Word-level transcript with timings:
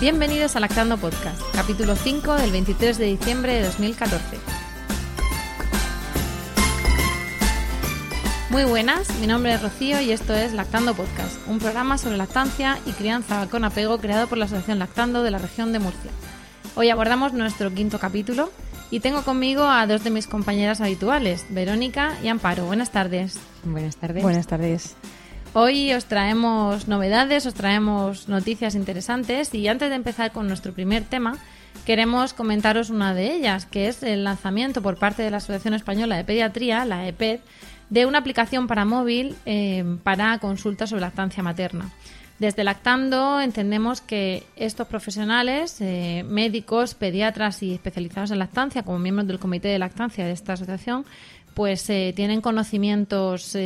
Bienvenidos 0.00 0.54
a 0.54 0.60
Lactando 0.60 0.96
Podcast, 0.96 1.42
capítulo 1.52 1.96
5 1.96 2.34
del 2.34 2.52
23 2.52 2.98
de 2.98 3.06
diciembre 3.06 3.54
de 3.54 3.64
2014. 3.64 4.38
Muy 8.50 8.62
buenas, 8.62 9.12
mi 9.18 9.26
nombre 9.26 9.54
es 9.54 9.60
Rocío 9.60 10.00
y 10.00 10.12
esto 10.12 10.36
es 10.36 10.52
Lactando 10.52 10.94
Podcast, 10.94 11.36
un 11.48 11.58
programa 11.58 11.98
sobre 11.98 12.16
lactancia 12.16 12.78
y 12.86 12.92
crianza 12.92 13.48
con 13.50 13.64
apego 13.64 13.98
creado 13.98 14.28
por 14.28 14.38
la 14.38 14.44
Asociación 14.44 14.78
Lactando 14.78 15.24
de 15.24 15.32
la 15.32 15.38
región 15.38 15.72
de 15.72 15.80
Murcia. 15.80 16.12
Hoy 16.76 16.90
abordamos 16.90 17.32
nuestro 17.32 17.74
quinto 17.74 17.98
capítulo 17.98 18.52
y 18.92 19.00
tengo 19.00 19.24
conmigo 19.24 19.64
a 19.64 19.84
dos 19.88 20.04
de 20.04 20.10
mis 20.10 20.28
compañeras 20.28 20.80
habituales, 20.80 21.44
Verónica 21.48 22.16
y 22.22 22.28
Amparo. 22.28 22.66
Buenas 22.66 22.92
tardes. 22.92 23.36
Buenas 23.64 23.96
tardes. 23.96 24.22
Buenas 24.22 24.46
tardes. 24.46 24.94
Hoy 25.54 25.94
os 25.94 26.04
traemos 26.04 26.88
novedades, 26.88 27.46
os 27.46 27.54
traemos 27.54 28.28
noticias 28.28 28.74
interesantes 28.74 29.54
y 29.54 29.66
antes 29.66 29.88
de 29.88 29.96
empezar 29.96 30.30
con 30.30 30.46
nuestro 30.46 30.74
primer 30.74 31.04
tema, 31.04 31.38
queremos 31.86 32.34
comentaros 32.34 32.90
una 32.90 33.14
de 33.14 33.34
ellas, 33.34 33.64
que 33.64 33.88
es 33.88 34.02
el 34.02 34.24
lanzamiento 34.24 34.82
por 34.82 34.98
parte 34.98 35.22
de 35.22 35.30
la 35.30 35.38
Asociación 35.38 35.72
Española 35.72 36.16
de 36.16 36.24
Pediatría, 36.24 36.84
la 36.84 37.08
EPED, 37.08 37.40
de 37.88 38.04
una 38.04 38.18
aplicación 38.18 38.66
para 38.66 38.84
móvil 38.84 39.36
eh, 39.46 39.84
para 40.02 40.38
consultas 40.38 40.90
sobre 40.90 41.00
lactancia 41.00 41.42
materna. 41.42 41.90
Desde 42.38 42.62
Lactando 42.62 43.40
entendemos 43.40 44.02
que 44.02 44.44
estos 44.54 44.86
profesionales, 44.86 45.80
eh, 45.80 46.24
médicos, 46.28 46.94
pediatras 46.94 47.62
y 47.62 47.72
especializados 47.72 48.30
en 48.30 48.38
lactancia, 48.38 48.82
como 48.82 48.98
miembros 48.98 49.26
del 49.26 49.40
comité 49.40 49.68
de 49.68 49.78
lactancia 49.78 50.26
de 50.26 50.32
esta 50.32 50.52
asociación, 50.52 51.06
pues 51.54 51.88
eh, 51.88 52.12
tienen 52.14 52.42
conocimientos 52.42 53.56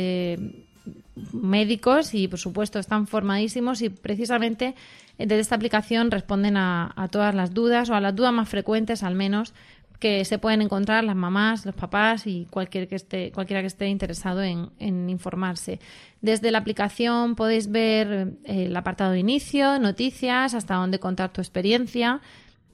médicos 1.31 2.13
y, 2.13 2.27
por 2.27 2.39
supuesto, 2.39 2.79
están 2.79 3.07
formadísimos 3.07 3.81
y 3.81 3.89
precisamente 3.89 4.75
desde 5.17 5.39
esta 5.39 5.55
aplicación 5.55 6.09
responden 6.09 6.57
a, 6.57 7.07
todas 7.11 7.35
las 7.35 7.53
dudas 7.53 7.89
o 7.89 7.95
a 7.95 8.01
las 8.01 8.15
dudas 8.15 8.33
más 8.33 8.49
frecuentes, 8.49 9.03
al 9.03 9.15
menos, 9.15 9.53
que 9.99 10.25
se 10.25 10.37
pueden 10.37 10.61
encontrar 10.61 11.03
las 11.03 11.15
mamás, 11.15 11.65
los 11.65 11.75
papás 11.75 12.27
y 12.27 12.45
cualquier 12.49 12.87
que 12.87 12.95
esté, 12.95 13.31
cualquiera 13.31 13.61
que 13.61 13.67
esté 13.67 13.87
interesado 13.87 14.43
en, 14.43 15.09
informarse. 15.09 15.79
Desde 16.21 16.51
la 16.51 16.57
aplicación 16.57 17.35
podéis 17.35 17.71
ver 17.71 18.33
eh, 18.43 18.65
el 18.65 18.75
apartado 18.75 19.11
de 19.11 19.19
inicio, 19.19 19.79
noticias, 19.79 20.53
hasta 20.53 20.75
dónde 20.75 20.99
contar 20.99 21.31
tu 21.31 21.41
experiencia. 21.41 22.21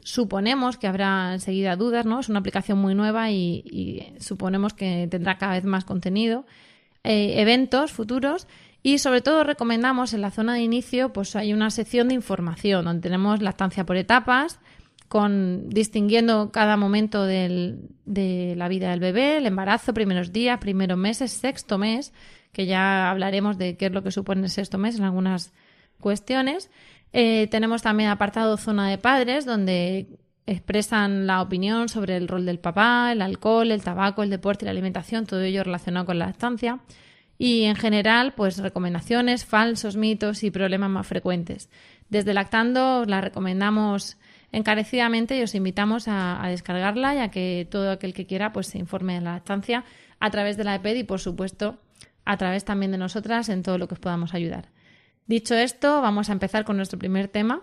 Suponemos 0.02 0.78
que 0.78 0.88
habrá 0.88 1.34
enseguida 1.34 1.76
dudas, 1.76 2.06
¿no? 2.06 2.22
Es 2.22 2.30
una 2.30 2.40
aplicación 2.40 2.80
muy 2.80 2.96
nueva 2.96 3.30
y 3.30 4.16
suponemos 4.20 4.74
que 4.74 5.08
tendrá 5.12 5.38
cada 5.38 5.54
vez 5.54 5.66
más 5.66 5.84
contenido. 5.84 6.46
Eh, 7.04 7.40
eventos 7.42 7.92
futuros 7.92 8.48
y 8.84 8.98
sobre 8.98 9.22
todo 9.22 9.44
recomendamos 9.44 10.14
en 10.14 10.22
la 10.22 10.32
zona 10.32 10.56
de 10.56 10.62
inicio 10.62 11.14
pues 11.14 11.36
hay 11.38 11.54
una 11.54 11.72
sección 11.72 12.10
de 12.10 12.14
información 12.14 12.84
donde 12.84 13.02
tenemos 13.02 13.42
lactancia 13.42 13.86
por 13.86 13.96
etapas 13.96 14.60
con 15.10 15.70
distinguiendo 15.70 16.52
cada 16.52 16.78
momento 16.78 17.26
de 17.26 18.56
la 18.56 18.68
vida 18.68 18.92
del 18.92 19.00
bebé, 19.00 19.38
el 19.38 19.48
embarazo, 19.48 19.94
primeros 19.94 20.32
días, 20.32 20.60
primeros 20.60 21.00
meses, 21.00 21.32
sexto 21.32 21.80
mes, 21.80 22.14
que 22.52 22.68
ya 22.68 23.10
hablaremos 23.10 23.58
de 23.58 23.76
qué 23.76 23.88
es 23.88 23.92
lo 23.92 24.04
que 24.04 24.12
supone 24.12 24.44
el 24.44 24.50
sexto 24.52 24.78
mes 24.78 24.98
en 24.98 25.04
algunas 25.04 25.52
cuestiones. 26.00 26.70
Eh, 27.12 27.48
tenemos 27.50 27.82
también 27.82 28.12
apartado 28.12 28.56
zona 28.58 28.88
de 28.88 29.00
padres, 29.00 29.46
donde 29.46 30.08
expresan 30.52 31.28
la 31.28 31.42
opinión 31.42 31.90
sobre 31.90 32.18
el 32.18 32.28
rol 32.28 32.46
del 32.46 32.60
papá, 32.60 33.12
el 33.12 33.22
alcohol, 33.22 33.72
el 33.72 33.84
tabaco, 33.84 34.24
el 34.24 34.30
deporte 34.32 34.66
y 34.66 34.68
la 34.68 34.72
alimentación, 34.72 35.26
todo 35.26 35.42
ello 35.42 35.64
relacionado 35.64 36.08
con 36.08 36.18
la 36.18 36.26
lactancia. 36.26 36.80
Y 37.38 37.64
en 37.66 37.76
general, 37.76 38.34
pues 38.36 38.58
recomendaciones, 38.58 39.46
falsos 39.46 39.96
mitos 39.96 40.44
y 40.44 40.52
problemas 40.52 40.90
más 40.90 41.08
frecuentes. 41.08 41.70
Desde 42.10 42.34
Lactando 42.34 43.06
la 43.06 43.22
recomendamos 43.22 44.18
encarecidamente 44.52 45.38
y 45.38 45.44
os 45.44 45.54
invitamos 45.54 46.08
a, 46.08 46.44
descargarla 46.50 47.14
ya 47.14 47.30
que 47.30 47.68
todo 47.70 47.92
aquel 47.92 48.16
que 48.16 48.26
quiera 48.26 48.52
pues 48.52 48.68
se 48.68 48.80
informe 48.80 49.14
de 49.14 49.22
la 49.22 49.34
lactancia 49.34 49.86
a 50.20 50.32
través 50.32 50.58
de 50.58 50.64
la 50.64 50.76
EPED 50.76 50.96
y 50.96 51.04
por 51.04 51.20
supuesto 51.20 51.78
a 52.26 52.38
través 52.38 52.66
también 52.66 52.92
de 52.92 52.98
nosotras 52.98 53.50
en 53.50 53.62
todo 53.62 53.78
lo 53.78 53.88
que 53.88 53.94
os 53.94 54.00
podamos 54.00 54.34
ayudar. 54.34 54.70
Dicho 55.28 55.54
esto, 55.54 56.02
vamos 56.02 56.30
a 56.30 56.34
empezar 56.34 56.66
con 56.66 56.78
nuestro 56.78 56.98
primer 56.98 57.28
tema, 57.28 57.62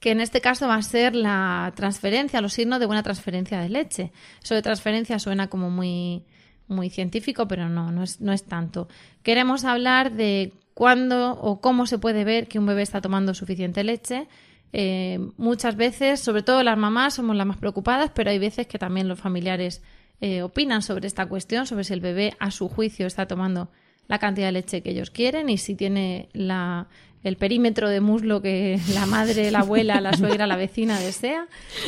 que 0.00 0.10
en 0.10 0.20
este 0.20 0.40
caso 0.40 0.68
va 0.68 0.76
a 0.76 0.82
ser 0.82 1.14
la 1.14 1.72
transferencia, 1.74 2.40
los 2.40 2.52
signos 2.52 2.80
de 2.80 2.86
buena 2.86 3.02
transferencia 3.02 3.60
de 3.60 3.68
leche. 3.68 4.12
Eso 4.42 4.54
de 4.54 4.62
transferencia 4.62 5.18
suena 5.18 5.48
como 5.48 5.70
muy, 5.70 6.24
muy 6.68 6.90
científico, 6.90 7.48
pero 7.48 7.68
no, 7.68 7.90
no 7.90 8.02
es, 8.02 8.20
no 8.20 8.32
es 8.32 8.44
tanto. 8.44 8.88
Queremos 9.22 9.64
hablar 9.64 10.12
de 10.12 10.52
cuándo 10.74 11.32
o 11.32 11.60
cómo 11.60 11.86
se 11.86 11.98
puede 11.98 12.24
ver 12.24 12.48
que 12.48 12.58
un 12.58 12.66
bebé 12.66 12.82
está 12.82 13.00
tomando 13.00 13.34
suficiente 13.34 13.82
leche. 13.84 14.28
Eh, 14.72 15.18
muchas 15.38 15.76
veces, 15.76 16.20
sobre 16.20 16.42
todo 16.42 16.62
las 16.62 16.76
mamás, 16.76 17.14
somos 17.14 17.34
las 17.34 17.46
más 17.46 17.56
preocupadas, 17.56 18.10
pero 18.14 18.30
hay 18.30 18.38
veces 18.38 18.66
que 18.66 18.78
también 18.78 19.08
los 19.08 19.18
familiares 19.18 19.82
eh, 20.20 20.42
opinan 20.42 20.82
sobre 20.82 21.06
esta 21.06 21.26
cuestión, 21.26 21.66
sobre 21.66 21.84
si 21.84 21.94
el 21.94 22.00
bebé 22.00 22.34
a 22.38 22.50
su 22.50 22.68
juicio 22.68 23.06
está 23.06 23.26
tomando 23.26 23.70
la 24.08 24.18
cantidad 24.18 24.48
de 24.48 24.52
leche 24.52 24.82
que 24.82 24.90
ellos 24.90 25.10
quieren 25.10 25.48
y 25.48 25.58
si 25.58 25.74
tiene 25.74 26.28
la, 26.32 26.88
el 27.22 27.36
perímetro 27.36 27.88
de 27.88 28.00
muslo 28.00 28.42
que 28.42 28.80
la 28.94 29.06
madre, 29.06 29.50
la 29.50 29.60
abuela, 29.60 30.00
la 30.00 30.12
suegra, 30.12 30.46
la 30.46 30.56
vecina 30.56 30.98
desea. 30.98 31.46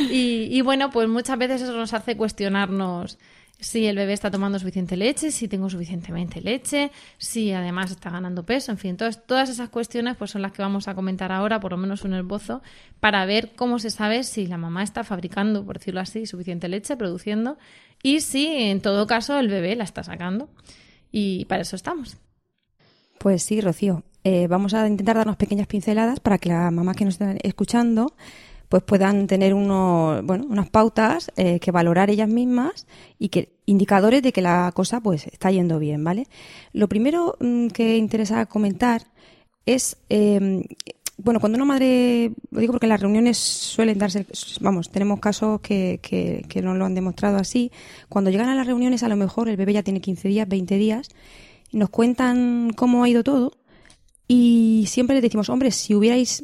Y, 0.09 0.61
bueno, 0.61 0.89
pues 0.91 1.07
muchas 1.07 1.37
veces 1.37 1.61
eso 1.61 1.75
nos 1.75 1.93
hace 1.93 2.17
cuestionarnos 2.17 3.17
si 3.61 3.87
el 3.87 3.97
bebé 3.97 4.13
está 4.13 4.31
tomando 4.31 4.57
suficiente 4.57 4.95
leche, 4.95 5.31
si 5.31 5.49
tengo 5.49 5.69
suficientemente 5.69 6.39
leche, 6.39 6.91
si 7.17 7.51
además 7.51 7.91
está 7.91 8.09
ganando 8.09 8.45
peso, 8.45 8.71
en 8.71 8.77
fin, 8.77 8.95
todas, 8.95 9.25
todas 9.25 9.49
esas 9.49 9.67
cuestiones 9.67 10.15
pues 10.15 10.31
son 10.31 10.41
las 10.41 10.53
que 10.53 10.61
vamos 10.61 10.87
a 10.87 10.95
comentar 10.95 11.33
ahora, 11.33 11.59
por 11.59 11.71
lo 11.71 11.77
menos 11.77 12.05
un 12.05 12.13
esbozo, 12.13 12.61
para 13.01 13.25
ver 13.25 13.51
cómo 13.57 13.77
se 13.77 13.89
sabe 13.89 14.23
si 14.23 14.47
la 14.47 14.57
mamá 14.57 14.81
está 14.81 15.03
fabricando, 15.03 15.65
por 15.65 15.77
decirlo 15.77 15.99
así, 15.99 16.25
suficiente 16.25 16.69
leche, 16.69 16.95
produciendo, 16.95 17.57
y 18.01 18.21
si 18.21 18.47
en 18.47 18.81
todo 18.81 19.07
caso 19.07 19.37
el 19.37 19.49
bebé 19.49 19.75
la 19.75 19.83
está 19.83 20.03
sacando. 20.03 20.49
Y 21.11 21.45
para 21.45 21.63
eso 21.63 21.75
estamos. 21.75 22.17
Pues 23.19 23.43
sí, 23.43 23.61
Rocío. 23.61 24.03
Eh, 24.23 24.47
vamos 24.47 24.73
a 24.73 24.87
intentar 24.87 25.15
darnos 25.15 25.37
pequeñas 25.37 25.67
pinceladas 25.67 26.19
para 26.19 26.37
que 26.37 26.49
las 26.49 26.71
mamás 26.71 26.95
que 26.95 27.05
nos 27.05 27.15
están 27.15 27.37
escuchando 27.43 28.13
pues 28.67 28.83
puedan 28.83 29.25
tener 29.25 29.55
unos, 29.55 30.23
bueno, 30.23 30.45
unas 30.47 30.69
pautas 30.69 31.31
eh, 31.37 31.59
que 31.59 31.71
valorar 31.71 32.11
ellas 32.11 32.29
mismas 32.29 32.85
y 33.17 33.29
que 33.29 33.49
indicadores 33.65 34.21
de 34.21 34.31
que 34.31 34.43
la 34.43 34.71
cosa 34.75 35.01
pues 35.01 35.25
está 35.25 35.49
yendo 35.49 35.79
bien, 35.79 36.03
¿vale? 36.03 36.27
Lo 36.71 36.87
primero 36.87 37.35
mm, 37.39 37.67
que 37.69 37.97
interesa 37.97 38.45
comentar 38.45 39.07
es 39.65 39.97
em, 40.09 40.63
bueno, 41.21 41.39
cuando 41.39 41.57
una 41.57 41.65
madre, 41.65 42.31
lo 42.51 42.59
digo 42.59 42.73
porque 42.73 42.87
las 42.87 43.01
reuniones 43.01 43.37
suelen 43.37 43.97
darse, 43.97 44.25
vamos, 44.61 44.89
tenemos 44.89 45.19
casos 45.19 45.59
que, 45.61 45.99
que, 46.01 46.45
que 46.47 46.61
nos 46.61 46.77
lo 46.77 46.85
han 46.85 46.95
demostrado 46.95 47.37
así, 47.37 47.71
cuando 48.07 48.29
llegan 48.29 48.49
a 48.49 48.55
las 48.55 48.67
reuniones 48.67 49.03
a 49.03 49.09
lo 49.09 49.15
mejor 49.15 49.49
el 49.49 49.57
bebé 49.57 49.73
ya 49.73 49.83
tiene 49.83 49.99
15 49.99 50.27
días, 50.27 50.47
20 50.47 50.77
días, 50.77 51.09
nos 51.71 51.89
cuentan 51.89 52.71
cómo 52.75 53.03
ha 53.03 53.09
ido 53.09 53.23
todo, 53.23 53.57
y 54.31 54.85
siempre 54.87 55.15
les 55.15 55.23
decimos, 55.23 55.49
hombre, 55.49 55.71
si 55.71 55.95
hubierais 55.95 56.43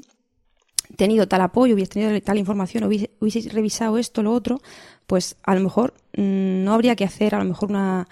tenido 0.98 1.28
tal 1.28 1.42
apoyo, 1.42 1.76
hubierais 1.76 1.90
tenido 1.90 2.20
tal 2.22 2.40
información, 2.40 2.84
hubierais 2.84 3.54
revisado 3.54 4.00
esto, 4.00 4.24
lo 4.24 4.34
otro, 4.34 4.60
pues 5.06 5.38
a 5.44 5.54
lo 5.54 5.62
mejor 5.62 5.94
mm, 6.18 6.64
no 6.64 6.74
habría 6.74 6.96
que 6.96 7.06
hacer 7.06 7.36
a 7.36 7.40
lo 7.40 7.46
mejor 7.46 7.70
una 7.70 8.08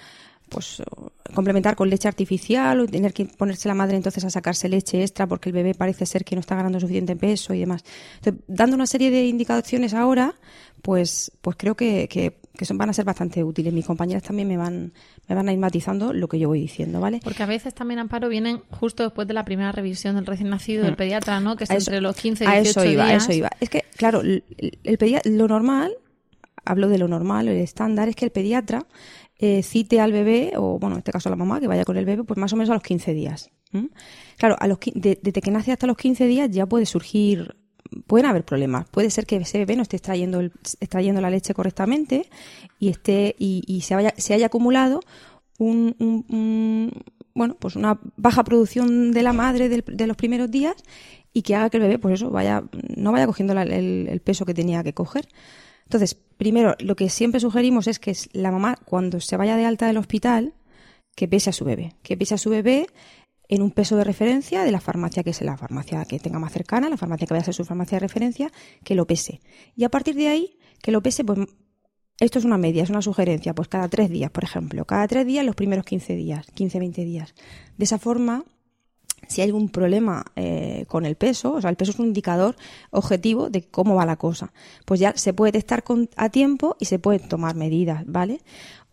pues 0.48 0.84
complementar 1.34 1.76
con 1.76 1.90
leche 1.90 2.08
artificial 2.08 2.80
o 2.80 2.86
tener 2.86 3.12
que 3.14 3.26
ponerse 3.26 3.68
la 3.68 3.74
madre 3.74 3.98
entonces 3.98 4.24
a 4.24 4.30
sacarse 4.30 4.70
leche 4.70 5.02
extra 5.02 5.26
porque 5.26 5.50
el 5.50 5.54
bebé 5.54 5.74
parece 5.74 6.06
ser 6.06 6.24
que 6.24 6.36
no 6.36 6.42
está 6.42 6.56
ganando 6.56 6.80
suficiente 6.80 7.16
peso 7.16 7.56
y 7.56 7.60
demás. 7.60 7.84
Entonces, 8.18 8.44
dando 8.48 8.76
una 8.76 8.86
serie 8.86 9.10
de 9.10 9.26
indicaciones 9.26 9.96
ahora, 9.96 10.36
pues, 10.84 11.32
pues 11.42 11.56
creo 11.58 11.74
que, 11.74 12.08
que, 12.08 12.40
son, 12.62 12.78
van 12.78 12.90
a 12.90 12.94
ser 12.94 13.06
bastante 13.06 13.44
útiles. 13.44 13.74
Mis 13.74 13.86
compañeras 13.86 14.24
también 14.24 14.48
me 14.48 14.58
van, 14.58 14.94
me 15.28 15.36
van 15.36 15.50
a 15.50 15.54
ir 15.54 15.60
matizando 15.60 16.14
lo 16.14 16.28
que 16.28 16.40
yo 16.40 16.48
voy 16.48 16.62
diciendo, 16.62 17.00
¿vale? 17.00 17.20
Porque 17.24 17.44
a 17.44 17.48
veces 17.48 17.74
también, 17.74 18.00
Amparo, 18.00 18.30
vienen 18.30 18.62
justo 18.70 19.04
después 19.04 19.28
de 19.28 19.34
la 19.34 19.46
primera 19.46 19.72
revisión 19.72 20.16
del 20.16 20.26
recién 20.26 20.50
nacido 20.50 20.84
del 20.84 20.94
mm. 20.94 20.98
pediatra, 20.98 21.40
¿no? 21.40 21.56
Que 21.56 21.64
es 21.66 21.70
entre 21.70 22.02
los 22.02 22.16
15 22.16 22.44
y 22.44 22.48
18 22.48 22.58
a 22.58 22.70
eso 22.70 22.92
iba, 22.92 23.06
días. 23.06 23.24
A 23.24 23.26
eso 23.26 23.34
iba. 23.34 23.50
Es 23.60 23.70
que, 23.70 23.84
claro, 23.98 24.22
el, 24.22 24.44
el 24.84 25.38
lo 25.38 25.48
normal 25.48 25.94
hablo 26.66 26.88
de 26.88 26.98
lo 26.98 27.08
normal, 27.08 27.48
el 27.48 27.58
estándar, 27.58 28.10
es 28.10 28.16
que 28.16 28.26
el 28.26 28.32
pediatra 28.32 28.86
eh, 29.38 29.64
cite 29.64 30.00
al 30.00 30.12
bebé, 30.12 30.54
o 30.56 30.80
bueno, 30.80 30.96
en 30.96 31.00
este 31.00 31.12
caso 31.12 31.30
a 31.30 31.32
la 31.32 31.36
mamá, 31.36 31.60
que 31.60 31.68
vaya 31.68 31.86
con 31.86 31.98
el 31.98 32.06
bebé, 32.06 32.24
pues 32.24 32.38
más 32.38 32.54
o 32.54 32.56
menos 32.56 32.70
a 32.70 32.74
los 32.74 32.84
15 32.84 33.14
días. 33.14 33.50
Claro, 34.38 34.56
a 34.60 34.68
los, 34.68 34.78
desde 34.94 35.42
que 35.42 35.52
nace 35.52 35.72
hasta 35.72 35.88
los 35.88 35.98
15 35.98 36.28
días 36.28 36.50
ya 36.52 36.68
puede 36.68 36.86
surgir 36.86 37.56
pueden 38.08 38.26
haber 38.26 38.44
problemas. 38.44 38.88
Puede 38.90 39.10
ser 39.10 39.26
que 39.26 39.38
ese 39.38 39.58
bebé 39.58 39.76
no 39.76 39.84
esté 39.84 39.98
extrayendo, 39.98 40.42
extrayendo 40.42 41.22
la 41.22 41.30
leche 41.30 41.54
correctamente 41.54 42.30
y 42.80 42.90
esté 42.90 43.36
y, 43.38 43.82
se, 43.82 43.96
haya, 43.96 44.14
se 44.18 44.34
haya 44.34 44.48
acumulado 44.48 45.00
un, 45.60 46.92
bueno, 47.34 47.56
pues 47.60 47.76
una 47.76 48.00
baja 48.18 48.44
producción 48.44 49.12
de 49.12 49.24
la 49.24 49.34
madre 49.34 49.70
de 49.70 50.08
los 50.08 50.18
primeros 50.18 50.52
días 50.52 50.76
y 51.34 51.42
que 51.42 51.56
haga 51.56 51.70
que 51.70 51.78
el 51.78 51.84
bebé, 51.84 52.00
pues 52.00 52.16
eso, 52.16 52.30
vaya, 52.30 52.64
no 52.96 53.12
vaya 53.12 53.26
cogiendo 53.26 53.60
el, 53.60 54.22
peso 54.24 54.46
que 54.46 54.54
tenía 54.54 54.84
que 54.84 54.94
coger. 54.94 55.28
Entonces, 55.86 56.16
primero, 56.16 56.76
lo 56.80 56.96
que 56.96 57.10
siempre 57.10 57.40
sugerimos 57.40 57.88
es 57.88 58.00
que 58.00 58.16
la 58.34 58.52
mamá, 58.52 58.78
cuando 58.86 59.20
se 59.20 59.36
vaya 59.36 59.58
de 59.58 59.66
alta 59.66 59.88
del 59.88 59.98
hospital, 59.98 60.54
que 61.16 61.28
pese 61.28 61.50
a 61.50 61.54
su 61.54 61.66
bebé, 61.66 61.96
que 62.04 62.18
pese 62.18 62.36
a 62.36 62.38
su 62.38 62.50
bebé 62.50 62.88
en 63.50 63.62
un 63.62 63.72
peso 63.72 63.96
de 63.98 64.04
referencia 64.04 64.64
de 64.64 64.72
la 64.72 64.80
farmacia 64.80 65.24
que 65.24 65.32
es 65.32 65.42
la 65.42 65.58
farmacia 65.58 66.06
que 66.06 66.20
tenga 66.20 66.40
más 66.40 66.54
cercana, 66.54 66.90
la 66.90 66.98
farmacia 66.98 67.28
que 67.28 67.34
vaya 67.34 67.42
a 67.42 67.46
ser 67.46 67.54
su 67.54 67.66
farmacia 67.66 67.98
de 67.98 68.02
referencia, 68.02 68.52
que 68.84 68.96
lo 68.96 69.06
pese. 69.06 69.42
Y 69.76 69.84
a 69.84 69.90
partir 69.90 70.16
de 70.16 70.28
ahí, 70.28 70.58
que 70.82 70.92
lo 70.92 71.02
pese, 71.02 71.24
pues 71.24 71.40
esto 72.20 72.40
es 72.40 72.46
una 72.46 72.58
media, 72.58 72.84
es 72.84 72.90
una 72.90 73.02
sugerencia, 73.02 73.54
pues 73.54 73.68
cada 73.68 73.90
tres 73.90 74.10
días, 74.10 74.32
por 74.32 74.44
ejemplo, 74.44 74.86
cada 74.86 75.08
tres 75.08 75.26
días 75.26 75.46
los 75.46 75.56
primeros 75.56 75.86
15 75.86 76.16
días, 76.16 76.48
15, 76.54 76.80
20 76.80 77.06
días. 77.06 77.36
De 77.78 77.86
esa 77.86 77.98
forma, 77.98 78.46
si 79.28 79.42
hay 79.42 79.48
algún 79.48 79.70
problema 79.70 80.26
eh, 80.36 80.86
con 80.88 81.06
el 81.06 81.16
peso, 81.16 81.54
o 81.54 81.62
sea, 81.62 81.70
el 81.70 81.76
peso 81.76 81.92
es 81.92 82.00
un 82.00 82.08
indicador 82.08 82.56
objetivo 82.92 83.50
de 83.50 83.64
cómo 83.64 83.96
va 83.96 84.06
la 84.06 84.18
cosa, 84.18 84.54
pues 84.86 85.00
ya 85.00 85.14
se 85.16 85.34
puede 85.34 85.52
testar 85.52 85.84
a 86.16 86.30
tiempo 86.30 86.76
y 86.80 86.86
se 86.86 87.00
pueden 87.00 87.28
tomar 87.28 87.56
medidas, 87.56 88.04
¿vale? 88.06 88.42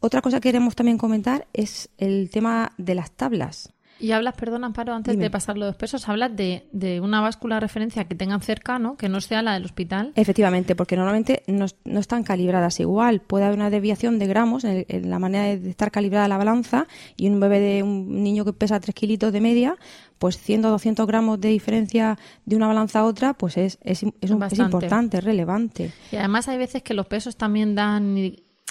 Otra 0.00 0.23
cosa 0.23 0.38
que 0.38 0.49
queremos 0.49 0.75
también 0.75 0.99
comentar 0.99 1.47
es 1.52 1.91
el 1.99 2.31
tema 2.31 2.73
de 2.79 2.94
las 2.94 3.11
tablas. 3.11 3.73
Y 4.00 4.12
hablas, 4.12 4.35
perdón, 4.35 4.64
Amparo, 4.64 4.94
antes 4.94 5.19
de 5.19 5.31
pasar 5.31 5.58
los 5.58 5.76
pesos, 5.76 6.08
hablas 6.08 6.35
de, 6.35 6.67
de, 6.73 7.00
una 7.00 7.20
báscula 7.20 7.56
de 7.56 7.61
referencia 7.61 8.05
que 8.05 8.14
tengan 8.14 8.41
cercano, 8.41 8.97
que 8.97 9.08
no 9.08 9.20
sea 9.20 9.43
la 9.43 9.55
del 9.55 9.64
hospital. 9.64 10.12
Efectivamente, 10.14 10.75
porque 10.75 10.97
normalmente 10.97 11.43
no, 11.47 11.67
no 11.85 12.00
están 12.00 12.23
calibradas 12.23 12.81
igual. 12.81 13.20
Puede 13.20 13.44
haber 13.44 13.58
una 13.58 13.69
desviación 13.69 14.19
de 14.19 14.26
gramos 14.26 14.64
en, 14.64 15.11
la 15.11 15.19
manera 15.19 15.44
de 15.44 15.70
estar 15.70 15.91
calibrada 15.91 16.29
la 16.29 16.38
balanza 16.38 16.87
y 17.17 17.29
un 17.29 17.41
bebé 17.41 17.61
de 17.61 17.82
un 17.82 18.23
niño 18.23 18.44
que 18.44 18.55
pesa 18.55 18.81
3 18.81 18.94
kilitos 18.94 19.32
de 19.32 19.41
media, 19.41 19.76
pues 20.19 20.38
100 20.38 20.64
o 20.64 20.70
200 20.70 21.06
gramos 21.06 21.41
de 21.41 21.49
diferencia 21.49 22.19
de 22.47 22.56
una 22.56 22.69
balanza 22.69 23.00
a 23.00 23.05
otra, 23.05 23.35
pues 23.35 23.58
es, 23.58 23.79
es, 23.82 24.02
es, 24.02 24.31
es 24.31 24.58
importante, 24.58 25.19
es 25.19 25.25
relevante. 25.25 25.93
Y 26.11 26.17
además 26.17 26.49
hay 26.49 26.56
veces 26.56 26.82
que 26.82 26.94
los 26.94 27.06
pesos 27.06 27.37
también 27.37 27.75
dan 27.75 28.17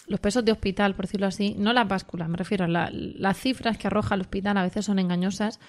los 0.09 0.19
pesos 0.19 0.43
de 0.43 0.51
hospital, 0.51 0.95
por 0.95 1.05
decirlo 1.05 1.27
así, 1.27 1.55
no 1.57 1.71
las 1.71 1.87
básculas, 1.87 2.27
me 2.27 2.35
refiero 2.35 2.65
a 2.65 2.67
las 2.67 3.37
cifras 3.37 3.77
que 3.77 3.87
arroja 3.87 4.15
el 4.15 4.21
hospital 4.21 4.57
a 4.57 4.63
veces 4.63 4.85
son 4.85 4.99
engañosas 4.99 5.59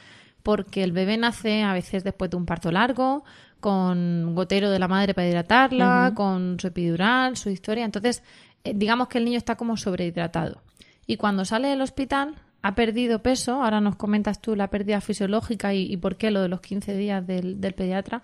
porque 0.42 0.82
el 0.82 0.92
bebé 0.92 1.16
nace 1.16 1.62
a 1.62 1.72
veces 1.72 2.04
después 2.04 2.30
de 2.30 2.36
un 2.36 2.46
parto 2.46 2.72
largo, 2.72 3.24
con 3.60 4.34
gotero 4.34 4.70
de 4.70 4.78
la 4.78 4.88
madre 4.88 5.14
para 5.14 5.28
hidratarla, 5.28 6.12
con 6.14 6.58
su 6.58 6.68
epidural, 6.68 7.36
su 7.36 7.50
historia. 7.50 7.84
Entonces, 7.84 8.22
eh, 8.64 8.72
digamos 8.74 9.08
que 9.08 9.18
el 9.18 9.26
niño 9.26 9.36
está 9.36 9.56
como 9.56 9.76
sobrehidratado. 9.76 10.62
Y 11.06 11.16
cuando 11.16 11.44
sale 11.44 11.68
del 11.68 11.82
hospital, 11.82 12.36
ha 12.62 12.74
perdido 12.74 13.20
peso. 13.20 13.62
Ahora 13.62 13.80
nos 13.80 13.96
comentas 13.96 14.40
tú 14.40 14.56
la 14.56 14.70
pérdida 14.70 15.00
fisiológica 15.00 15.74
y, 15.74 15.96
por 15.98 16.16
qué 16.16 16.30
lo 16.30 16.40
de 16.40 16.48
los 16.48 16.60
15 16.60 16.96
días 16.96 17.26
del, 17.26 17.60
del 17.60 17.74
pediatra. 17.74 18.22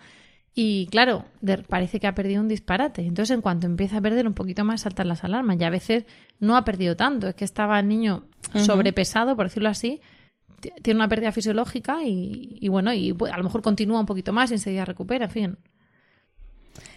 Y 0.58 0.86
claro, 0.86 1.26
parece 1.68 2.00
que 2.00 2.06
ha 2.06 2.14
perdido 2.14 2.40
un 2.40 2.48
disparate. 2.48 3.02
Entonces, 3.02 3.34
en 3.34 3.42
cuanto 3.42 3.66
empieza 3.66 3.98
a 3.98 4.00
perder 4.00 4.26
un 4.26 4.32
poquito 4.32 4.64
más, 4.64 4.80
saltan 4.80 5.06
las 5.06 5.22
alarmas. 5.22 5.60
Y 5.60 5.64
a 5.64 5.68
veces 5.68 6.06
no 6.40 6.56
ha 6.56 6.64
perdido 6.64 6.96
tanto. 6.96 7.28
Es 7.28 7.34
que 7.34 7.44
estaba 7.44 7.78
el 7.78 7.86
niño 7.86 8.24
sobrepesado, 8.54 9.36
por 9.36 9.46
decirlo 9.46 9.68
así. 9.68 10.00
Tiene 10.82 10.98
una 10.98 11.08
pérdida 11.08 11.30
fisiológica 11.30 11.98
y, 12.04 12.66
bueno, 12.70 12.94
y 12.94 13.14
a 13.30 13.36
lo 13.36 13.44
mejor 13.44 13.60
continúa 13.60 14.00
un 14.00 14.06
poquito 14.06 14.32
más 14.32 14.50
y 14.50 14.54
enseguida 14.54 14.86
recupera, 14.86 15.26
en 15.26 15.30
fin. 15.30 15.58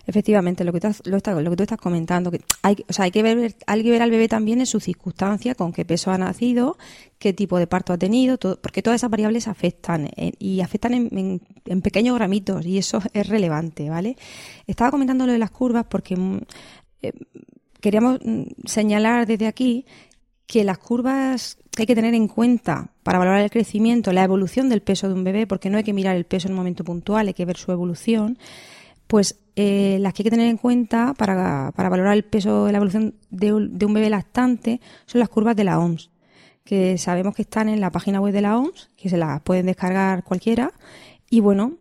Efectivamente, 0.10 0.64
lo 0.64 0.74
que, 0.74 0.80
tú, 0.80 0.88
lo, 1.06 1.42
lo 1.42 1.50
que 1.52 1.56
tú 1.56 1.62
estás 1.62 1.78
comentando, 1.78 2.32
que 2.32 2.42
hay, 2.64 2.84
o 2.90 2.94
sea, 2.94 3.06
hay 3.06 3.12
que 3.12 3.22
ver, 3.22 3.56
hay 3.68 3.84
que 3.84 3.92
ver 3.92 4.02
al 4.02 4.10
bebé 4.10 4.28
también 4.28 4.60
en 4.60 4.66
su 4.66 4.80
circunstancia, 4.80 5.54
con 5.54 5.72
qué 5.72 5.86
peso 5.86 6.10
ha 6.10 6.18
nacido, 6.18 6.80
qué 7.20 7.32
tipo 7.32 7.60
de 7.60 7.68
parto 7.68 7.94
ha 7.94 7.98
tenido, 8.00 8.40
porque 8.60 8.82
todas 8.82 9.02
esas 9.02 9.12
variables 9.12 9.48
afectan 9.48 10.10
eh, 10.16 10.32
y 10.40 10.62
afectan 10.62 10.96
en, 10.96 11.42
en, 11.64 11.82
pequeños 11.84 12.16
gramitos 12.16 12.66
y 12.66 12.80
eso 12.80 13.04
es 13.14 13.28
relevante, 13.28 13.88
¿vale? 13.88 14.18
Estaba 14.66 14.90
comentando 14.90 15.28
lo 15.28 15.32
de 15.32 15.38
las 15.38 15.52
curvas 15.52 15.86
porque 15.88 16.16
mm, 16.16 16.40
eh, 17.04 17.14
queríamos 17.80 18.20
mm, 18.26 18.66
señalar 18.66 19.28
desde 19.28 19.46
aquí 19.46 19.86
que 20.48 20.64
las 20.64 20.80
curvas 20.80 21.60
que 21.76 21.84
hay 21.84 21.86
que 21.86 21.94
tener 21.94 22.16
en 22.16 22.28
cuenta 22.28 22.90
para 23.04 23.20
valorar 23.20 23.42
el 23.42 23.52
crecimiento, 23.52 24.12
la 24.12 24.24
evolución 24.24 24.70
del 24.70 24.82
peso 24.82 25.08
de 25.08 25.14
un 25.14 25.24
bebé, 25.24 25.46
porque 25.46 25.70
no 25.70 25.78
hay 25.78 25.84
que 25.84 25.94
mirar 25.94 26.16
el 26.16 26.26
peso 26.26 26.48
en 26.48 26.54
un 26.54 26.58
momento 26.58 26.84
puntual, 26.84 27.28
hay 27.28 27.36
que 27.36 27.46
ver 27.46 27.58
su 27.58 27.72
evolución, 27.72 28.40
pues 29.10 29.40
eh, 29.56 29.98
las 30.02 30.14
que 30.14 30.22
hay 30.22 30.26
que 30.26 30.30
tener 30.30 30.50
en 30.50 30.58
cuenta 30.58 31.16
para, 31.18 31.72
valorar 31.76 32.14
el 32.14 32.24
peso 32.24 32.66
de 32.66 32.72
la 32.72 32.78
evolución 32.78 33.16
de 33.32 33.52
un, 33.52 33.94
bebé 33.94 34.08
lactante 34.08 34.82
son 35.08 35.18
las 35.18 35.30
curvas 35.30 35.56
de 35.56 35.64
la 35.64 35.80
OMS, 35.80 36.12
que 36.64 36.96
sabemos 37.00 37.34
que 37.34 37.42
están 37.42 37.70
en 37.70 37.82
la 37.82 37.92
página 37.92 38.22
web 38.22 38.34
de 38.34 38.42
la 38.42 38.60
OMS, 38.60 38.92
que 38.96 39.10
se 39.10 39.18
las 39.18 39.42
pueden 39.42 39.66
descargar 39.66 40.24
cualquiera. 40.24 40.74
Y 41.28 41.40
bueno, 41.40 41.74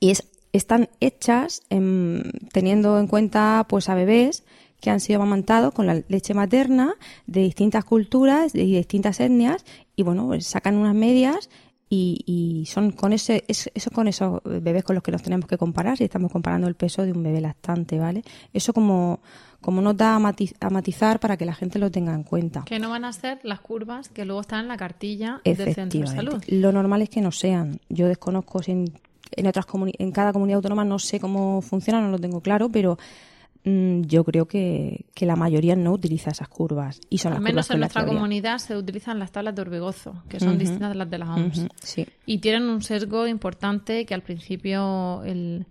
y 0.00 0.08
es, 0.08 0.26
están 0.54 0.88
hechas 1.00 1.60
teniendo 1.68 2.98
en 2.98 3.08
cuenta 3.08 3.66
pues 3.68 3.90
a 3.90 3.94
bebés 3.94 4.42
que 4.80 4.88
han 4.88 5.00
sido 5.00 5.20
amamantados 5.20 5.74
con 5.74 5.86
la 5.86 6.02
leche 6.08 6.32
materna 6.32 6.94
de 7.26 7.42
distintas 7.42 7.84
culturas 7.84 8.54
y 8.54 8.74
distintas 8.74 9.20
etnias 9.20 9.66
y 9.96 10.02
bueno, 10.02 10.26
pues 10.26 10.46
sacan 10.46 10.76
unas 10.76 10.94
medias 10.94 11.50
y, 11.90 12.64
son 12.66 12.92
con 12.92 13.12
ese 13.12 13.44
eso 13.48 13.90
con 13.90 14.08
esos 14.08 14.40
bebés 14.44 14.84
con 14.84 14.94
los 14.94 15.02
que 15.02 15.10
nos 15.10 15.22
tenemos 15.22 15.46
que 15.46 15.56
comparar 15.56 15.96
si 15.96 16.04
estamos 16.04 16.30
comparando 16.30 16.68
el 16.68 16.74
peso 16.74 17.02
de 17.02 17.12
un 17.12 17.22
bebé 17.22 17.40
lactante, 17.40 17.98
¿vale? 17.98 18.22
Eso 18.52 18.72
como 18.72 19.20
como 19.60 19.80
nos 19.80 19.96
da 19.96 20.14
a, 20.14 20.70
matizar 20.70 21.18
para 21.18 21.36
que 21.36 21.44
la 21.44 21.54
gente 21.54 21.78
lo 21.78 21.90
tenga 21.90 22.14
en 22.14 22.22
cuenta. 22.22 22.64
Que 22.64 22.78
no 22.78 22.90
van 22.90 23.04
a 23.04 23.12
ser 23.12 23.40
las 23.42 23.60
curvas 23.60 24.08
que 24.08 24.24
luego 24.24 24.40
están 24.40 24.60
en 24.60 24.68
la 24.68 24.76
cartilla 24.76 25.40
del 25.44 25.74
centro 25.74 26.00
de 26.00 26.06
salud. 26.06 26.42
Lo 26.46 26.70
normal 26.70 27.02
es 27.02 27.10
que 27.10 27.20
no 27.20 27.32
sean. 27.32 27.80
Yo 27.88 28.06
desconozco 28.06 28.62
si 28.62 28.72
en, 28.72 28.92
en 29.32 29.46
otras 29.46 29.66
en 29.98 30.12
cada 30.12 30.32
comunidad 30.32 30.56
autónoma 30.58 30.84
no 30.84 30.98
sé 30.98 31.18
cómo 31.18 31.60
funciona, 31.60 32.00
no 32.00 32.10
lo 32.10 32.18
tengo 32.18 32.40
claro, 32.40 32.68
pero 32.68 32.98
yo 33.64 34.24
creo 34.24 34.46
que, 34.46 35.04
la 35.20 35.36
mayoría 35.36 35.76
no 35.76 35.92
utiliza 35.92 36.30
esas 36.30 36.48
curvas. 36.48 37.00
Y 37.10 37.18
son 37.18 37.34
Al 37.34 37.40
menos 37.40 37.70
en 37.70 37.80
nuestra 37.80 38.06
comunidad 38.06 38.58
se 38.58 38.76
utilizan 38.76 39.18
las 39.18 39.32
tablas 39.32 39.54
de 39.54 39.62
Orbegozo, 39.62 40.22
que 40.28 40.40
son 40.40 40.58
distintas 40.58 40.90
de 40.90 40.94
las 40.94 41.10
de 41.10 41.18
la 41.18 41.34
OMS. 41.34 41.66
Y 42.26 42.38
tienen 42.38 42.64
un 42.64 42.82
sesgo 42.82 43.26
importante 43.26 44.06
que 44.06 44.14
al 44.14 44.22
principio 44.22 45.22
el, 45.24 45.66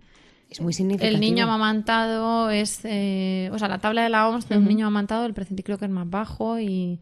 es 0.50 0.60
muy 0.60 0.72
El 1.00 1.20
niño 1.20 1.44
amamantado 1.44 2.50
es, 2.50 2.80
eh, 2.84 3.50
o 3.52 3.58
sea, 3.58 3.68
la 3.68 3.78
tabla 3.78 4.02
de 4.02 4.08
la 4.08 4.28
OMS 4.28 4.48
de 4.48 4.56
un 4.56 4.66
niño 4.66 4.86
amamantado, 4.86 5.26
el 5.26 5.34
precentil 5.34 5.64
creo 5.64 5.78
que 5.78 5.84
es 5.84 5.90
más 5.90 6.08
bajo 6.08 6.58
y, 6.58 7.00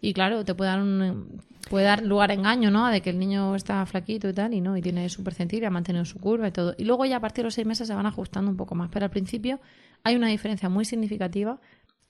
y 0.00 0.12
claro, 0.12 0.44
te 0.44 0.54
puede 0.54 0.70
dar 0.70 0.80
un, 0.80 1.40
puede 1.68 1.84
dar 1.84 2.02
lugar 2.02 2.30
a 2.30 2.34
engaño, 2.34 2.70
¿no? 2.70 2.88
De 2.88 3.00
que 3.00 3.10
el 3.10 3.18
niño 3.18 3.54
está 3.54 3.84
flaquito 3.86 4.28
y 4.28 4.32
tal, 4.32 4.54
y 4.54 4.60
no, 4.60 4.76
y 4.76 4.82
tiene 4.82 5.08
su 5.08 5.22
percentil, 5.22 5.64
ha 5.64 5.70
mantenido 5.70 6.04
su 6.04 6.18
curva 6.18 6.48
y 6.48 6.52
todo. 6.52 6.74
Y 6.78 6.84
luego 6.84 7.04
ya 7.04 7.16
a 7.16 7.20
partir 7.20 7.42
de 7.42 7.46
los 7.46 7.54
seis 7.54 7.66
meses 7.66 7.88
se 7.88 7.94
van 7.94 8.06
ajustando 8.06 8.50
un 8.50 8.56
poco 8.56 8.74
más, 8.74 8.90
pero 8.92 9.04
al 9.04 9.10
principio 9.10 9.60
hay 10.04 10.16
una 10.16 10.28
diferencia 10.28 10.68
muy 10.68 10.84
significativa 10.84 11.60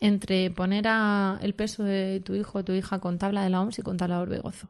entre 0.00 0.50
poner 0.50 0.86
a 0.88 1.38
el 1.42 1.54
peso 1.54 1.82
de 1.82 2.20
tu 2.20 2.34
hijo 2.34 2.58
o 2.58 2.64
tu 2.64 2.72
hija 2.72 2.98
con 2.98 3.18
tabla 3.18 3.42
de 3.42 3.50
la 3.50 3.62
OMS 3.62 3.78
y 3.78 3.82
con 3.82 3.96
tabla 3.96 4.16
de 4.16 4.22
Orbegozo. 4.22 4.68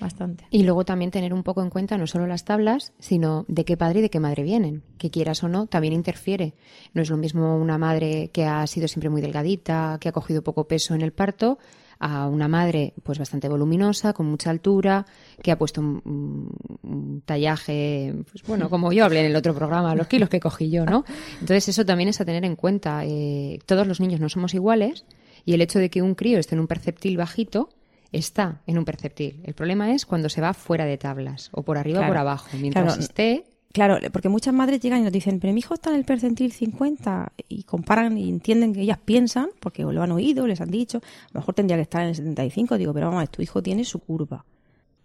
Bastante. 0.00 0.46
Y 0.50 0.62
luego 0.62 0.84
también 0.84 1.10
tener 1.10 1.34
un 1.34 1.42
poco 1.42 1.62
en 1.62 1.68
cuenta 1.68 1.98
no 1.98 2.06
solo 2.06 2.26
las 2.26 2.44
tablas, 2.44 2.92
sino 2.98 3.44
de 3.48 3.64
qué 3.64 3.76
padre 3.76 3.98
y 3.98 4.02
de 4.02 4.10
qué 4.10 4.20
madre 4.20 4.42
vienen. 4.42 4.82
Que 4.98 5.10
quieras 5.10 5.42
o 5.42 5.48
no, 5.48 5.66
también 5.66 5.92
interfiere. 5.92 6.54
No 6.92 7.02
es 7.02 7.10
lo 7.10 7.16
mismo 7.16 7.56
una 7.56 7.76
madre 7.76 8.30
que 8.32 8.44
ha 8.44 8.66
sido 8.66 8.88
siempre 8.88 9.10
muy 9.10 9.20
delgadita, 9.20 9.98
que 10.00 10.08
ha 10.08 10.12
cogido 10.12 10.42
poco 10.42 10.68
peso 10.68 10.94
en 10.94 11.02
el 11.02 11.12
parto, 11.12 11.58
a 11.98 12.26
una 12.26 12.48
madre 12.48 12.94
pues 13.02 13.18
bastante 13.18 13.48
voluminosa, 13.48 14.12
con 14.12 14.26
mucha 14.26 14.50
altura, 14.50 15.06
que 15.42 15.52
ha 15.52 15.58
puesto 15.58 15.80
un, 15.80 17.22
tallaje, 17.24 18.14
pues 18.30 18.42
bueno, 18.44 18.68
como 18.68 18.92
yo 18.92 19.04
hablé 19.04 19.20
en 19.20 19.26
el 19.26 19.36
otro 19.36 19.54
programa, 19.54 19.94
los 19.94 20.06
kilos 20.06 20.28
que 20.28 20.40
cogí 20.40 20.70
yo, 20.70 20.84
¿no? 20.84 21.04
Entonces 21.34 21.68
eso 21.68 21.84
también 21.84 22.08
es 22.08 22.20
a 22.20 22.24
tener 22.24 22.44
en 22.44 22.56
cuenta. 22.56 23.04
Eh, 23.04 23.58
todos 23.66 23.86
los 23.86 24.00
niños 24.00 24.20
no 24.20 24.28
somos 24.28 24.54
iguales 24.54 25.04
y 25.44 25.54
el 25.54 25.60
hecho 25.60 25.78
de 25.78 25.90
que 25.90 26.02
un 26.02 26.14
crío 26.14 26.38
esté 26.38 26.54
en 26.54 26.60
un 26.60 26.66
perceptil 26.66 27.16
bajito 27.16 27.68
está 28.12 28.62
en 28.66 28.78
un 28.78 28.84
perceptil. 28.84 29.40
El 29.44 29.54
problema 29.54 29.92
es 29.92 30.06
cuando 30.06 30.28
se 30.28 30.40
va 30.40 30.54
fuera 30.54 30.84
de 30.84 30.96
tablas 30.98 31.50
o 31.52 31.62
por 31.62 31.78
arriba 31.78 32.04
o 32.04 32.06
por 32.06 32.16
abajo. 32.16 32.48
Mientras 32.58 32.98
esté 32.98 33.44
Claro, 33.74 33.98
porque 34.12 34.28
muchas 34.28 34.54
madres 34.54 34.80
llegan 34.80 35.00
y 35.00 35.02
nos 35.02 35.10
dicen, 35.10 35.40
pero 35.40 35.52
mi 35.52 35.58
hijo 35.58 35.74
está 35.74 35.90
en 35.90 35.96
el 35.96 36.04
percentil 36.04 36.52
50 36.52 37.32
y 37.48 37.64
comparan 37.64 38.16
y 38.16 38.28
entienden 38.28 38.72
que 38.72 38.82
ellas 38.82 39.00
piensan, 39.04 39.48
porque 39.58 39.82
lo 39.82 40.00
han 40.00 40.12
oído, 40.12 40.46
les 40.46 40.60
han 40.60 40.70
dicho, 40.70 41.00
mejor 41.32 41.56
tendría 41.56 41.76
que 41.76 41.82
estar 41.82 42.02
en 42.02 42.10
el 42.10 42.14
75, 42.14 42.78
digo, 42.78 42.94
pero 42.94 43.10
vamos, 43.10 43.28
tu 43.30 43.42
hijo 43.42 43.64
tiene 43.64 43.84
su 43.84 43.98
curva. 43.98 44.44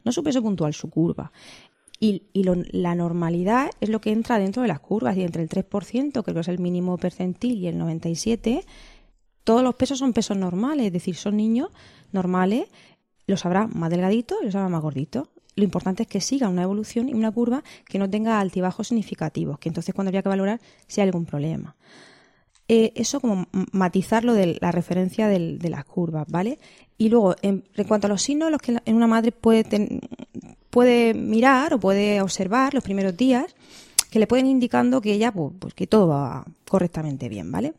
No 0.03 0.11
su 0.11 0.21
peso 0.23 0.43
puntual, 0.43 0.75
su 0.75 0.87
curva. 0.87 1.31
Y, 1.99 2.21
la 2.71 2.93
normalidad 2.93 3.71
es 3.81 3.89
lo 3.89 4.01
que 4.01 4.11
entra 4.11 4.37
dentro 4.37 4.61
de 4.61 4.67
las 4.67 4.81
curvas 4.81 5.17
y 5.17 5.23
entre 5.23 5.41
el 5.41 5.49
3%, 5.49 6.23
que 6.23 6.39
es 6.39 6.47
el 6.47 6.59
mínimo 6.59 6.95
percentil, 6.99 7.57
y 7.57 7.65
el 7.65 7.79
97%, 7.79 8.65
todos 9.43 9.63
los 9.63 9.73
pesos 9.73 9.97
son 9.97 10.13
pesos 10.13 10.37
normales, 10.37 10.85
es 10.85 10.93
decir, 10.93 11.15
son 11.15 11.37
niños 11.37 11.69
normales, 12.11 12.67
los 13.25 13.47
habrá 13.47 13.65
más 13.65 13.89
delgaditos 13.89 14.37
y 14.43 14.45
los 14.45 14.53
habrá 14.53 14.69
más 14.69 14.83
gorditos. 14.83 15.27
Lo 15.59 15.65
importante 15.65 16.03
es 16.03 16.09
que 16.09 16.21
siga 16.21 16.47
una 16.47 16.63
evolución 16.63 17.09
y 17.09 17.13
una 17.13 17.31
curva 17.31 17.63
que 17.85 17.99
no 17.99 18.09
tenga 18.09 18.39
altibajos 18.39 18.87
significativos, 18.87 19.59
que 19.59 19.69
entonces 19.69 19.93
cuando 19.93 20.09
habría 20.09 20.23
que 20.23 20.29
valorar 20.29 20.61
si 20.87 21.01
hay 21.01 21.07
algún 21.07 21.25
problema. 21.25 21.75
Eh, 22.69 22.93
eso 22.95 23.19
como 23.19 23.47
matizarlo 23.71 24.33
de 24.33 24.57
la 24.61 24.71
referencia 24.71 25.27
de 25.27 25.69
las 25.69 25.85
curvas, 25.85 26.27
¿vale? 26.29 26.59
Y 26.97 27.09
luego, 27.09 27.35
en, 27.41 27.63
cuanto 27.87 28.07
a 28.07 28.09
los 28.09 28.21
signos, 28.21 28.51
los 28.51 28.61
que 28.61 28.77
en 28.85 28.95
una 28.95 29.07
madre 29.07 29.31
puede, 29.31 30.01
puede 30.69 31.13
mirar 31.13 31.73
o 31.73 31.79
puede 31.79 32.21
observar 32.21 32.73
los 32.73 32.83
primeros 32.83 33.17
días, 33.17 33.55
que 34.11 34.19
le 34.19 34.27
pueden 34.27 34.45
indicando 34.45 35.01
que 35.01 35.13
ella, 35.13 35.31
pues, 35.31 35.53
pues, 35.59 35.73
que 35.73 35.87
todo 35.87 36.09
va 36.09 36.45
correctamente 36.67 37.27
bien, 37.27 37.51
¿vale? 37.51 37.73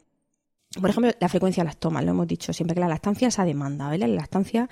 Por 0.80 0.90
ejemplo, 0.90 1.12
la 1.20 1.28
frecuencia 1.28 1.62
de 1.62 1.66
las 1.66 1.76
tomas, 1.76 2.04
lo 2.04 2.10
hemos 2.10 2.26
dicho 2.26 2.52
siempre 2.52 2.74
que 2.74 2.80
la 2.80 2.88
lactancia 2.88 3.28
es 3.28 3.38
a 3.38 3.44
demanda, 3.44 3.86
¿vale? 3.86 3.98
La 3.98 4.08
lactancia 4.08 4.68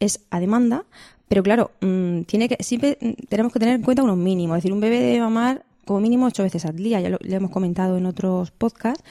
es 0.00 0.20
a 0.30 0.40
demanda, 0.40 0.84
pero 1.28 1.42
claro, 1.42 1.72
mm, 1.80 2.22
tiene 2.22 2.48
que, 2.48 2.62
siempre 2.62 2.98
mm, 3.00 3.26
tenemos 3.28 3.52
que 3.52 3.58
tener 3.58 3.76
en 3.76 3.82
cuenta 3.82 4.02
unos 4.02 4.16
mínimos, 4.16 4.56
es 4.56 4.62
decir, 4.62 4.72
un 4.72 4.80
bebé 4.80 4.98
debe 5.00 5.20
mamar 5.20 5.64
como 5.84 6.00
mínimo 6.00 6.26
ocho 6.26 6.42
veces 6.42 6.64
al 6.66 6.76
día, 6.76 7.00
ya 7.00 7.10
lo, 7.10 7.18
hemos 7.22 7.50
comentado 7.50 7.96
en 7.96 8.06
otros 8.06 8.50
podcasts, 8.50 9.04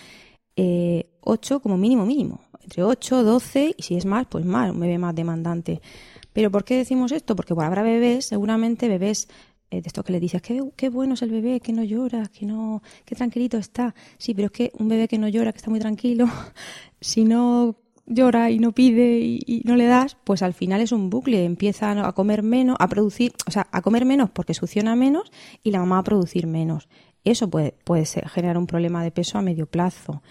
eh, 0.55 1.09
8 1.21 1.59
como 1.59 1.77
mínimo 1.77 2.05
mínimo, 2.05 2.41
entre 2.61 2.83
8, 2.83 3.23
12 3.23 3.75
y 3.77 3.83
si 3.83 3.95
es 3.95 4.05
más, 4.05 4.27
pues 4.27 4.45
más, 4.45 4.71
un 4.71 4.79
bebé 4.79 4.97
más 4.97 5.13
demandante. 5.15 5.81
Pero 6.33 6.51
¿por 6.51 6.63
qué 6.63 6.77
decimos 6.77 7.11
esto? 7.11 7.35
Porque 7.35 7.53
bueno, 7.53 7.67
habrá 7.67 7.83
bebés, 7.83 8.25
seguramente 8.25 8.87
bebés 8.87 9.27
eh, 9.69 9.81
de 9.81 9.87
estos 9.87 10.03
que 10.03 10.13
le 10.13 10.19
dices, 10.19 10.41
qué, 10.41 10.61
qué 10.75 10.89
bueno 10.89 11.15
es 11.15 11.21
el 11.21 11.31
bebé, 11.31 11.59
que 11.59 11.73
no 11.73 11.83
llora, 11.83 12.27
que 12.27 12.45
no, 12.45 12.81
qué 13.05 13.15
tranquilito 13.15 13.57
está. 13.57 13.93
Sí, 14.17 14.33
pero 14.33 14.45
es 14.47 14.51
que 14.51 14.71
un 14.79 14.87
bebé 14.87 15.07
que 15.07 15.17
no 15.17 15.27
llora, 15.27 15.51
que 15.51 15.57
está 15.57 15.69
muy 15.69 15.79
tranquilo, 15.79 16.27
si 17.01 17.23
no 17.23 17.75
llora 18.07 18.49
y 18.49 18.59
no 18.59 18.71
pide 18.71 19.19
y, 19.19 19.61
no 19.65 19.75
le 19.75 19.85
das, 19.85 20.17
pues 20.23 20.41
al 20.41 20.53
final 20.53 20.81
es 20.81 20.91
un 20.91 21.09
bucle, 21.09 21.45
empieza 21.45 21.91
a 21.91 22.13
comer 22.13 22.41
menos, 22.41 22.77
a 22.79 22.87
producir, 22.87 23.33
o 23.47 23.51
sea, 23.51 23.67
a 23.71 23.81
comer 23.81 24.05
menos 24.05 24.29
porque 24.29 24.53
succiona 24.53 24.95
menos 24.95 25.31
y 25.63 25.71
la 25.71 25.79
mamá 25.79 25.99
a 25.99 26.03
producir 26.03 26.47
menos. 26.47 26.87
Eso 27.23 27.49
puede, 27.49 27.75
puede 27.83 28.05
ser, 28.05 28.27
generar 28.29 28.57
un 28.57 28.67
problema 28.67 29.03
de 29.03 29.11
peso 29.11 29.37
a 29.37 29.41
medio 29.41 29.65
plazo. 29.65 30.23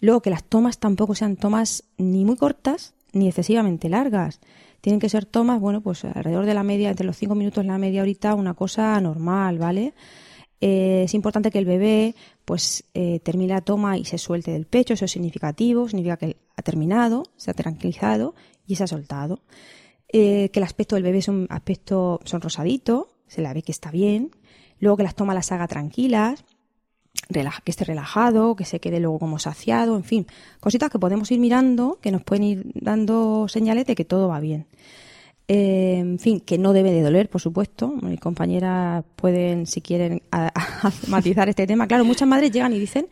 Luego, 0.00 0.22
que 0.22 0.30
las 0.30 0.44
tomas 0.44 0.78
tampoco 0.78 1.14
sean 1.14 1.36
tomas 1.36 1.84
ni 1.96 2.24
muy 2.24 2.36
cortas 2.36 2.94
ni 3.12 3.26
excesivamente 3.26 3.88
largas. 3.88 4.40
Tienen 4.80 5.00
que 5.00 5.08
ser 5.08 5.24
tomas, 5.24 5.60
bueno, 5.60 5.80
pues 5.80 6.04
alrededor 6.04 6.46
de 6.46 6.54
la 6.54 6.62
media, 6.62 6.90
entre 6.90 7.06
los 7.06 7.16
cinco 7.16 7.34
minutos 7.34 7.64
y 7.64 7.66
la 7.66 7.78
media 7.78 8.02
horita, 8.02 8.34
una 8.34 8.54
cosa 8.54 9.00
normal, 9.00 9.58
¿vale? 9.58 9.94
Eh, 10.60 11.02
es 11.04 11.14
importante 11.14 11.50
que 11.50 11.58
el 11.58 11.64
bebé 11.64 12.14
pues 12.48 12.84
eh, 12.94 13.20
la 13.26 13.60
toma 13.60 13.98
y 13.98 14.06
se 14.06 14.16
suelte 14.16 14.52
del 14.52 14.64
pecho, 14.64 14.94
eso 14.94 15.04
es 15.04 15.10
significativo, 15.10 15.86
significa 15.86 16.16
que 16.16 16.38
ha 16.56 16.62
terminado, 16.62 17.24
se 17.36 17.50
ha 17.50 17.54
tranquilizado 17.54 18.34
y 18.66 18.76
se 18.76 18.84
ha 18.84 18.86
soltado. 18.86 19.42
Eh, 20.10 20.48
que 20.50 20.58
el 20.58 20.64
aspecto 20.64 20.94
del 20.96 21.02
bebé 21.02 21.18
es 21.18 21.28
un 21.28 21.46
aspecto 21.50 22.20
sonrosadito, 22.24 23.18
se 23.26 23.42
la 23.42 23.52
ve 23.52 23.60
que 23.60 23.70
está 23.70 23.90
bien, 23.90 24.30
luego 24.80 24.96
que 24.96 25.02
las 25.02 25.14
tomas 25.14 25.34
las 25.34 25.52
haga 25.52 25.68
tranquilas, 25.68 26.46
que 27.28 27.70
esté 27.70 27.84
relajado, 27.84 28.56
que 28.56 28.64
se 28.64 28.80
quede 28.80 28.98
luego 28.98 29.18
como 29.18 29.38
saciado, 29.38 29.94
en 29.94 30.04
fin, 30.04 30.26
cositas 30.58 30.88
que 30.88 30.98
podemos 30.98 31.30
ir 31.30 31.40
mirando, 31.40 31.98
que 32.00 32.10
nos 32.10 32.22
pueden 32.22 32.44
ir 32.44 32.72
dando 32.72 33.46
señales 33.48 33.84
de 33.84 33.94
que 33.94 34.06
todo 34.06 34.26
va 34.26 34.40
bien. 34.40 34.68
Eh, 35.48 35.96
en 35.98 36.18
fin, 36.18 36.40
que 36.40 36.58
no 36.58 36.72
debe 36.72 36.92
de 36.92 37.02
doler, 37.02 37.30
por 37.30 37.40
supuesto. 37.40 37.88
Mis 37.88 38.20
compañeras 38.20 39.04
pueden, 39.16 39.66
si 39.66 39.80
quieren, 39.80 40.22
matizar 41.08 41.48
este 41.48 41.66
tema. 41.66 41.86
Claro, 41.86 42.04
muchas 42.04 42.28
madres 42.28 42.50
llegan 42.50 42.72
y 42.74 42.78
dicen 42.78 43.08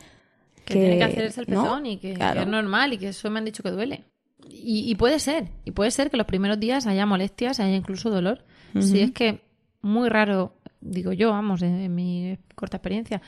que, 0.67 0.75
que 0.75 0.81
tiene 0.81 0.99
que 0.99 1.05
hacerse 1.05 1.41
el 1.41 1.47
pezón 1.47 1.87
y 1.87 1.97
que, 1.97 2.13
es 2.13 2.47
normal 2.47 2.93
y 2.93 2.99
que 2.99 3.09
eso 3.09 3.31
me 3.31 3.39
han 3.39 3.47
dicho 3.47 3.63
que 3.63 3.71
duele. 3.71 4.05
Y, 4.49 4.95
puede 4.95 5.19
ser, 5.19 5.49
y 5.65 5.73
puede 5.73 5.91
ser 5.91 6.11
que 6.11 6.17
los 6.17 6.27
primeros 6.27 6.61
días 6.61 6.87
haya 6.87 7.05
molestias, 7.05 7.59
haya 7.59 7.75
incluso 7.75 8.11
dolor. 8.11 8.45
Si 8.79 9.01
es 9.01 9.11
que 9.11 9.41
muy 9.81 10.09
raro 10.09 10.53
digo 10.81 11.13
yo, 11.13 11.31
vamos, 11.31 11.63
en, 11.63 11.95
mi 11.95 12.39
corta 12.55 12.77
experiencia, 12.77 13.23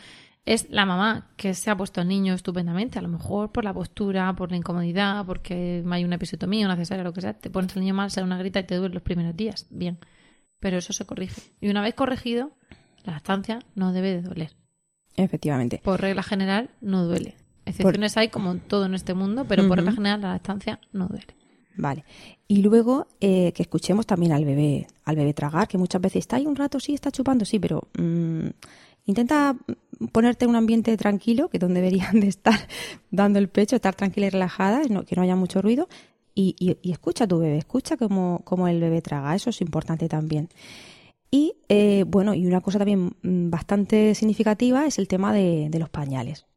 es 0.49 0.71
la 0.71 0.87
mamá 0.87 1.29
que 1.37 1.53
se 1.53 1.71
ha 1.71 1.77
puesto 1.77 2.01
al 2.01 2.09
niño 2.09 2.33
estupendamente, 2.33 2.99
a 2.99 3.03
lo 3.03 3.09
mejor 3.09 3.53
por 3.53 3.65
la 3.65 3.75
postura, 3.75 4.35
por 4.35 4.51
la 4.51 4.57
incomodidad, 4.57 5.27
porque 5.27 5.85
hay 5.91 6.05
una 6.05 6.17
episiotomía, 6.17 6.65
una 6.65 6.77
cesárea, 6.77 7.05
lo 7.05 7.13
que 7.13 7.21
sea, 7.21 7.35
te 7.35 7.51
pones 7.51 7.77
al 7.77 7.83
niño 7.83 7.93
mal, 7.93 8.11
sale 8.11 8.27
una 8.27 8.39
grita 8.39 8.61
y 8.61 8.65
te 8.65 8.77
duele 8.77 8.95
los 8.95 9.03
primeros 9.03 9.37
días. 9.37 9.67
Bien, 9.69 9.99
pero 10.59 10.79
eso 10.79 10.95
se 10.95 11.05
corrige. 11.05 11.43
Y 11.61 11.69
una 11.69 11.83
vez 11.83 11.95
corregido, 11.95 12.53
la 13.05 13.13
lactancia 13.13 13.59
no 13.75 13.93
debe 13.93 14.11
de 14.11 14.23
doler. 14.23 14.57
Efectivamente. 15.17 15.83
Por 15.85 16.01
regla 16.01 16.23
general, 16.23 16.71
no 16.81 17.05
duele. 17.05 17.37
Excepciones 17.67 18.17
hay 18.17 18.29
como 18.29 18.57
todo 18.57 18.87
en 18.87 18.95
este 18.95 19.13
mundo, 19.13 19.45
pero 19.47 19.69
por 19.69 19.77
regla 19.77 19.93
general 19.93 20.23
la 20.23 20.33
lactancia 20.33 20.81
no 20.93 21.09
duele. 21.09 21.37
Vale. 21.77 22.05
Y 22.49 22.63
luego 22.63 23.07
eh, 23.21 23.53
que 23.53 23.63
escuchemos 23.63 24.07
también 24.07 24.33
al 24.33 24.47
bebé, 24.47 24.87
al 25.05 25.17
bebé 25.17 25.35
tragar, 25.35 25.69
que 25.69 25.77
muchas 25.77 26.01
veces 26.01 26.21
está 26.21 26.37
ahí 26.37 26.47
un 26.47 26.57
rato, 26.57 26.81
sí, 26.81 26.95
está 26.95 27.11
chupando, 27.11 27.45
sí, 27.45 27.59
pero 27.59 27.89
mm, 27.99 28.49
intenta 29.05 29.55
ponerte 30.13 30.45
en 30.45 30.51
un 30.51 30.57
ambiente 30.57 30.97
tranquilo, 30.97 31.49
que 31.49 31.59
donde 31.59 31.81
deberían 31.81 32.21
de 32.21 32.29
estar 32.29 32.59
dando 33.11 33.39
el 33.39 33.49
pecho, 33.49 33.77
estar 33.77 33.95
tranquila 33.95 34.27
y 34.27 34.31
relajada, 34.31 34.83
que 34.83 35.17
no 35.17 35.23
haya 35.23 35.37
mucho 35.37 35.63
ruido, 35.63 35.89
y, 36.35 36.77
escucha 36.85 37.25
a 37.25 37.27
tu 37.27 37.39
bebé, 37.39 37.59
escucha 37.59 37.97
cómo, 37.97 38.43
cómo, 38.45 38.69
el 38.69 38.81
bebé 38.81 39.03
traga, 39.03 39.35
eso 39.35 39.51
es 39.51 39.61
importante 39.61 40.09
también. 40.09 40.49
Y 41.31 41.57
eh, 41.69 42.05
bueno, 42.07 42.33
y 42.33 42.47
una 42.47 42.61
cosa 42.61 42.79
también 42.79 43.13
mm, 43.23 43.51
bastante 43.51 44.15
significativa 44.15 44.87
es 44.87 44.99
el 44.99 45.09
tema 45.09 45.33
de 45.33 45.77
los 45.79 45.91
pañales 45.91 46.48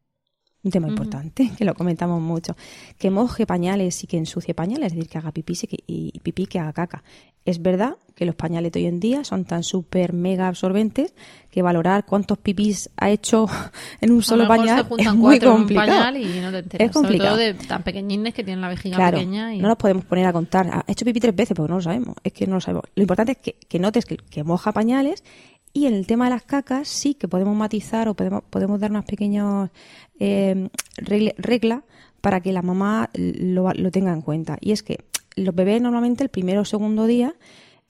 un 0.64 0.70
tema 0.70 0.88
importante, 0.88 1.50
que 1.56 1.64
lo 1.64 1.74
comentamos 1.74 2.20
mucho, 2.20 2.56
que 2.98 3.10
moje 3.10 3.46
pañales 3.46 4.04
y 4.04 4.06
que 4.06 4.16
ensucie 4.16 4.54
pañales, 4.54 4.86
es 4.86 4.92
decir, 4.94 5.08
que 5.08 5.18
haga 5.18 5.32
pipí 5.32 5.54
y, 5.86 6.18
pipí 6.20 6.46
que 6.46 6.60
haga 6.60 6.72
caca. 6.72 7.02
Es 7.44 7.60
verdad 7.60 7.96
que 8.14 8.24
los 8.24 8.36
pañales 8.36 8.70
de 8.70 8.80
hoy 8.80 8.86
en 8.86 9.00
día 9.00 9.24
son 9.24 9.44
tan 9.44 9.64
súper 9.64 10.12
mega 10.12 10.46
absorbentes 10.46 11.12
que 11.50 11.60
valorar 11.60 12.06
cuántos 12.06 12.38
pipís 12.38 12.88
ha 12.96 13.10
hecho 13.10 13.46
en 14.00 14.12
un 14.12 14.22
solo 14.22 14.46
pañal 14.46 14.86
es 14.96 15.14
muy 15.14 15.40
complicado. 15.40 16.16
y 16.16 16.40
no 16.40 16.52
te 16.52 16.58
enteras. 16.58 16.88
Es 16.88 16.92
complicado. 16.92 17.36
Sobre 17.36 17.54
todo 17.54 17.60
de 17.60 17.66
tan 17.66 17.82
pequeñines 17.82 18.32
que 18.32 18.44
tienen 18.44 18.60
la 18.60 18.68
vejiga 18.68 18.96
claro, 18.96 19.18
pequeña. 19.18 19.52
Y... 19.52 19.58
No 19.58 19.66
nos 19.66 19.76
podemos 19.76 20.04
poner 20.04 20.26
a 20.26 20.32
contar, 20.32 20.68
ha 20.68 20.84
hecho 20.86 21.04
pipí 21.04 21.18
tres 21.18 21.34
veces 21.34 21.56
porque 21.56 21.70
no 21.70 21.76
lo 21.78 21.82
sabemos, 21.82 22.14
es 22.22 22.32
que 22.32 22.46
no 22.46 22.54
lo 22.54 22.60
sabemos. 22.60 22.84
Lo 22.94 23.02
importante 23.02 23.32
es 23.32 23.38
que, 23.38 23.56
que 23.68 23.80
notes 23.80 24.04
que, 24.04 24.16
que 24.16 24.44
moja 24.44 24.70
pañales 24.70 25.24
y 25.72 25.86
en 25.86 25.94
el 25.94 26.06
tema 26.06 26.24
de 26.24 26.30
las 26.30 26.42
cacas 26.42 26.88
sí 26.88 27.14
que 27.14 27.28
podemos 27.28 27.56
matizar 27.56 28.08
o 28.08 28.14
podemos, 28.14 28.42
podemos 28.50 28.78
dar 28.78 28.90
unas 28.90 29.04
pequeñas 29.04 29.70
eh, 30.18 30.68
reglas 30.96 31.82
para 32.20 32.40
que 32.40 32.52
la 32.52 32.62
mamá 32.62 33.10
lo, 33.14 33.72
lo, 33.72 33.90
tenga 33.90 34.12
en 34.12 34.22
cuenta. 34.22 34.58
Y 34.60 34.72
es 34.72 34.82
que 34.82 34.98
los 35.34 35.54
bebés 35.54 35.80
normalmente 35.80 36.22
el 36.22 36.28
primero 36.28 36.60
o 36.60 36.64
segundo 36.64 37.06
día 37.06 37.34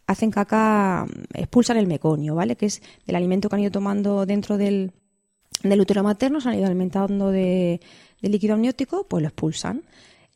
hacen 0.07 0.31
caca, 0.31 1.07
expulsan 1.35 1.77
el 1.77 1.87
meconio, 1.87 2.35
¿vale? 2.35 2.57
Que 2.57 2.67
es 2.67 2.83
el 3.07 3.17
alimento 3.17 3.49
que 3.49 3.57
han 3.57 3.63
ido 3.63 3.71
tomando 3.71 4.27
dentro 4.27 4.57
del, 4.57 4.93
del 5.63 5.81
útero 5.81 6.03
materno, 6.03 6.41
se 6.41 6.49
han 6.49 6.59
ido 6.59 6.67
alimentando 6.67 7.31
de, 7.31 7.81
de 8.21 8.29
líquido 8.29 8.55
amniótico, 8.55 9.07
pues 9.09 9.23
lo 9.23 9.29
expulsan. 9.29 9.83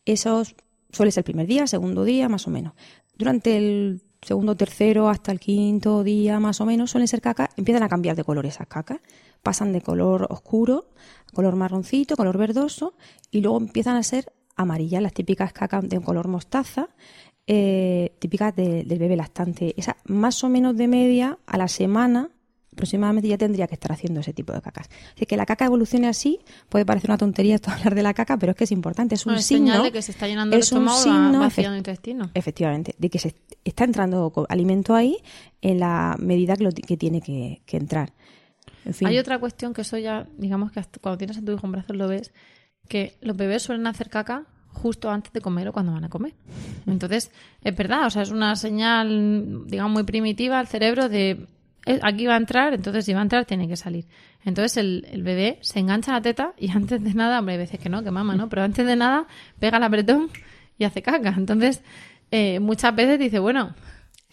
Eso 0.04 0.42
suele 0.90 1.12
ser 1.12 1.20
el 1.20 1.24
primer 1.24 1.46
día, 1.46 1.66
segundo 1.66 2.04
día, 2.04 2.28
más 2.28 2.46
o 2.46 2.50
menos. 2.50 2.74
Durante 3.16 3.56
el 3.56 4.02
segundo, 4.26 4.56
tercero, 4.56 5.08
hasta 5.08 5.30
el 5.30 5.38
quinto 5.38 6.02
día 6.02 6.40
más 6.40 6.60
o 6.60 6.66
menos, 6.66 6.90
suelen 6.90 7.06
ser 7.06 7.20
cacas, 7.20 7.50
empiezan 7.56 7.84
a 7.84 7.88
cambiar 7.88 8.16
de 8.16 8.24
color 8.24 8.44
esas 8.44 8.66
cacas. 8.66 8.98
Pasan 9.42 9.72
de 9.72 9.80
color 9.80 10.26
oscuro, 10.30 10.88
color 11.32 11.54
marroncito, 11.54 12.16
color 12.16 12.36
verdoso, 12.36 12.94
y 13.30 13.40
luego 13.40 13.58
empiezan 13.58 13.96
a 13.96 14.02
ser 14.02 14.32
amarillas, 14.56 15.00
las 15.00 15.12
típicas 15.12 15.52
cacas 15.52 15.88
de 15.88 15.98
un 15.98 16.04
color 16.04 16.26
mostaza, 16.26 16.88
eh, 17.46 18.16
típicas 18.18 18.56
del 18.56 18.98
bebé 18.98 19.14
lactante. 19.16 19.74
Esa 19.76 19.96
más 20.04 20.42
o 20.42 20.48
menos 20.48 20.76
de 20.76 20.88
media 20.88 21.38
a 21.46 21.56
la 21.56 21.68
semana 21.68 22.30
aproximadamente 22.76 23.26
ya 23.26 23.38
tendría 23.38 23.66
que 23.66 23.74
estar 23.74 23.90
haciendo 23.90 24.20
ese 24.20 24.34
tipo 24.34 24.52
de 24.52 24.60
cacas. 24.60 24.88
Así 25.14 25.24
que 25.24 25.36
la 25.36 25.46
caca 25.46 25.64
evolucione 25.64 26.08
así, 26.08 26.40
puede 26.68 26.84
parecer 26.84 27.10
una 27.10 27.16
tontería 27.16 27.54
esto 27.54 27.70
hablar 27.70 27.94
de 27.94 28.02
la 28.02 28.12
caca, 28.12 28.36
pero 28.36 28.52
es 28.52 28.58
que 28.58 28.64
es 28.64 28.72
importante, 28.72 29.14
es 29.14 29.24
un 29.24 29.32
bueno, 29.32 29.42
signo. 29.42 29.82
de 29.82 29.90
que 29.90 30.02
se 30.02 30.12
está 30.12 30.28
llenando 30.28 30.54
el 30.54 30.62
estómago, 30.62 30.98
signo, 30.98 31.40
vaciando 31.40 31.78
intestino. 31.78 32.30
Efectivamente, 32.34 32.94
de 32.98 33.08
que 33.08 33.18
se 33.18 33.34
está 33.64 33.84
entrando 33.84 34.46
alimento 34.50 34.94
ahí 34.94 35.16
en 35.62 35.80
la 35.80 36.16
medida 36.18 36.54
que, 36.56 36.64
lo, 36.64 36.70
que 36.70 36.96
tiene 36.98 37.22
que, 37.22 37.62
que 37.64 37.78
entrar. 37.78 38.12
En 38.84 38.92
fin. 38.92 39.08
Hay 39.08 39.18
otra 39.18 39.38
cuestión 39.38 39.72
que 39.72 39.80
eso 39.80 39.96
ya, 39.96 40.28
digamos 40.36 40.70
que 40.70 40.84
cuando 41.00 41.16
tienes 41.16 41.38
a 41.38 41.42
tu 41.42 41.52
hijo 41.52 41.66
en 41.66 41.72
brazos 41.72 41.96
lo 41.96 42.06
ves, 42.08 42.32
que 42.88 43.16
los 43.22 43.36
bebés 43.36 43.62
suelen 43.62 43.86
hacer 43.86 44.10
caca 44.10 44.44
justo 44.68 45.10
antes 45.10 45.32
de 45.32 45.40
comer 45.40 45.68
o 45.68 45.72
cuando 45.72 45.92
van 45.92 46.04
a 46.04 46.10
comer. 46.10 46.34
Entonces, 46.86 47.30
es 47.62 47.74
verdad, 47.74 48.06
o 48.06 48.10
sea, 48.10 48.22
es 48.22 48.30
una 48.30 48.54
señal, 48.54 49.66
digamos, 49.66 49.92
muy 49.92 50.04
primitiva 50.04 50.60
al 50.60 50.68
cerebro 50.68 51.08
de 51.08 51.46
aquí 52.02 52.26
va 52.26 52.34
a 52.34 52.38
entrar, 52.38 52.74
entonces 52.74 53.04
si 53.04 53.12
va 53.12 53.20
a 53.20 53.22
entrar 53.22 53.44
tiene 53.44 53.68
que 53.68 53.76
salir. 53.76 54.06
Entonces 54.44 54.76
el, 54.76 55.06
el, 55.10 55.22
bebé 55.22 55.58
se 55.60 55.78
engancha 55.78 56.12
a 56.12 56.14
la 56.14 56.22
teta 56.22 56.52
y 56.58 56.70
antes 56.74 57.02
de 57.02 57.14
nada, 57.14 57.38
hombre, 57.38 57.54
hay 57.54 57.58
veces 57.58 57.80
que 57.80 57.88
no, 57.88 58.02
que 58.02 58.10
mama, 58.10 58.34
¿no? 58.34 58.48
Pero 58.48 58.62
antes 58.62 58.86
de 58.86 58.96
nada 58.96 59.26
pega 59.58 59.78
el 59.78 59.84
apretón 59.84 60.30
y 60.78 60.84
hace 60.84 61.02
caca. 61.02 61.34
Entonces, 61.36 61.82
eh, 62.30 62.60
muchas 62.60 62.94
veces 62.94 63.18
dice, 63.18 63.38
bueno, 63.38 63.74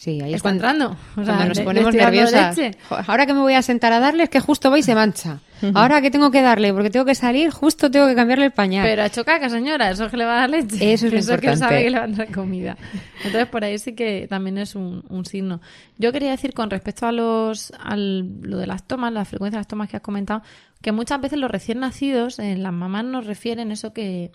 Sí, 0.04 0.20
ahí 0.22 0.32
es 0.32 0.36
está 0.36 0.50
cuando, 0.50 0.68
entrando. 0.68 0.98
O 1.16 1.24
sea, 1.24 1.36
cuando 1.36 1.46
nos 1.46 1.60
ponemos 1.62 1.96
nerviosas. 1.96 2.60
Ahora 3.08 3.26
que 3.26 3.34
me 3.34 3.40
voy 3.40 3.54
a 3.54 3.62
sentar 3.62 3.94
a 3.94 4.02
darle 4.02 4.24
es 4.24 4.30
que 4.30 4.42
justo 4.42 4.70
va 4.70 4.78
y 4.78 4.84
se 4.84 4.96
mancha. 4.96 5.40
Ahora 5.74 6.02
que 6.02 6.12
tengo 6.12 6.30
que 6.30 6.42
darle 6.42 6.74
porque 6.74 6.90
tengo 6.90 7.06
que 7.06 7.16
salir, 7.16 7.52
justo 7.52 7.90
tengo 7.90 8.08
que 8.08 8.14
cambiarle 8.14 8.48
el 8.48 8.52
pañal. 8.52 8.86
Pero 8.86 9.04
ha 9.04 9.06
hecho 9.06 9.24
caca, 9.24 9.50
señora, 9.50 9.92
eso 9.92 10.04
es 10.04 10.12
que 10.12 10.18
le 10.18 10.26
va 10.26 10.34
a 10.34 10.40
dar 10.42 10.50
leche. 10.50 10.92
Eso 10.92 11.08
es 11.08 11.14
lo 11.14 11.20
Eso 11.20 11.28
que 11.30 11.34
importante. 11.36 11.58
sabe 11.58 11.84
que 11.84 11.90
le 11.90 12.00
va 12.00 12.04
a 12.04 12.08
dar 12.10 12.32
comida. 12.34 12.78
Entonces, 13.24 13.48
por 13.48 13.64
ahí 13.64 13.80
sí 13.80 13.94
que 13.94 14.28
también 14.30 14.58
es 14.58 14.76
un, 14.76 15.06
un 15.08 15.24
signo. 15.24 15.62
Yo 15.98 16.12
quería 16.12 16.32
decir 16.32 16.54
con 16.54 16.70
respecto 16.70 17.08
a 17.08 17.14
los 17.14 17.72
al, 17.80 18.42
lo 18.42 18.58
de 18.58 18.68
las 18.68 18.84
tomas, 18.86 19.14
la 19.14 19.24
frecuencia 19.24 19.56
de 19.58 19.62
las 19.62 19.70
tomas 19.70 19.88
que 19.88 19.96
has 19.96 20.04
comentado, 20.04 20.42
que 20.82 20.92
muchas 20.92 21.22
veces 21.22 21.40
los 21.40 21.50
recién 21.50 21.80
nacidos, 21.80 22.40
eh, 22.40 22.58
las 22.58 22.74
mamás 22.74 23.06
nos 23.06 23.26
refieren 23.26 23.72
eso 23.72 23.94
que, 23.94 24.32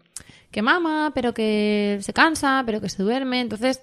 que 0.50 0.62
mama, 0.62 1.12
pero 1.14 1.34
que 1.34 1.98
se 2.00 2.14
cansa, 2.14 2.62
pero 2.64 2.80
que 2.80 2.88
se 2.88 3.02
duerme. 3.02 3.42
Entonces, 3.42 3.82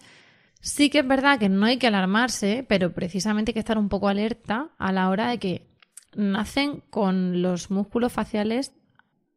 sí 0.65 0.89
que 0.89 0.99
es 0.99 1.07
verdad 1.07 1.37
que 1.39 1.47
no 1.47 1.65
hay 1.67 1.77
que 1.77 1.87
alarmarse, 1.87 2.65
pero 2.67 2.91
precisamente 2.91 3.51
hay 3.51 3.53
que 3.53 3.59
estar 3.59 3.77
un 3.77 3.87
poco 3.89 4.07
alerta 4.07 4.69
a 4.79 4.91
la 4.91 5.09
hora 5.09 5.29
de 5.29 5.37
que 5.37 5.67
nacen 6.15 6.81
con 6.89 7.41
los 7.41 7.69
músculos 7.69 8.11
faciales 8.11 8.73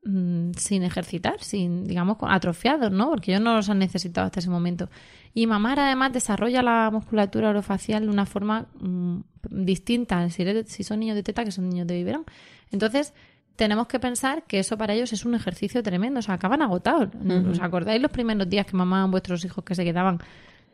mm, 0.04 0.52
sin 0.56 0.82
ejercitar, 0.84 1.40
sin, 1.42 1.84
digamos, 1.84 2.16
atrofiados, 2.22 2.90
¿no? 2.90 3.10
Porque 3.10 3.32
ellos 3.32 3.42
no 3.42 3.54
los 3.54 3.68
han 3.68 3.78
necesitado 3.78 4.26
hasta 4.26 4.40
ese 4.40 4.48
momento. 4.50 4.88
Y 5.34 5.46
mamar 5.46 5.78
además 5.80 6.12
desarrolla 6.12 6.62
la 6.62 6.88
musculatura 6.90 7.50
orofacial 7.50 8.04
de 8.04 8.08
una 8.10 8.24
forma 8.26 8.66
mm, 8.80 9.18
distinta 9.50 10.28
si, 10.30 10.42
eres- 10.42 10.68
si 10.68 10.82
son 10.82 11.00
niños 11.00 11.16
de 11.16 11.22
teta 11.22 11.44
que 11.44 11.52
son 11.52 11.68
niños 11.68 11.86
de 11.86 11.94
biberón. 11.96 12.24
Entonces, 12.70 13.12
tenemos 13.56 13.86
que 13.88 13.98
pensar 14.00 14.44
que 14.44 14.60
eso 14.60 14.78
para 14.78 14.94
ellos 14.94 15.12
es 15.12 15.24
un 15.24 15.34
ejercicio 15.34 15.82
tremendo. 15.82 16.20
O 16.20 16.22
sea, 16.22 16.34
acaban 16.36 16.62
agotados. 16.62 17.08
¿Os 17.50 17.60
acordáis 17.60 18.00
los 18.00 18.10
primeros 18.12 18.48
días 18.48 18.64
que 18.66 18.76
mamaban 18.76 19.10
vuestros 19.10 19.44
hijos 19.44 19.64
que 19.64 19.74
se 19.74 19.84
quedaban 19.84 20.18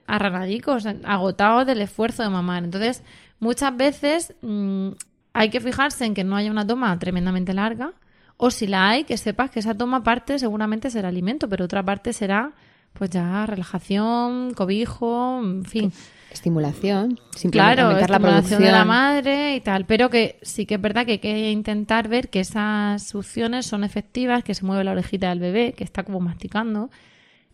arranadicos, 0.06 0.86
agotados 1.04 1.66
del 1.66 1.80
esfuerzo 1.80 2.22
de 2.22 2.28
mamar? 2.30 2.64
Entonces, 2.64 3.02
muchas 3.40 3.76
veces 3.76 4.34
mm, 4.42 4.90
hay 5.32 5.50
que 5.50 5.60
fijarse 5.60 6.04
en 6.04 6.14
que 6.14 6.24
no 6.24 6.36
haya 6.36 6.50
una 6.50 6.66
toma 6.66 6.98
tremendamente 6.98 7.52
larga. 7.54 7.92
O 8.36 8.50
si 8.50 8.66
la 8.66 8.88
hay, 8.88 9.04
que 9.04 9.16
sepas 9.16 9.50
que 9.50 9.60
esa 9.60 9.74
toma 9.74 10.02
parte 10.02 10.38
seguramente 10.38 10.90
será 10.90 11.08
alimento, 11.08 11.48
pero 11.48 11.64
otra 11.64 11.82
parte 11.84 12.12
será 12.12 12.52
pues 12.92 13.10
ya 13.10 13.44
relajación, 13.46 14.54
cobijo, 14.54 15.40
en 15.42 15.64
fin. 15.64 15.92
Estimulación, 16.32 17.20
simplemente 17.36 17.50
Claro, 17.50 17.82
aumentar 17.82 18.10
la 18.10 18.16
estimulación 18.16 18.58
producción. 18.58 18.62
de 18.62 18.72
la 18.72 18.84
madre 18.84 19.56
y 19.56 19.60
tal, 19.60 19.84
pero 19.84 20.10
que 20.10 20.38
sí 20.42 20.66
que 20.66 20.74
es 20.74 20.80
verdad 20.80 21.06
que 21.06 21.12
hay 21.12 21.18
que 21.18 21.50
intentar 21.52 22.08
ver 22.08 22.28
que 22.28 22.40
esas 22.40 23.04
succiones 23.04 23.66
son 23.66 23.84
efectivas, 23.84 24.42
que 24.42 24.54
se 24.54 24.64
mueve 24.64 24.82
la 24.82 24.92
orejita 24.92 25.28
del 25.28 25.38
bebé, 25.38 25.74
que 25.76 25.84
está 25.84 26.02
como 26.02 26.18
masticando 26.20 26.90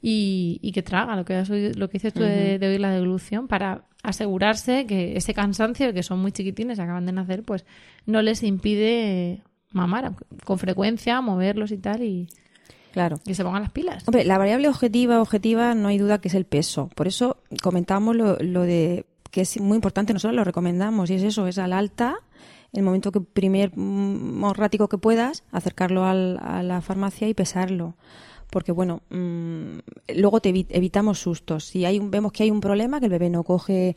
y, 0.02 0.58
y 0.62 0.72
que 0.72 0.82
traga, 0.82 1.16
lo 1.16 1.24
que, 1.24 1.34
has 1.34 1.50
oído- 1.50 1.72
lo 1.78 1.88
que 1.88 1.94
dices 1.94 2.12
tú 2.14 2.20
de, 2.22 2.58
de 2.58 2.68
oír 2.68 2.80
la 2.80 2.90
deglución, 2.90 3.48
para 3.48 3.84
asegurarse 4.02 4.86
que 4.86 5.16
ese 5.16 5.34
cansancio, 5.34 5.92
que 5.92 6.02
son 6.02 6.20
muy 6.20 6.32
chiquitines, 6.32 6.78
acaban 6.78 7.06
de 7.06 7.12
nacer, 7.12 7.42
pues 7.42 7.64
no 8.06 8.22
les 8.22 8.42
impide 8.42 9.42
mamar 9.72 10.12
con 10.44 10.58
frecuencia, 10.58 11.20
moverlos 11.20 11.70
y 11.70 11.78
tal, 11.78 12.02
y 12.02 12.28
Claro. 12.92 13.20
que 13.24 13.34
se 13.34 13.44
pongan 13.44 13.62
las 13.62 13.70
pilas. 13.70 14.02
Hombre, 14.08 14.24
la 14.24 14.36
variable 14.38 14.68
objetiva, 14.68 15.20
objetiva, 15.20 15.74
no 15.74 15.88
hay 15.88 15.98
duda 15.98 16.20
que 16.20 16.26
es 16.28 16.34
el 16.34 16.44
peso. 16.44 16.88
Por 16.96 17.06
eso 17.06 17.36
comentamos 17.62 18.16
lo, 18.16 18.36
lo 18.40 18.62
de 18.62 19.06
que 19.30 19.42
es 19.42 19.60
muy 19.60 19.76
importante, 19.76 20.12
nosotros 20.12 20.34
lo 20.34 20.42
recomendamos, 20.42 21.08
y 21.10 21.14
es 21.14 21.22
eso, 21.22 21.46
es 21.46 21.58
al 21.58 21.72
alta, 21.72 22.16
el 22.72 22.82
momento 22.82 23.12
que 23.12 23.20
primer 23.20 23.70
mm, 23.76 24.50
rático 24.54 24.88
que 24.88 24.98
puedas, 24.98 25.44
acercarlo 25.52 26.04
al- 26.04 26.38
a 26.42 26.62
la 26.64 26.80
farmacia 26.80 27.28
y 27.28 27.34
pesarlo. 27.34 27.94
Porque 28.50 28.72
bueno, 28.72 29.02
mm, 29.10 29.78
luego 30.16 30.40
te 30.40 30.50
evi- 30.52 30.66
evitamos 30.70 31.18
sustos. 31.20 31.64
Si 31.66 31.84
hay 31.84 31.98
un- 31.98 32.10
vemos 32.10 32.32
que 32.32 32.42
hay 32.42 32.50
un 32.50 32.60
problema, 32.60 32.98
que 32.98 33.06
el 33.06 33.12
bebé 33.12 33.30
no 33.30 33.44
coge 33.44 33.94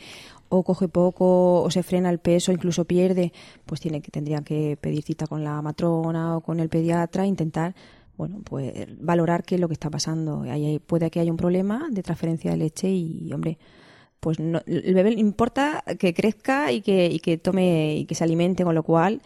o 0.49 0.63
coge 0.63 0.87
poco 0.87 1.63
o 1.63 1.71
se 1.71 1.81
frena 1.81 2.09
el 2.11 2.19
peso, 2.19 2.51
incluso 2.51 2.85
pierde, 2.85 3.33
pues 3.65 3.81
tiene 3.81 4.01
que 4.01 4.11
tendría 4.11 4.41
que 4.41 4.77
pedir 4.79 5.01
cita 5.03 5.25
con 5.25 5.43
la 5.43 5.61
matrona 5.63 6.37
o 6.37 6.41
con 6.41 6.59
el 6.59 6.69
pediatra, 6.69 7.23
e 7.23 7.27
intentar 7.27 7.73
bueno, 8.15 8.41
pues 8.43 8.71
valorar 8.99 9.43
qué 9.43 9.55
es 9.55 9.61
lo 9.61 9.67
que 9.67 9.73
está 9.73 9.89
pasando. 9.89 10.43
Puede 10.85 11.09
que 11.09 11.19
haya 11.19 11.31
un 11.31 11.37
problema 11.37 11.87
de 11.89 12.03
transferencia 12.03 12.51
de 12.51 12.57
leche 12.57 12.87
y, 12.91 13.33
hombre, 13.33 13.57
pues 14.19 14.39
no, 14.39 14.61
el 14.67 14.93
bebé 14.93 15.13
importa 15.13 15.83
que 15.97 16.13
crezca 16.13 16.71
y 16.71 16.81
que, 16.81 17.07
y 17.07 17.19
que 17.19 17.39
tome 17.39 17.95
y 17.95 18.05
que 18.05 18.13
se 18.13 18.23
alimente, 18.23 18.63
con 18.63 18.75
lo 18.75 18.83
cual, 18.83 19.23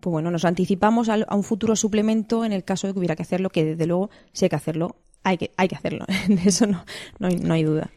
pues 0.00 0.12
bueno, 0.12 0.30
nos 0.30 0.44
anticipamos 0.44 1.08
a, 1.08 1.26
un 1.30 1.42
futuro 1.42 1.76
suplemento 1.76 2.44
en 2.44 2.52
el 2.52 2.64
caso 2.64 2.86
de 2.86 2.92
que 2.92 2.98
hubiera 2.98 3.16
que 3.16 3.22
hacerlo, 3.22 3.50
que 3.50 3.64
desde 3.64 3.86
luego, 3.86 4.10
si 4.32 4.44
hay 4.44 4.48
que 4.48 4.56
hacerlo, 4.56 4.96
hay 5.24 5.38
que, 5.38 5.50
hay 5.56 5.68
que 5.68 5.76
hacerlo. 5.76 6.04
De 6.28 6.42
eso 6.44 6.66
no, 6.66 6.84
no, 7.18 7.28
hay, 7.28 7.36
no 7.36 7.54
hay 7.54 7.64
duda. 7.64 7.90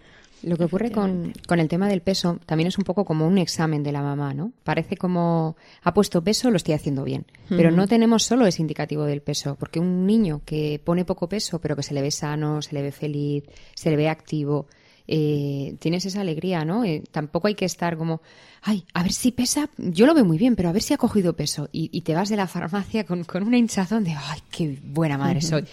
Lo 0.43 0.57
que 0.57 0.63
ocurre 0.63 0.91
con, 0.91 1.33
con 1.47 1.59
el 1.59 1.67
tema 1.67 1.87
del 1.87 2.01
peso 2.01 2.39
también 2.47 2.67
es 2.67 2.77
un 2.79 2.83
poco 2.83 3.05
como 3.05 3.27
un 3.27 3.37
examen 3.37 3.83
de 3.83 3.91
la 3.91 4.01
mamá, 4.01 4.33
¿no? 4.33 4.51
Parece 4.63 4.97
como 4.97 5.55
ha 5.83 5.93
puesto 5.93 6.23
peso, 6.23 6.49
lo 6.49 6.57
estoy 6.57 6.73
haciendo 6.73 7.03
bien. 7.03 7.25
Pero 7.47 7.69
no 7.69 7.87
tenemos 7.87 8.23
solo 8.23 8.47
ese 8.47 8.61
indicativo 8.61 9.03
del 9.05 9.21
peso, 9.21 9.55
porque 9.59 9.79
un 9.79 10.07
niño 10.07 10.41
que 10.43 10.81
pone 10.83 11.05
poco 11.05 11.29
peso, 11.29 11.59
pero 11.59 11.75
que 11.75 11.83
se 11.83 11.93
le 11.93 12.01
ve 12.01 12.09
sano, 12.09 12.61
se 12.61 12.73
le 12.73 12.81
ve 12.81 12.91
feliz, 12.91 13.43
se 13.75 13.91
le 13.91 13.97
ve 13.97 14.09
activo, 14.09 14.67
eh, 15.07 15.75
tienes 15.79 16.05
esa 16.05 16.21
alegría, 16.21 16.65
¿no? 16.65 16.83
Eh, 16.83 17.03
tampoco 17.11 17.47
hay 17.47 17.55
que 17.55 17.65
estar 17.65 17.97
como, 17.97 18.21
ay, 18.61 18.85
a 18.93 19.03
ver 19.03 19.13
si 19.13 19.31
pesa, 19.31 19.69
yo 19.77 20.05
lo 20.05 20.13
veo 20.13 20.25
muy 20.25 20.37
bien, 20.37 20.55
pero 20.55 20.69
a 20.69 20.71
ver 20.71 20.81
si 20.81 20.93
ha 20.93 20.97
cogido 20.97 21.35
peso. 21.35 21.69
Y, 21.71 21.89
y 21.91 22.01
te 22.01 22.13
vas 22.15 22.29
de 22.29 22.35
la 22.37 22.47
farmacia 22.47 23.05
con, 23.05 23.23
con 23.23 23.43
una 23.43 23.57
hinchazón 23.57 24.03
de, 24.03 24.11
ay, 24.11 24.39
qué 24.51 24.77
buena 24.83 25.17
madre 25.17 25.41
soy. 25.41 25.65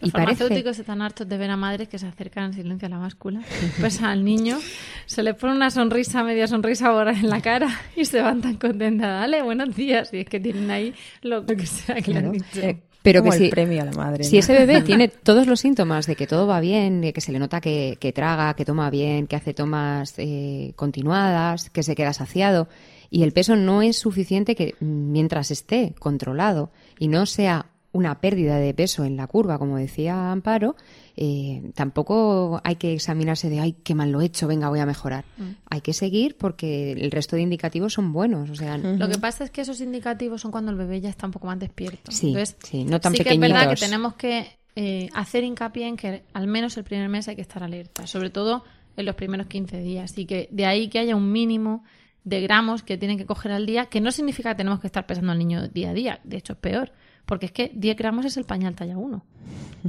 Los 0.00 0.08
Y 0.08 0.12
parece, 0.12 0.36
farmacéuticos 0.36 0.78
están 0.78 1.02
hartos 1.02 1.28
de 1.28 1.36
ver 1.36 1.50
a 1.50 1.56
madres 1.56 1.86
que 1.88 1.98
se 1.98 2.06
acercan 2.06 2.44
en 2.44 2.54
silencio 2.54 2.86
a 2.86 2.88
la 2.88 2.96
báscula. 2.98 3.42
Pues 3.80 4.00
al 4.00 4.24
niño 4.24 4.58
se 5.04 5.22
le 5.22 5.34
pone 5.34 5.52
una 5.52 5.70
sonrisa, 5.70 6.24
media 6.24 6.46
sonrisa 6.46 6.90
borra 6.90 7.12
en 7.12 7.28
la 7.28 7.42
cara 7.42 7.68
y 7.96 8.06
se 8.06 8.22
van 8.22 8.40
tan 8.40 8.56
contentas. 8.56 9.08
Dale, 9.20 9.42
buenos 9.42 9.76
días. 9.76 10.08
Y 10.14 10.20
es 10.20 10.26
que 10.26 10.40
tienen 10.40 10.70
ahí 10.70 10.94
lo 11.20 11.44
que 11.44 11.66
sea 11.66 11.96
que 12.00 12.12
le 12.12 12.18
han 12.18 12.24
Claro. 12.24 12.32
dicho. 12.32 12.60
Eh, 12.62 12.80
Pero 13.02 13.20
como 13.20 13.32
que 13.32 13.38
el 13.38 13.44
si- 13.44 13.50
premio 13.50 13.82
a 13.82 13.84
la 13.86 13.92
madre. 13.92 14.24
Si 14.24 14.36
¿no? 14.36 14.40
ese 14.40 14.52
bebé 14.52 14.82
tiene 14.86 15.08
todos 15.08 15.46
los 15.46 15.60
síntomas 15.60 16.06
de 16.06 16.16
que 16.16 16.26
todo 16.26 16.46
va 16.46 16.60
bien, 16.60 17.00
de 17.00 17.12
que 17.12 17.20
se 17.20 17.32
le 17.32 17.38
nota 17.38 17.60
que, 17.60 17.96
que 18.00 18.12
traga, 18.12 18.54
que 18.54 18.64
toma 18.64 18.90
bien, 18.90 19.26
que 19.26 19.36
hace 19.36 19.54
tomas 19.54 20.14
eh, 20.18 20.72
continuadas, 20.76 21.70
que 21.70 21.82
se 21.82 21.94
queda 21.94 22.12
saciado, 22.12 22.68
y 23.10 23.22
el 23.22 23.32
peso 23.32 23.56
no 23.56 23.82
es 23.82 23.98
suficiente 23.98 24.54
que 24.54 24.74
mientras 24.80 25.50
esté 25.50 25.94
controlado 25.98 26.70
y 26.98 27.08
no 27.08 27.26
sea 27.26 27.66
una 27.92 28.20
pérdida 28.20 28.56
de 28.58 28.72
peso 28.74 29.04
en 29.04 29.16
la 29.16 29.26
curva, 29.26 29.58
como 29.58 29.76
decía 29.78 30.30
Amparo, 30.30 30.76
eh, 31.22 31.72
tampoco 31.74 32.62
hay 32.64 32.76
que 32.76 32.94
examinarse 32.94 33.50
de, 33.50 33.60
ay, 33.60 33.76
qué 33.84 33.94
mal 33.94 34.10
lo 34.10 34.22
he 34.22 34.24
hecho, 34.24 34.46
venga, 34.46 34.70
voy 34.70 34.80
a 34.80 34.86
mejorar. 34.86 35.26
Hay 35.68 35.82
que 35.82 35.92
seguir 35.92 36.34
porque 36.38 36.92
el 36.92 37.10
resto 37.10 37.36
de 37.36 37.42
indicativos 37.42 37.92
son 37.92 38.14
buenos. 38.14 38.48
O 38.48 38.54
sea, 38.54 38.78
Lo 38.78 39.06
que 39.06 39.18
pasa 39.18 39.44
es 39.44 39.50
que 39.50 39.60
esos 39.60 39.82
indicativos 39.82 40.40
son 40.40 40.50
cuando 40.50 40.70
el 40.70 40.78
bebé 40.78 41.02
ya 41.02 41.10
está 41.10 41.26
un 41.26 41.32
poco 41.32 41.46
más 41.46 41.58
despierto. 41.58 42.10
Sí, 42.10 42.28
Entonces, 42.28 42.56
sí, 42.62 42.84
no 42.84 43.02
tan 43.02 43.14
sí 43.14 43.22
que 43.22 43.34
es 43.34 43.38
verdad 43.38 43.68
que 43.68 43.76
tenemos 43.76 44.14
que 44.14 44.46
eh, 44.74 45.10
hacer 45.12 45.44
hincapié 45.44 45.88
en 45.88 45.98
que 45.98 46.22
al 46.32 46.46
menos 46.46 46.78
el 46.78 46.84
primer 46.84 47.10
mes 47.10 47.28
hay 47.28 47.36
que 47.36 47.42
estar 47.42 47.62
alerta, 47.62 48.06
sobre 48.06 48.30
todo 48.30 48.64
en 48.96 49.04
los 49.04 49.14
primeros 49.14 49.46
15 49.46 49.78
días. 49.82 50.16
Y 50.16 50.24
que 50.24 50.48
de 50.50 50.64
ahí 50.64 50.88
que 50.88 51.00
haya 51.00 51.16
un 51.16 51.30
mínimo 51.30 51.84
de 52.24 52.40
gramos 52.40 52.82
que 52.82 52.96
tienen 52.96 53.18
que 53.18 53.26
coger 53.26 53.52
al 53.52 53.66
día, 53.66 53.86
que 53.86 54.00
no 54.00 54.10
significa 54.10 54.52
que 54.52 54.56
tenemos 54.56 54.80
que 54.80 54.86
estar 54.86 55.04
pesando 55.04 55.32
al 55.32 55.38
niño 55.38 55.68
día 55.68 55.90
a 55.90 55.92
día, 55.92 56.20
de 56.24 56.38
hecho 56.38 56.54
es 56.54 56.58
peor, 56.60 56.92
porque 57.26 57.44
es 57.44 57.52
que 57.52 57.70
10 57.74 57.94
gramos 57.94 58.24
es 58.24 58.38
el 58.38 58.44
pañal 58.44 58.74
talla 58.74 58.96
1. 58.96 59.22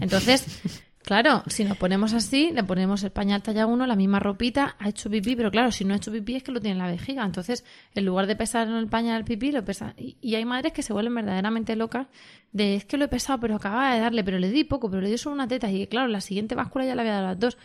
Entonces, 0.02 0.84
claro, 1.04 1.44
si 1.48 1.64
nos 1.64 1.78
ponemos 1.78 2.14
así, 2.14 2.52
le 2.52 2.64
ponemos 2.64 3.04
el 3.04 3.12
pañal 3.12 3.42
talla 3.42 3.66
1, 3.66 3.86
la 3.86 3.96
misma 3.96 4.20
ropita, 4.20 4.76
ha 4.80 4.90
hecho 4.90 5.10
pipí, 5.10 5.36
pero 5.36 5.52
claro, 5.52 5.72
si 5.72 5.86
no 5.86 5.94
ha 5.94 5.98
hecho 5.98 6.12
pipí 6.12 6.36
es 6.36 6.44
que 6.44 6.52
lo 6.52 6.60
tiene 6.60 6.74
en 6.74 6.78
la 6.80 6.88
vejiga. 6.88 7.26
Entonces, 7.26 7.64
en 7.94 8.06
lugar 8.06 8.28
de 8.28 8.36
pesar 8.36 8.68
en 8.68 8.76
el 8.76 8.88
pañal 8.88 9.20
el 9.20 9.26
pipí, 9.26 9.52
lo 9.52 9.64
pesa. 9.64 9.94
Y, 9.98 10.36
hay 10.36 10.46
madres 10.46 10.74
que 10.74 10.84
se 10.84 10.94
vuelven 10.94 11.16
verdaderamente 11.16 11.76
locas 11.76 12.08
de 12.52 12.76
es 12.76 12.86
que 12.86 12.98
lo 12.98 13.06
he 13.06 13.08
pesado, 13.08 13.40
pero 13.40 13.56
acababa 13.56 13.94
de 13.94 14.02
darle, 14.02 14.24
pero 14.24 14.40
le 14.40 14.50
di 14.50 14.64
poco, 14.64 14.90
pero 14.90 15.02
le 15.02 15.10
di 15.10 15.18
solo 15.18 15.36
una 15.36 15.48
teta. 15.48 15.70
Y 15.70 15.88
claro, 15.88 16.08
la 16.08 16.22
siguiente 16.22 16.56
báscula 16.56 16.86
ya 16.86 16.96
le 16.96 17.02
había 17.02 17.14
dado 17.14 17.28
las 17.28 17.40
dos. 17.40 17.58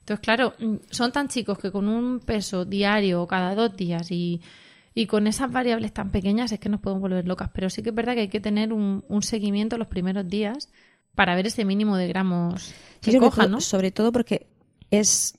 Entonces, 0.00 0.22
claro, 0.22 0.54
mm, 0.58 0.76
son 0.90 1.12
tan 1.12 1.28
chicos 1.28 1.58
que 1.58 1.70
con 1.70 1.88
un 1.88 2.20
peso 2.20 2.64
diario 2.64 3.22
o 3.22 3.26
cada 3.26 3.54
dos 3.54 3.76
días 3.76 4.10
y, 4.10 4.40
y 4.94 5.06
con 5.06 5.26
esas 5.26 5.50
variables 5.50 5.92
tan 5.92 6.10
pequeñas 6.10 6.52
es 6.52 6.58
que 6.60 6.68
nos 6.68 6.80
podemos 6.80 7.02
volver 7.02 7.26
locas. 7.26 7.50
Pero 7.54 7.70
sí 7.70 7.82
que 7.82 7.90
es 7.90 7.94
verdad 7.94 8.14
que 8.14 8.22
hay 8.22 8.28
que 8.28 8.40
tener 8.40 8.72
un, 8.72 9.04
un 9.08 9.22
seguimiento 9.22 9.78
los 9.78 9.88
primeros 9.88 10.28
días 10.28 10.68
para 11.14 11.34
ver 11.34 11.46
ese 11.46 11.64
mínimo 11.64 11.96
de 11.96 12.08
gramos 12.08 12.74
que 13.00 13.10
Sí, 13.10 13.16
sobre, 13.16 13.26
cojan, 13.28 13.46
todo, 13.46 13.56
¿no? 13.56 13.60
sobre 13.60 13.90
todo 13.90 14.12
porque 14.12 14.46
es 14.90 15.36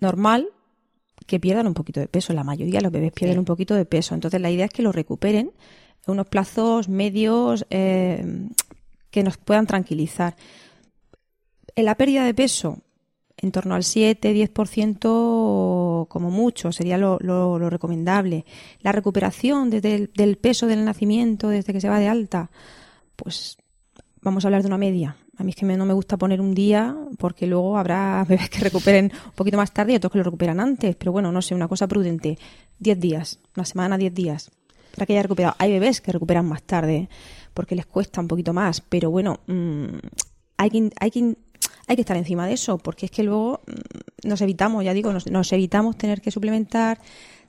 normal 0.00 0.48
que 1.26 1.40
pierdan 1.40 1.66
un 1.66 1.74
poquito 1.74 2.00
de 2.00 2.08
peso. 2.08 2.32
La 2.32 2.44
mayoría 2.44 2.78
de 2.78 2.84
los 2.84 2.92
bebés 2.92 3.12
pierden 3.12 3.34
Sí. 3.34 3.38
un 3.40 3.44
poquito 3.44 3.74
de 3.74 3.84
peso. 3.84 4.14
Entonces 4.14 4.40
la 4.40 4.50
idea 4.50 4.66
es 4.66 4.72
que 4.72 4.82
lo 4.82 4.92
recuperen 4.92 5.52
en 6.06 6.12
unos 6.12 6.26
plazos 6.28 6.88
medios 6.88 7.66
eh, 7.70 8.48
que 9.10 9.22
nos 9.22 9.36
puedan 9.38 9.66
tranquilizar. 9.66 10.36
En 11.74 11.84
la 11.84 11.94
pérdida 11.96 12.24
de 12.24 12.34
peso, 12.34 12.78
en 13.38 13.52
torno 13.52 13.74
al 13.74 13.82
7-10% 13.82 16.06
como 16.08 16.30
mucho, 16.30 16.72
sería 16.72 16.96
lo, 16.98 17.18
lo- 17.20 17.58
lo 17.58 17.70
recomendable. 17.70 18.44
La 18.80 18.92
recuperación 18.92 19.70
desde 19.70 19.94
el, 19.94 20.10
del 20.14 20.36
peso 20.38 20.66
del 20.66 20.84
nacimiento, 20.84 21.48
desde 21.48 21.72
que 21.72 21.80
se 21.80 21.88
va 21.88 21.98
de 21.98 22.08
alta, 22.08 22.50
pues 23.16 23.56
vamos 24.26 24.44
a 24.44 24.48
hablar 24.48 24.62
de 24.62 24.66
una 24.66 24.76
media. 24.76 25.16
A 25.38 25.44
mí 25.44 25.50
es 25.50 25.56
que 25.56 25.64
no 25.64 25.86
me 25.86 25.94
gusta 25.94 26.16
poner 26.16 26.40
un 26.40 26.52
día 26.52 26.96
porque 27.16 27.46
luego 27.46 27.78
habrá 27.78 28.24
bebés 28.28 28.50
que 28.50 28.58
recuperen 28.58 29.12
un 29.24 29.32
poquito 29.32 29.56
más 29.56 29.72
tarde 29.72 29.92
y 29.92 29.96
otros 29.96 30.12
que 30.12 30.18
lo 30.18 30.24
recuperan 30.24 30.58
antes. 30.58 30.96
Pero 30.96 31.12
bueno, 31.12 31.30
no 31.30 31.40
sé, 31.40 31.54
una 31.54 31.68
cosa 31.68 31.86
prudente. 31.86 32.38
10 32.80 33.00
días, 33.00 33.38
una 33.56 33.64
semana, 33.64 33.96
10 33.96 34.14
días. 34.14 34.50
Para 34.94 35.06
que 35.06 35.12
haya 35.12 35.22
recuperado. 35.22 35.54
Hay 35.58 35.70
bebés 35.70 36.00
que 36.00 36.10
recuperan 36.10 36.46
más 36.46 36.62
tarde 36.64 37.08
porque 37.54 37.76
les 37.76 37.86
cuesta 37.86 38.20
un 38.20 38.26
poquito 38.26 38.52
más. 38.52 38.80
Pero 38.80 39.10
bueno, 39.10 39.38
mm, 39.46 39.86
hay 40.56 40.70
que, 40.70 40.90
hay 40.98 41.10
que 41.10 41.36
hay 41.88 41.94
que 41.94 42.02
estar 42.02 42.16
encima 42.16 42.48
de 42.48 42.54
eso, 42.54 42.78
porque 42.78 43.06
es 43.06 43.12
que 43.12 43.22
luego 43.22 43.60
mm, 43.66 44.28
nos 44.28 44.40
evitamos, 44.40 44.84
ya 44.84 44.92
digo, 44.92 45.12
nos 45.12 45.52
evitamos 45.52 45.96
tener 45.96 46.20
que 46.20 46.32
suplementar, 46.32 46.98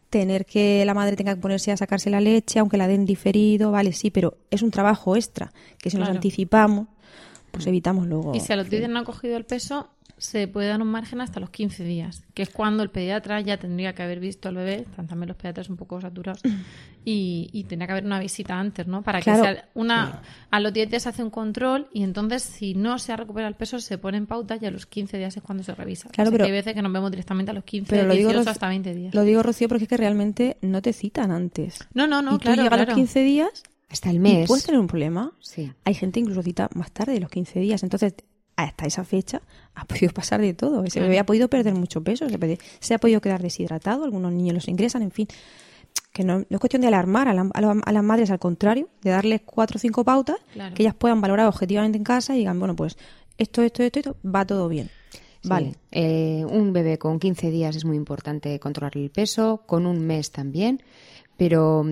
tener 0.10 0.46
que 0.46 0.84
la 0.86 0.94
madre 0.94 1.16
tenga 1.16 1.36
que 1.36 1.42
ponerse 1.42 1.72
a 1.72 1.78
sacarse 1.78 2.10
la 2.10 2.22
leche, 2.22 2.60
aunque 2.60 2.78
la 2.78 2.88
den 2.88 3.06
diferido, 3.06 3.72
vale, 3.72 3.92
sí, 3.94 4.10
pero 4.12 4.38
es 4.50 4.62
un 4.62 4.72
trabajo 4.72 5.16
extra, 5.16 5.52
que 5.80 5.90
si 5.90 5.98
nos 5.98 6.10
anticipamos, 6.10 6.88
pues 7.52 7.68
evitamos 7.68 8.08
luego. 8.08 8.34
Y 8.36 8.40
si 8.40 8.54
a 8.54 8.56
los 8.56 8.70
10 8.70 8.82
días 8.82 8.92
no 8.92 9.00
ha 9.00 9.04
cogido 9.04 9.38
el 9.38 9.46
peso, 9.46 9.90
se 10.18 10.48
puede 10.48 10.68
dar 10.70 10.82
un 10.82 10.88
margen 10.88 11.22
hasta 11.22 11.40
los 11.40 11.50
15 11.52 11.84
días, 11.84 12.24
que 12.34 12.42
es 12.44 12.50
cuando 12.50 12.82
el 12.84 12.90
pediatra 12.90 13.40
ya 13.42 13.58
tendría 13.58 13.94
que 13.94 14.02
haber 14.04 14.20
visto 14.20 14.50
al 14.50 14.56
bebé, 14.56 14.86
están 14.90 15.08
también 15.08 15.28
los 15.28 15.38
pediatras 15.38 15.70
un 15.70 15.78
poco 15.78 16.02
saturados, 16.02 16.42
y, 17.06 17.50
y 17.54 17.64
tendría 17.66 17.88
que 17.88 17.92
haber 17.94 18.06
una 18.06 18.20
visita 18.20 18.60
antes, 18.60 18.88
¿no? 18.88 19.02
Para 19.02 19.20
que 19.20 19.26
sea 19.34 19.70
una, 19.76 20.22
a 20.52 20.60
los 20.60 20.74
10 20.74 20.90
días 20.90 21.04
se 21.04 21.10
hace 21.10 21.24
un 21.24 21.30
control 21.30 21.88
y 21.94 22.04
entonces 22.04 22.44
si 22.44 22.74
no 22.74 23.00
se 23.00 23.14
ha 23.14 23.18
recuperado 23.18 23.50
el 23.50 23.56
peso 23.56 23.80
se 23.80 23.98
pone 23.98 24.18
en 24.18 24.26
pauta 24.26 24.58
y 24.60 24.66
a 24.66 24.72
los 24.72 24.86
15 24.88 25.18
días 25.18 25.38
es 25.38 25.44
cuando 25.44 25.64
se 25.64 25.74
revisa. 25.76 26.10
Claro, 26.10 26.30
O 26.30 26.32
sea, 26.32 26.38
pero- 26.38 26.46
que 26.46 26.52
hay 26.52 26.58
veces 26.58 26.74
que 26.74 26.82
nos 26.82 26.92
vemos 26.92 27.12
directamente 27.12 27.52
a 27.52 27.54
los 27.54 27.64
15, 27.64 27.90
Pero 27.90 28.08
lo 28.08 28.14
digo, 28.14 28.30
18 28.30 28.44
Roci- 28.50 28.52
hasta 28.52 28.68
20 28.68 28.94
días. 28.96 29.16
Lo 29.16 29.24
digo, 29.24 29.44
Rocío, 29.44 29.68
porque 29.70 29.84
es 29.86 29.90
que 29.90 29.98
realmente 29.98 30.58
no 30.62 30.82
te 30.82 30.92
citan 30.94 31.32
antes. 31.32 31.80
No, 31.94 32.08
no, 32.08 32.22
no, 32.22 32.32
y 32.32 32.34
tú 32.36 32.40
claro, 32.40 32.64
llegas 32.64 32.74
a 32.74 32.76
claro. 32.78 32.92
los 32.92 32.96
15 32.98 33.20
días 33.22 33.64
Hasta 33.90 34.10
el 34.10 34.18
y 34.18 34.20
mes. 34.20 34.48
puedes 34.48 34.66
tener 34.66 34.82
un 34.82 34.88
problema. 34.88 35.32
Sí. 35.40 35.72
Hay 35.86 35.94
gente 35.94 36.20
incluso 36.20 36.42
cita 36.44 36.70
más 36.74 36.92
tarde 36.92 37.14
de 37.14 37.20
los 37.22 37.30
15 37.30 37.60
días. 37.60 37.84
Entonces, 37.84 38.16
hasta 38.58 38.86
esa 38.86 39.06
fecha 39.06 39.42
ha 39.76 39.86
podido 39.86 40.12
pasar 40.12 40.42
de 40.42 40.54
todo. 40.54 40.84
Ese 40.84 41.00
bebé 41.00 41.20
ha 41.20 41.26
podido 41.26 41.48
perder 41.48 41.74
mucho 41.76 42.04
peso, 42.04 42.28
se, 42.28 42.58
se 42.80 42.94
ha 42.94 42.98
podido 42.98 43.22
quedar 43.22 43.42
deshidratado, 43.42 44.04
algunos 44.04 44.34
niños 44.34 44.56
los 44.56 44.68
ingresan, 44.68 45.02
en 45.04 45.12
fin. 45.12 45.28
Que 46.12 46.24
no, 46.24 46.40
no 46.40 46.46
es 46.50 46.60
cuestión 46.60 46.82
de 46.82 46.88
alarmar 46.88 47.28
a, 47.28 47.34
la- 47.34 47.50
a 47.54 47.62
la- 47.62 47.82
a 47.86 47.92
las 47.92 48.04
madres, 48.04 48.32
al 48.32 48.40
contrario, 48.40 48.90
de 49.04 49.12
darles 49.12 49.42
cuatro 49.46 49.78
o 49.78 49.80
cinco 49.80 50.04
pautas 50.04 50.38
Claro. 50.54 50.74
que 50.76 50.84
ellas 50.84 50.96
puedan 50.96 51.22
valorar 51.22 51.48
objetivamente 51.48 51.98
en 51.98 52.04
casa 52.04 52.36
y 52.36 52.40
digan, 52.40 52.58
bueno, 52.60 52.76
pues 52.76 52.98
esto, 53.38 53.62
esto, 53.62 53.84
esto, 53.84 54.00
esto, 54.00 54.16
va 54.26 54.46
todo 54.46 54.68
bien. 54.68 54.90
Sí. 55.44 55.50
Vale. 55.50 55.76
Eh, 55.92 56.44
un 56.50 56.74
bebé 56.74 56.98
con 56.98 57.20
15 57.20 57.52
días 57.52 57.76
es 57.76 57.86
muy 57.86 57.96
importante 57.96 58.60
controlarle 58.60 59.04
el 59.04 59.12
peso, 59.12 59.62
con 59.68 59.86
un 59.86 60.00
mes 60.08 60.32
también, 60.32 60.82
pero 61.38 61.86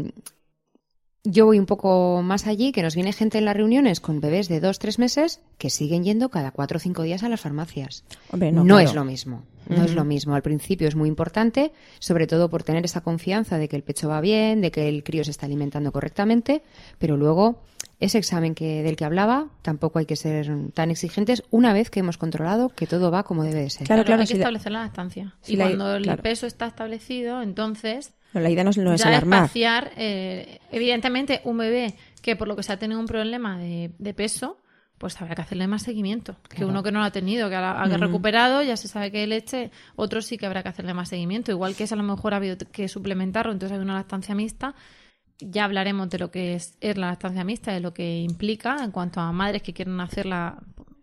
yo 1.26 1.46
voy 1.46 1.60
un 1.60 1.66
poco 1.66 2.22
más 2.24 2.48
allí, 2.48 2.72
que 2.72 2.82
nos 2.84 2.96
viene 2.96 3.12
gente 3.12 3.38
en 3.38 3.46
las 3.46 3.56
reuniones 3.58 4.00
con 4.00 4.22
bebés 4.22 4.48
de 4.48 4.62
2-3 4.62 4.98
meses 5.00 5.42
que 5.58 5.70
siguen 5.70 6.04
yendo 6.04 6.30
cada 6.30 6.52
4 6.52 6.78
o 6.78 6.80
5 6.80 7.02
días 7.04 7.24
a 7.24 7.30
las 7.30 7.42
farmacias. 7.42 8.04
Hombre, 8.32 8.52
no 8.52 8.64
no, 8.64 8.80
es 8.80 8.94
lo 8.94 9.04
mismo. 9.04 9.44
No 9.68 9.84
es 9.84 9.96
lo 9.96 10.06
mismo. 10.06 10.36
Al 10.36 10.44
principio 10.44 10.88
es 10.88 10.96
muy 10.96 11.10
importante, 11.10 11.72
sobre 11.98 12.28
todo 12.28 12.50
por 12.50 12.62
tener 12.62 12.86
esa 12.86 13.02
confianza 13.02 13.58
de 13.58 13.68
que 13.68 13.76
el 13.76 13.82
pecho 13.82 14.08
va 14.08 14.22
bien, 14.22 14.62
de 14.62 14.70
que 14.70 14.88
el 14.88 15.04
crío 15.04 15.24
se 15.24 15.32
está 15.32 15.48
alimentando 15.48 15.92
correctamente, 15.92 16.62
pero 17.00 17.18
luego 17.18 17.62
ese 18.00 18.20
examen 18.20 18.54
que 18.54 18.84
del 18.84 18.96
que 18.96 19.06
hablaba 19.06 19.48
tampoco 19.64 19.98
hay 19.98 20.06
que 20.06 20.16
ser 20.18 20.52
tan 20.76 20.92
exigentes 20.92 21.42
una 21.50 21.74
vez 21.74 21.90
que 21.90 22.02
hemos 22.02 22.18
controlado 22.20 22.70
que 22.70 22.86
todo 22.86 23.10
va 23.10 23.24
como 23.24 23.44
debe 23.44 23.62
de 23.62 23.70
ser. 23.72 23.88
Claro, 23.88 24.04
claro, 24.04 24.22
hay 24.22 24.28
si 24.28 24.34
que 24.34 24.40
la- 24.40 24.44
establecer 24.44 24.72
la 24.72 24.82
lactancia. 24.84 25.34
si 25.42 25.54
y 25.54 25.56
la- 25.56 25.66
cuando 25.66 25.96
el 25.96 26.04
claro. 26.04 26.22
peso 26.22 26.46
está 26.46 26.68
establecido, 26.68 27.42
entonces 27.42 28.14
la 28.40 28.50
idea 28.50 28.64
no 28.64 28.70
es, 28.72 28.78
no 28.78 28.94
es 28.94 29.06
alarmar. 29.06 29.46
espaciar. 29.46 29.92
eh, 29.98 30.60
evidentemente, 30.72 31.42
un 31.44 31.58
bebé 31.58 31.96
que 32.22 32.36
por 32.36 32.48
lo 32.48 32.56
que 32.56 32.64
se 32.64 32.74
ha 32.74 32.78
tenido 32.78 33.00
un 33.00 33.06
problema 33.06 33.58
de, 33.58 33.92
de 33.98 34.14
peso, 34.14 34.58
pues 34.98 35.22
habrá 35.22 35.36
que 35.36 35.42
hacerle 35.42 35.68
más 35.68 35.84
seguimiento. 35.84 36.38
Que 36.50 36.66
uno 36.66 36.82
que 36.82 36.92
no 36.92 37.00
lo 37.00 37.06
ha 37.06 37.12
tenido, 37.12 37.50
que 37.50 37.56
ha, 37.56 37.82
ha 37.82 37.98
recuperado, 37.98 38.64
ya 38.64 38.78
se 38.78 38.88
sabe 38.88 39.12
que 39.12 39.20
hay 39.20 39.28
leche, 39.28 39.72
otro 39.96 40.22
sí 40.22 40.38
que 40.38 40.46
habrá 40.46 40.64
que 40.64 40.70
hacerle 40.70 40.94
más 40.94 41.10
seguimiento. 41.10 41.52
Igual 41.52 41.76
que 41.76 41.84
es 41.84 41.92
a 41.92 41.96
lo 41.96 42.04
mejor 42.04 42.34
ha 42.34 42.38
habido 42.38 42.58
que 42.58 42.88
suplementarlo, 42.88 43.52
entonces 43.52 43.78
hay 43.78 43.84
una 43.84 43.96
lactancia 43.96 44.34
mixta. 44.36 44.74
Ya 45.40 45.66
hablaremos 45.66 46.10
de 46.10 46.20
lo 46.20 46.32
que 46.32 46.56
es, 46.56 46.78
es 46.80 46.98
la 46.98 47.08
lactancia 47.08 47.44
mixta, 47.44 47.74
de 47.74 47.82
lo 47.82 47.94
que 47.94 48.20
implica 48.22 48.78
en 48.84 48.92
cuanto 48.92 49.20
a 49.20 49.32
madres 49.34 49.62
que 49.62 49.74
quieren 49.74 50.00
hacerla 50.00 50.60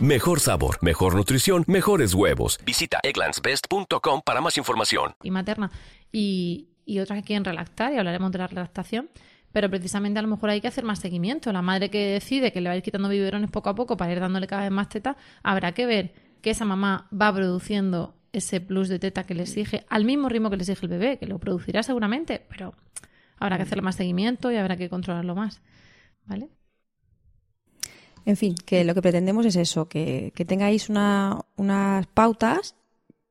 Mejor 0.00 0.40
sabor, 0.40 0.78
mejor 0.82 1.14
nutrición, 1.14 1.64
mejores 1.66 2.14
huevos. 2.14 2.58
Visita 2.64 2.98
egglandsbest.com 3.02 4.22
para 4.24 4.40
más 4.40 4.56
información. 4.58 5.14
y 5.22 5.30
materna 5.30 5.70
y, 6.10 6.68
y 6.84 6.98
otras 6.98 7.20
que 7.20 7.24
quieren 7.24 7.44
relactar 7.44 7.92
y 7.92 7.98
hablaremos 7.98 8.32
de 8.32 8.38
la 8.38 8.46
relactación 8.46 9.10
pero 9.52 9.68
precisamente 9.68 10.18
a 10.18 10.22
lo 10.22 10.28
mejor 10.28 10.48
hay 10.48 10.62
que 10.62 10.68
hacer 10.68 10.82
más 10.82 10.98
seguimiento 10.98 11.52
la 11.52 11.62
madre 11.62 11.90
que 11.90 12.06
decide 12.06 12.52
que 12.52 12.60
le 12.60 12.70
va 12.70 12.72
a 12.72 12.76
ir 12.76 12.82
quitando 12.82 13.08
biberones 13.08 13.50
poco 13.50 13.68
a 13.68 13.74
poco 13.74 13.96
para 13.96 14.10
ir 14.12 14.18
dándole 14.18 14.46
cada 14.46 14.62
vez 14.62 14.70
más 14.70 14.88
teta 14.88 15.16
habrá 15.42 15.72
que 15.72 15.86
ver 15.86 16.14
que 16.40 16.50
esa 16.50 16.64
mamá 16.64 17.06
va 17.12 17.32
produciendo 17.32 18.14
ese 18.32 18.60
plus 18.60 18.88
de 18.88 18.98
teta 18.98 19.24
que 19.24 19.34
le 19.34 19.42
exige 19.42 19.84
al 19.88 20.04
mismo 20.04 20.28
ritmo 20.30 20.48
que 20.50 20.56
le 20.56 20.62
exige 20.62 20.86
el 20.86 20.88
bebé 20.90 21.18
que 21.18 21.26
lo 21.26 21.38
producirá 21.38 21.82
seguramente 21.82 22.44
pero 22.48 22.74
habrá 23.38 23.56
que 23.58 23.64
hacerle 23.64 23.82
más 23.82 23.96
seguimiento 23.96 24.50
y 24.50 24.56
habrá 24.56 24.76
que 24.76 24.88
controlarlo 24.88 25.34
más 25.34 25.60
¿vale? 26.24 26.48
En 28.24 28.36
fin, 28.36 28.54
que 28.64 28.84
lo 28.84 28.94
que 28.94 29.02
pretendemos 29.02 29.44
es 29.46 29.56
eso, 29.56 29.88
que, 29.88 30.32
que 30.34 30.44
tengáis 30.44 30.88
una- 30.88 31.40
unas 31.56 32.06
pautas 32.06 32.74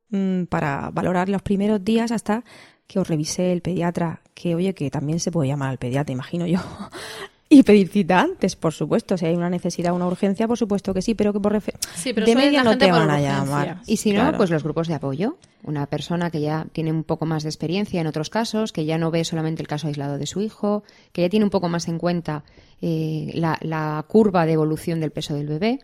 mm, 0.10 0.44
para 0.46 0.90
valorar 0.92 1.30
los 1.30 1.42
primeros 1.42 1.84
días 1.84 2.12
hasta 2.12 2.44
que 2.88 3.00
os 3.00 3.08
revise 3.08 3.54
el 3.54 3.62
pediatra, 3.62 4.22
que 4.34 4.54
oye, 4.56 4.74
que 4.74 4.90
también 4.92 5.20
se 5.22 5.32
puede 5.32 5.48
llamar 5.50 5.70
al 5.70 5.78
pediatra, 5.78 6.12
imagino 6.12 6.46
yo, 6.46 6.60
y 7.50 7.64
pedir 7.64 7.88
cita 7.90 8.20
antes, 8.20 8.56
por 8.58 8.74
supuesto. 8.74 9.18
Si 9.18 9.26
hay 9.26 9.36
una 9.36 9.50
necesidad, 9.50 9.94
una 9.94 10.08
urgencia, 10.08 10.48
por 10.48 10.58
supuesto 10.58 10.94
que 10.94 11.02
sí, 11.02 11.16
pero 11.16 11.32
que 11.34 11.40
por 11.40 11.54
refe- 11.54 11.74
Sí, 11.96 12.12
pero 12.14 12.26
de 12.26 12.34
media 12.46 12.64
no 12.64 12.72
te 12.78 12.86
van 12.92 13.10
a 13.10 13.20
llamar. 13.22 13.68
Y 13.88 13.98
si 13.98 14.12
no, 14.12 14.38
pues 14.38 14.50
los 14.50 14.64
grupos 14.64 14.88
de 14.90 14.94
apoyo. 14.96 15.38
Una 15.64 15.86
persona 15.86 16.32
que 16.32 16.42
ya 16.42 16.66
tiene 16.74 16.92
un 16.92 17.04
poco 17.04 17.26
más 17.26 17.44
de 17.44 17.50
experiencia 17.50 18.02
en 18.02 18.08
otros 18.08 18.30
casos, 18.30 18.72
que 18.74 18.84
ya 18.86 18.98
no 18.98 19.12
ve 19.12 19.24
solamente 19.26 19.62
el 19.62 19.68
caso 19.68 19.88
aislado 19.88 20.18
de 20.18 20.26
su 20.28 20.42
hijo, 20.42 20.84
que 21.14 21.22
ya 21.22 21.30
tiene 21.30 21.46
un 21.46 21.50
poco 21.52 21.70
más 21.70 21.88
en 21.88 21.98
cuenta 22.00 22.44
eh, 22.82 23.32
la, 23.36 23.58
la 23.62 24.04
curva 24.08 24.46
de 24.46 24.54
evolución 24.54 25.00
del 25.00 25.12
peso 25.12 25.34
del 25.36 25.48
bebé. 25.48 25.80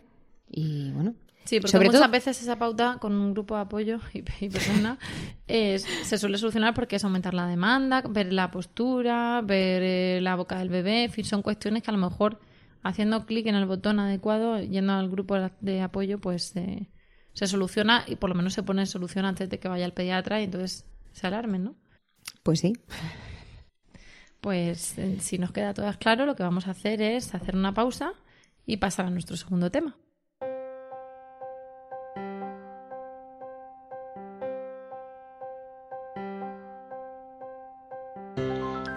Y 0.50 0.90
bueno, 0.92 1.14
Sí, 1.44 1.60
porque 1.60 1.72
sobre 1.72 1.86
muchas 1.86 2.02
todo, 2.02 2.10
veces 2.10 2.42
esa 2.42 2.58
pauta 2.58 2.98
con 3.00 3.14
un 3.14 3.32
grupo 3.32 3.54
de 3.54 3.62
apoyo 3.62 4.00
y, 4.12 4.18
y 4.44 4.48
persona 4.50 4.98
es- 5.46 5.86
se 6.02 6.18
suele 6.18 6.36
solucionar 6.38 6.74
porque 6.74 6.96
es 6.96 7.04
aumentar 7.04 7.32
la 7.34 7.46
demanda, 7.46 8.02
ver 8.08 8.32
la 8.32 8.50
postura, 8.50 9.40
ver 9.42 9.82
eh, 9.82 10.20
la 10.20 10.34
boca 10.36 10.58
del 10.58 10.68
bebé, 10.68 11.04
en 11.04 11.10
fin, 11.10 11.24
son 11.24 11.42
cuestiones 11.42 11.82
que 11.82 11.90
a 11.90 11.94
lo 11.94 11.98
mejor 11.98 12.38
haciendo 12.82 13.24
clic 13.26 13.46
en 13.46 13.54
el 13.54 13.66
botón 13.66 13.98
adecuado, 13.98 14.60
yendo 14.60 14.92
al 14.92 15.08
grupo 15.10 15.36
de 15.60 15.80
apoyo, 15.80 16.18
pues 16.20 16.54
eh, 16.56 16.90
se 17.32 17.46
soluciona 17.46 18.04
y 18.06 18.16
por 18.16 18.28
lo 18.30 18.36
menos 18.36 18.52
se 18.54 18.62
pone 18.62 18.82
en 18.82 18.86
solución 18.86 19.24
antes 19.24 19.48
de 19.48 19.58
que 19.58 19.68
vaya 19.68 19.84
al 19.86 19.92
pediatra 19.94 20.40
y 20.40 20.44
entonces 20.44 20.84
se 21.12 21.26
alarmen, 21.26 21.64
¿no? 21.64 21.74
pues 22.42 22.60
sí. 22.60 22.74
Pues 24.40 24.98
eh, 24.98 25.18
si 25.20 25.38
nos 25.38 25.52
queda 25.52 25.74
todas 25.74 25.96
claro, 25.96 26.26
lo 26.26 26.36
que 26.36 26.42
vamos 26.42 26.68
a 26.68 26.70
hacer 26.70 27.02
es 27.02 27.34
hacer 27.34 27.56
una 27.56 27.74
pausa 27.74 28.12
y 28.66 28.76
pasar 28.76 29.06
a 29.06 29.10
nuestro 29.10 29.36
segundo 29.36 29.70
tema. 29.70 29.96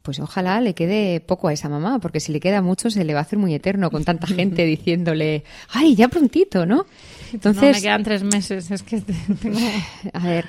Pues 0.08 0.22
ojalá 0.22 0.62
le 0.62 0.74
quede 0.74 1.20
poco 1.20 1.50
a 1.50 1.54
esa 1.54 1.67
mamá, 1.67 2.00
porque 2.00 2.22
si 2.22 2.32
le 2.32 2.39
queda 2.39 2.62
mucho 2.62 2.89
se 2.89 3.04
le 3.04 3.12
va 3.12 3.20
a 3.20 3.24
hacer 3.24 3.38
muy 3.38 3.54
eterno 3.54 3.91
con 3.91 4.06
tanta 4.06 4.26
gente 4.28 4.63
diciéndole, 4.63 5.43
ay, 5.67 5.96
ya 5.96 6.08
prontito, 6.08 6.65
¿no? 6.65 6.86
Entonces, 7.34 7.62
no, 7.62 7.72
me 7.74 7.82
quedan 7.82 8.04
tres 8.06 8.24
meses, 8.24 8.72
es 8.72 8.84
que 8.84 9.02
tengo... 9.02 9.60
A 10.13 10.26
ver, 10.26 10.46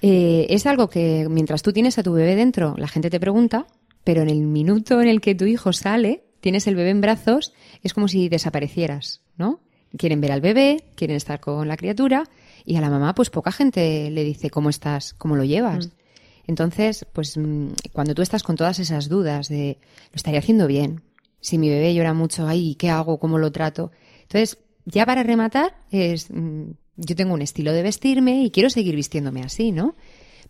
eh, 0.00 0.46
es 0.48 0.64
algo 0.64 0.88
que 0.88 1.26
mientras 1.28 1.60
tú 1.60 1.74
tienes 1.74 1.98
a 1.98 2.02
tu 2.02 2.14
bebé 2.14 2.36
dentro, 2.36 2.74
la 2.78 2.88
gente 2.88 3.10
te 3.10 3.20
pregunta, 3.20 3.66
pero 4.02 4.22
en 4.22 4.30
el 4.30 4.40
minuto 4.40 5.02
en 5.02 5.08
el 5.08 5.20
que 5.20 5.34
tu 5.34 5.44
hijo 5.44 5.74
sale, 5.74 6.24
tienes 6.40 6.66
el 6.66 6.74
bebé 6.74 6.88
en 6.88 7.02
brazos, 7.02 7.52
es 7.82 7.92
como 7.92 8.08
si 8.08 8.30
desaparecieras, 8.30 9.20
¿no? 9.36 9.60
Quieren 9.98 10.22
ver 10.22 10.32
al 10.32 10.40
bebé, 10.40 10.84
quieren 10.94 11.18
estar 11.18 11.38
con 11.38 11.68
la 11.68 11.76
criatura 11.76 12.24
y 12.64 12.76
a 12.76 12.80
la 12.80 12.88
mamá 12.88 13.14
pues 13.14 13.28
poca 13.28 13.52
gente 13.52 14.10
le 14.10 14.24
dice 14.24 14.48
cómo 14.48 14.70
estás, 14.70 15.12
cómo 15.12 15.36
lo 15.36 15.44
llevas. 15.44 15.88
Mm. 15.88 16.01
Entonces, 16.46 17.06
pues 17.12 17.36
mm, 17.36 17.68
cuando 17.92 18.14
tú 18.14 18.22
estás 18.22 18.42
con 18.42 18.56
todas 18.56 18.78
esas 18.78 19.08
dudas 19.08 19.48
de 19.48 19.78
lo 20.10 20.16
estaría 20.16 20.40
haciendo 20.40 20.66
bien, 20.66 21.02
si 21.40 21.58
mi 21.58 21.68
bebé 21.68 21.94
llora 21.94 22.14
mucho, 22.14 22.46
ay, 22.46 22.74
¿qué 22.76 22.90
hago? 22.90 23.18
¿Cómo 23.18 23.38
lo 23.38 23.52
trato? 23.52 23.90
Entonces, 24.22 24.58
ya 24.84 25.06
para 25.06 25.22
rematar, 25.22 25.76
es 25.90 26.30
mm, 26.30 26.70
yo 26.96 27.16
tengo 27.16 27.34
un 27.34 27.42
estilo 27.42 27.72
de 27.72 27.82
vestirme 27.82 28.42
y 28.42 28.50
quiero 28.50 28.70
seguir 28.70 28.94
vistiéndome 28.96 29.42
así, 29.42 29.72
¿no? 29.72 29.96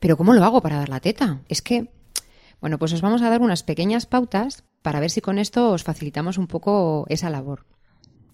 Pero 0.01 0.17
¿cómo 0.17 0.35
lo 0.35 0.45
hago 0.45 0.61
para 0.61 0.77
dar 0.77 0.89
la 0.89 1.01
teta? 1.01 1.43
Es 1.49 1.63
que, 1.63 1.91
bueno, 2.61 2.79
pues 2.79 2.93
os 2.93 3.01
vamos 3.01 3.23
a 3.23 3.31
dar 3.31 3.41
unas 3.41 3.63
pequeñas 3.63 4.07
pautas 4.07 4.65
para 4.83 5.01
ver 5.01 5.11
si 5.11 5.21
con 5.21 5.39
esto 5.39 5.71
os 5.71 5.85
facilitamos 5.85 6.39
un 6.39 6.47
poco 6.47 7.07
esa 7.09 7.31
labor. 7.31 7.67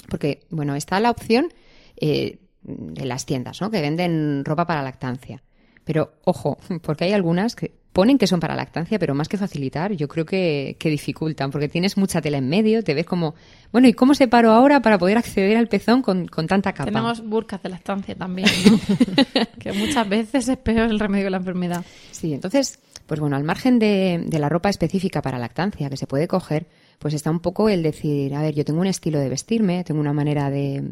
Porque, 0.08 0.46
bueno, 0.50 0.74
está 0.74 0.98
la 1.00 1.10
opción 1.10 1.52
eh, 1.96 2.38
de 2.62 3.04
las 3.04 3.26
tiendas, 3.26 3.60
¿no? 3.60 3.70
Que 3.70 3.82
venden 3.82 4.44
ropa 4.44 4.66
para 4.66 4.82
lactancia. 4.82 5.42
Pero 5.88 6.12
ojo, 6.24 6.58
porque 6.82 7.04
hay 7.04 7.14
algunas 7.14 7.56
que 7.56 7.72
ponen 7.94 8.18
que 8.18 8.26
son 8.26 8.40
para 8.40 8.54
lactancia, 8.54 8.98
pero 8.98 9.14
más 9.14 9.26
que 9.26 9.38
facilitar, 9.38 9.94
yo 9.94 10.06
creo 10.06 10.26
que, 10.26 10.76
que, 10.78 10.90
dificultan, 10.90 11.50
porque 11.50 11.66
tienes 11.66 11.96
mucha 11.96 12.20
tela 12.20 12.36
en 12.36 12.46
medio, 12.46 12.84
te 12.84 12.92
ves 12.92 13.06
como, 13.06 13.34
bueno, 13.72 13.88
¿y 13.88 13.94
cómo 13.94 14.12
se 14.12 14.28
paro 14.28 14.50
ahora 14.50 14.82
para 14.82 14.98
poder 14.98 15.16
acceder 15.16 15.56
al 15.56 15.66
pezón 15.66 16.02
con, 16.02 16.26
con 16.26 16.46
tanta 16.46 16.74
capa? 16.74 16.90
Tenemos 16.90 17.26
burcas 17.26 17.62
de 17.62 17.70
lactancia 17.70 18.14
también, 18.14 18.50
¿no? 18.66 18.78
que 19.58 19.72
muchas 19.72 20.06
veces 20.06 20.50
es 20.50 20.58
peor 20.58 20.90
el 20.90 21.00
remedio 21.00 21.24
de 21.24 21.30
la 21.30 21.38
enfermedad. 21.38 21.82
Sí, 22.10 22.34
entonces, 22.34 22.80
pues 23.06 23.18
bueno, 23.18 23.36
al 23.36 23.44
margen 23.44 23.78
de, 23.78 24.22
de 24.26 24.38
la 24.38 24.50
ropa 24.50 24.68
específica 24.68 25.22
para 25.22 25.38
lactancia 25.38 25.88
que 25.88 25.96
se 25.96 26.06
puede 26.06 26.28
coger, 26.28 26.68
pues 26.98 27.14
está 27.14 27.30
un 27.30 27.40
poco 27.40 27.70
el 27.70 27.82
decir, 27.82 28.34
a 28.34 28.42
ver, 28.42 28.54
yo 28.54 28.66
tengo 28.66 28.82
un 28.82 28.88
estilo 28.88 29.18
de 29.20 29.30
vestirme, 29.30 29.84
tengo 29.84 30.00
una 30.00 30.12
manera 30.12 30.50
de, 30.50 30.84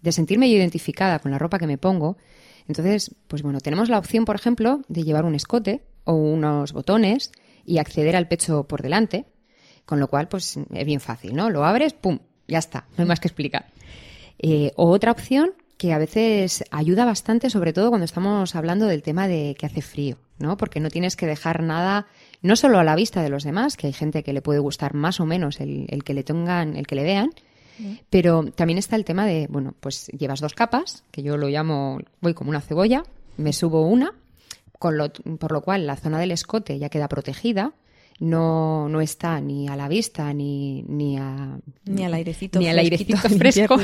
de 0.00 0.12
sentirme 0.12 0.48
identificada 0.48 1.18
con 1.18 1.30
la 1.30 1.38
ropa 1.38 1.58
que 1.58 1.66
me 1.66 1.76
pongo. 1.76 2.16
Entonces, 2.70 3.16
pues 3.26 3.42
bueno, 3.42 3.58
tenemos 3.60 3.88
la 3.88 3.98
opción, 3.98 4.24
por 4.24 4.36
ejemplo, 4.36 4.82
de 4.86 5.02
llevar 5.02 5.24
un 5.24 5.34
escote 5.34 5.82
o 6.04 6.14
unos 6.14 6.72
botones 6.72 7.32
y 7.64 7.78
acceder 7.78 8.14
al 8.14 8.28
pecho 8.28 8.62
por 8.68 8.80
delante, 8.80 9.24
con 9.84 9.98
lo 9.98 10.06
cual, 10.06 10.28
pues 10.28 10.56
es 10.56 10.86
bien 10.86 11.00
fácil, 11.00 11.34
¿no? 11.34 11.50
Lo 11.50 11.64
abres, 11.64 11.94
¡pum! 11.94 12.20
Ya 12.46 12.58
está, 12.58 12.86
no 12.96 13.02
hay 13.02 13.08
más 13.08 13.18
que 13.18 13.26
explicar. 13.26 13.66
Eh, 14.38 14.70
o 14.76 14.88
otra 14.88 15.10
opción 15.10 15.52
que 15.78 15.92
a 15.92 15.98
veces 15.98 16.62
ayuda 16.70 17.04
bastante, 17.04 17.50
sobre 17.50 17.72
todo 17.72 17.88
cuando 17.88 18.04
estamos 18.04 18.54
hablando 18.54 18.86
del 18.86 19.02
tema 19.02 19.26
de 19.26 19.56
que 19.58 19.66
hace 19.66 19.82
frío, 19.82 20.18
¿no? 20.38 20.56
Porque 20.56 20.78
no 20.78 20.90
tienes 20.90 21.16
que 21.16 21.26
dejar 21.26 21.64
nada 21.64 22.06
no 22.42 22.54
solo 22.54 22.78
a 22.78 22.84
la 22.84 22.94
vista 22.94 23.20
de 23.20 23.30
los 23.30 23.42
demás, 23.42 23.76
que 23.76 23.88
hay 23.88 23.92
gente 23.92 24.22
que 24.22 24.32
le 24.32 24.42
puede 24.42 24.60
gustar 24.60 24.94
más 24.94 25.18
o 25.18 25.26
menos 25.26 25.58
el, 25.58 25.88
que 26.04 26.14
le 26.14 26.22
tengan, 26.22 26.76
el 26.76 26.86
que 26.86 26.94
le 26.94 27.02
vean, 27.02 27.30
pero 28.10 28.44
también 28.54 28.78
está 28.78 28.96
el 28.96 29.04
tema 29.04 29.26
de, 29.26 29.46
bueno, 29.48 29.74
pues 29.80 30.06
llevas 30.08 30.40
dos 30.40 30.54
capas, 30.54 31.04
que 31.10 31.22
yo 31.22 31.36
lo 31.36 31.48
llamo, 31.48 31.98
voy 32.20 32.34
como 32.34 32.50
una 32.50 32.60
cebolla, 32.60 33.04
me 33.36 33.52
subo 33.52 33.82
una, 33.82 34.14
con 34.78 34.96
lo, 34.96 35.12
por 35.12 35.52
lo 35.52 35.62
cual 35.62 35.86
la 35.86 35.96
zona 35.96 36.18
del 36.18 36.32
escote 36.32 36.78
ya 36.78 36.88
queda 36.88 37.08
protegida, 37.08 37.72
no, 38.20 38.88
no 38.88 39.00
está 39.00 39.40
ni 39.40 39.68
a 39.68 39.76
la 39.76 39.88
vista 39.88 40.32
ni, 40.34 40.82
ni, 40.82 41.16
a, 41.18 41.58
ni 41.86 42.04
al 42.04 42.14
airecito, 42.14 42.58
ni 42.58 42.68
al 42.68 42.78
airecito 42.78 43.16
fresco. 43.38 43.78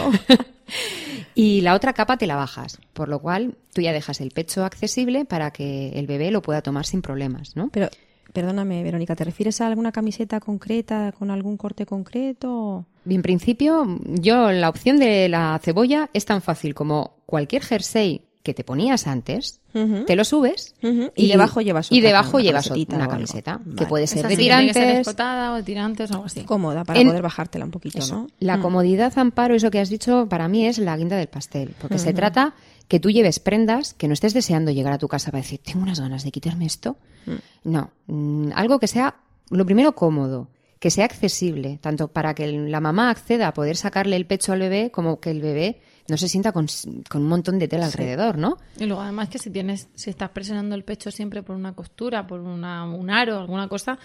y 1.34 1.62
la 1.62 1.74
otra 1.74 1.94
capa 1.94 2.18
te 2.18 2.26
la 2.26 2.36
bajas, 2.36 2.78
por 2.92 3.08
lo 3.08 3.20
cual 3.20 3.56
tú 3.72 3.80
ya 3.80 3.92
dejas 3.92 4.20
el 4.20 4.30
pecho 4.30 4.64
accesible 4.64 5.24
para 5.24 5.50
que 5.52 5.90
el 5.90 6.06
bebé 6.06 6.30
lo 6.30 6.42
pueda 6.42 6.60
tomar 6.62 6.84
sin 6.84 7.00
problemas, 7.02 7.56
¿no? 7.56 7.70
Pero 7.70 7.88
Perdóname, 8.36 8.82
Verónica, 8.82 9.16
¿te 9.16 9.24
refieres 9.24 9.62
a 9.62 9.66
alguna 9.66 9.92
camiseta 9.92 10.40
concreta 10.40 11.10
con 11.18 11.30
algún 11.30 11.56
corte 11.56 11.86
concreto? 11.86 12.84
En 13.08 13.22
principio, 13.22 13.86
yo 14.04 14.52
la 14.52 14.68
opción 14.68 14.98
de 14.98 15.30
la 15.30 15.58
cebolla 15.64 16.10
es 16.12 16.26
tan 16.26 16.42
fácil 16.42 16.74
como 16.74 17.14
cualquier 17.24 17.62
jersey 17.62 18.26
que 18.42 18.52
te 18.52 18.62
ponías 18.62 19.06
antes, 19.06 19.60
te 19.72 20.16
lo 20.16 20.24
subes 20.24 20.74
y, 21.16 21.28
debajo 21.28 21.62
llevas 21.62 21.90
y 21.90 22.00
debajo 22.02 22.38
llevas 22.38 22.70
una 22.70 23.08
camiseta 23.08 23.60
que 23.76 23.86
puede 23.86 24.06
ser 24.06 24.28
de 24.28 24.36
tirantes, 24.36 25.08
o 25.08 25.54
de 25.54 25.62
tirantes 25.62 26.10
o 26.10 26.14
algo 26.14 26.26
así. 26.26 26.44
Cómoda 26.44 26.84
para 26.84 27.02
poder 27.02 27.22
bajártela 27.22 27.64
un 27.64 27.70
poquito, 27.70 28.06
¿no? 28.06 28.28
La 28.38 28.60
comodidad, 28.60 29.12
Amparo, 29.16 29.54
eso 29.54 29.70
que 29.70 29.80
has 29.80 29.88
dicho, 29.88 30.26
para 30.28 30.46
mí 30.46 30.66
es 30.66 30.76
la 30.76 30.94
guinda 30.96 31.16
del 31.16 31.28
pastel, 31.28 31.74
porque 31.80 31.98
se 31.98 32.12
trata 32.12 32.54
que 32.88 33.00
tú 33.00 33.10
lleves 33.10 33.40
prendas, 33.40 33.94
que 33.94 34.08
no 34.08 34.14
estés 34.14 34.34
deseando 34.34 34.70
llegar 34.70 34.92
a 34.92 34.98
tu 34.98 35.08
casa 35.08 35.30
para 35.30 35.42
decir, 35.42 35.60
tengo 35.60 35.82
unas 35.82 36.00
ganas 36.00 36.24
de 36.24 36.30
quitarme 36.30 36.66
esto. 36.66 36.96
Mm. 37.26 37.70
No, 37.70 37.90
mm, 38.06 38.50
algo 38.54 38.78
que 38.78 38.86
sea, 38.86 39.16
lo 39.50 39.64
primero, 39.64 39.94
cómodo, 39.94 40.48
que 40.78 40.90
sea 40.90 41.04
accesible, 41.04 41.78
tanto 41.80 42.08
para 42.08 42.34
que 42.34 42.46
la 42.46 42.80
mamá 42.80 43.10
acceda 43.10 43.48
a 43.48 43.54
poder 43.54 43.76
sacarle 43.76 44.16
el 44.16 44.26
pecho 44.26 44.52
al 44.52 44.60
bebé, 44.60 44.90
como 44.90 45.20
que 45.20 45.30
el 45.30 45.40
bebé 45.40 45.80
no 46.08 46.16
se 46.16 46.28
sienta 46.28 46.52
con, 46.52 46.66
un 47.14 47.26
montón 47.26 47.58
de 47.58 47.66
tela 47.66 47.86
alrededor, 47.86 48.38
¿no? 48.38 48.58
Y 48.78 48.86
luego 48.86 49.02
además 49.02 49.28
que 49.28 49.38
si 49.38 49.50
tienes, 49.50 49.88
si 49.94 50.10
estás 50.10 50.30
presionando 50.30 50.74
el 50.74 50.84
pecho 50.84 51.10
siempre 51.10 51.42
por 51.42 51.56
una 51.56 51.72
costura, 51.72 52.26
por 52.26 52.40
una, 52.40 52.84
un 52.84 53.10
aro, 53.10 53.38
alguna 53.38 53.68
cosa, 53.68 53.98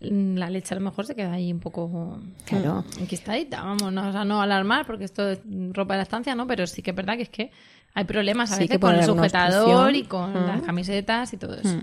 la 0.00 0.48
leche 0.48 0.74
a 0.74 0.78
lo 0.78 0.84
mejor 0.84 1.06
se 1.06 1.16
queda 1.16 1.32
ahí 1.32 1.52
un 1.52 1.58
poco 1.58 2.20
claro. 2.44 2.84
enquistadita, 3.00 3.62
vamos, 3.62 3.92
no, 3.92 4.08
o 4.08 4.12
sea, 4.12 4.24
no 4.24 4.40
alarmar 4.40 4.86
porque 4.86 5.04
esto 5.04 5.28
es 5.28 5.40
ropa 5.72 5.94
de 5.94 5.98
la 5.98 6.02
estancia, 6.04 6.34
¿no? 6.36 6.46
Pero 6.46 6.66
sí 6.66 6.82
que 6.82 6.90
es 6.90 6.96
verdad 6.96 7.16
que 7.16 7.22
es 7.22 7.28
que 7.30 7.50
hay 7.94 8.04
problemas 8.04 8.52
a 8.52 8.58
veces 8.58 8.78
con 8.78 8.94
el 8.94 9.04
sujetador 9.04 9.94
y 9.94 10.04
con 10.04 10.32
las 10.34 10.62
camisetas 10.62 11.32
y 11.32 11.36
todo 11.36 11.54
eso. 11.54 11.80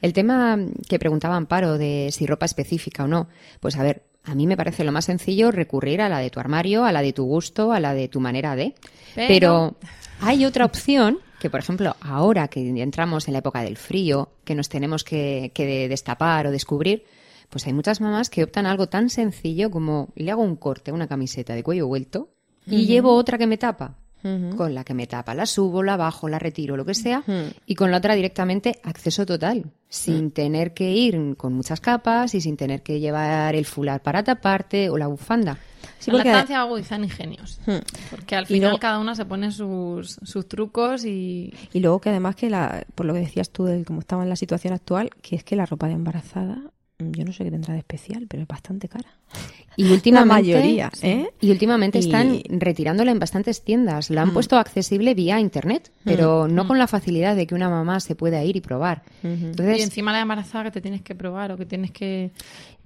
El 0.00 0.12
tema 0.12 0.58
que 0.88 0.98
preguntaba 0.98 1.36
Amparo 1.36 1.78
de 1.78 2.10
si 2.12 2.26
ropa 2.26 2.46
específica 2.46 3.04
o 3.04 3.08
no, 3.08 3.28
pues 3.60 3.76
a 3.76 3.82
ver, 3.82 4.02
a 4.24 4.34
mí 4.34 4.46
me 4.46 4.56
parece 4.56 4.84
lo 4.84 4.92
más 4.92 5.06
sencillo 5.06 5.50
recurrir 5.50 6.00
a 6.00 6.08
la 6.08 6.18
de 6.18 6.30
tu 6.30 6.40
armario, 6.40 6.84
a 6.84 6.92
la 6.92 7.02
de 7.02 7.12
tu 7.12 7.24
gusto, 7.24 7.72
a 7.72 7.80
la 7.80 7.94
de 7.94 8.08
tu 8.08 8.20
manera 8.20 8.56
de. 8.56 8.74
Pero, 9.14 9.76
hay 10.20 10.44
otra 10.44 10.64
opción 10.64 11.18
que, 11.38 11.50
por 11.50 11.60
ejemplo, 11.60 11.96
ahora 12.00 12.48
que 12.48 12.66
entramos 12.80 13.28
en 13.28 13.32
la 13.32 13.40
época 13.40 13.62
del 13.62 13.76
frío, 13.76 14.30
que 14.44 14.54
nos 14.54 14.68
tenemos 14.68 15.04
que, 15.04 15.52
que 15.54 15.88
destapar 15.88 16.46
o 16.46 16.50
descubrir, 16.50 17.04
pues 17.50 17.66
hay 17.66 17.72
muchas 17.72 18.00
mamás 18.00 18.30
que 18.30 18.42
optan 18.44 18.66
a 18.66 18.70
algo 18.70 18.88
tan 18.88 19.10
sencillo 19.10 19.70
como 19.70 20.08
le 20.16 20.30
hago 20.30 20.42
un 20.42 20.56
corte 20.56 20.90
a 20.90 20.94
una 20.94 21.06
camiseta 21.06 21.54
de 21.54 21.62
cuello 21.62 21.86
vuelto 21.86 22.30
y 22.66 22.86
llevo 22.86 23.14
otra 23.14 23.36
que 23.38 23.46
me 23.46 23.58
tapa. 23.58 23.98
Con 24.56 24.74
la 24.74 24.84
que 24.84 24.94
me 24.94 25.06
tapa, 25.06 25.34
la 25.34 25.44
subo, 25.44 25.82
la 25.82 25.96
bajo, 25.96 26.28
la 26.28 26.38
retiro, 26.38 26.76
lo 26.76 26.84
que 26.84 26.94
sea, 26.94 27.22
y 27.66 27.74
con 27.74 27.90
la 27.90 27.98
otra 27.98 28.14
directamente 28.14 28.80
acceso 28.82 29.26
total, 29.26 29.66
sin 29.88 30.30
tener 30.30 30.72
que 30.72 30.90
ir 30.90 31.36
con 31.36 31.52
muchas 31.52 31.80
capas 31.80 32.34
y 32.34 32.40
sin 32.40 32.56
tener 32.56 32.82
que 32.82 33.00
llevar 33.00 33.54
el 33.54 33.66
fular 33.66 34.02
para 34.02 34.24
taparte 34.24 34.88
o 34.88 34.96
la 34.96 35.06
bufanda. 35.08 35.58
Sí, 35.98 36.10
la 36.10 36.18
lactancia 36.18 36.60
agudizan 36.60 37.04
ingenios. 37.04 37.60
Porque 38.10 38.36
al 38.36 38.46
final 38.46 38.78
cada 38.78 38.98
una 38.98 39.14
se 39.14 39.24
pone 39.24 39.50
sus, 39.50 40.18
sus 40.22 40.48
trucos 40.48 41.04
y... 41.04 41.52
Y 41.72 41.80
luego 41.80 42.00
que 42.00 42.10
además 42.10 42.36
que, 42.36 42.50
la, 42.50 42.84
por 42.94 43.06
lo 43.06 43.14
que 43.14 43.20
decías 43.20 43.50
tú, 43.50 43.64
de 43.64 43.84
cómo 43.84 44.00
estaba 44.00 44.22
en 44.22 44.28
la 44.28 44.36
situación 44.36 44.72
actual, 44.72 45.10
que 45.22 45.36
es 45.36 45.44
que 45.44 45.56
la 45.56 45.66
ropa 45.66 45.86
de 45.86 45.94
embarazada 45.94 46.62
yo 46.98 47.24
no 47.24 47.32
sé 47.32 47.44
qué 47.44 47.50
tendrá 47.50 47.74
de 47.74 47.80
especial, 47.80 48.26
pero 48.28 48.42
es 48.42 48.48
bastante 48.48 48.88
cara. 48.88 49.08
Y 49.76 49.84
últimamente, 49.92 50.52
la 50.52 50.58
mayoría, 50.58 50.92
¿eh? 51.02 51.30
Y 51.40 51.50
últimamente 51.50 51.98
están 51.98 52.40
retirándola 52.48 53.10
en 53.10 53.18
bastantes 53.18 53.64
tiendas. 53.64 54.10
La 54.10 54.22
han 54.22 54.28
mm. 54.28 54.34
puesto 54.34 54.56
accesible 54.56 55.14
vía 55.14 55.40
internet, 55.40 55.90
mm. 55.90 56.00
pero 56.04 56.46
no 56.46 56.68
con 56.68 56.78
la 56.78 56.86
facilidad 56.86 57.34
de 57.34 57.46
que 57.46 57.54
una 57.54 57.68
mamá 57.68 57.98
se 58.00 58.14
pueda 58.14 58.44
ir 58.44 58.56
y 58.56 58.60
probar. 58.60 59.02
y 59.22 59.82
encima 59.82 60.12
la 60.12 60.20
embarazada 60.20 60.64
que 60.64 60.70
te 60.70 60.80
tienes 60.80 61.02
que 61.02 61.14
probar 61.14 61.52
o 61.52 61.56
que 61.56 61.66
tienes 61.66 61.90
que 61.90 62.30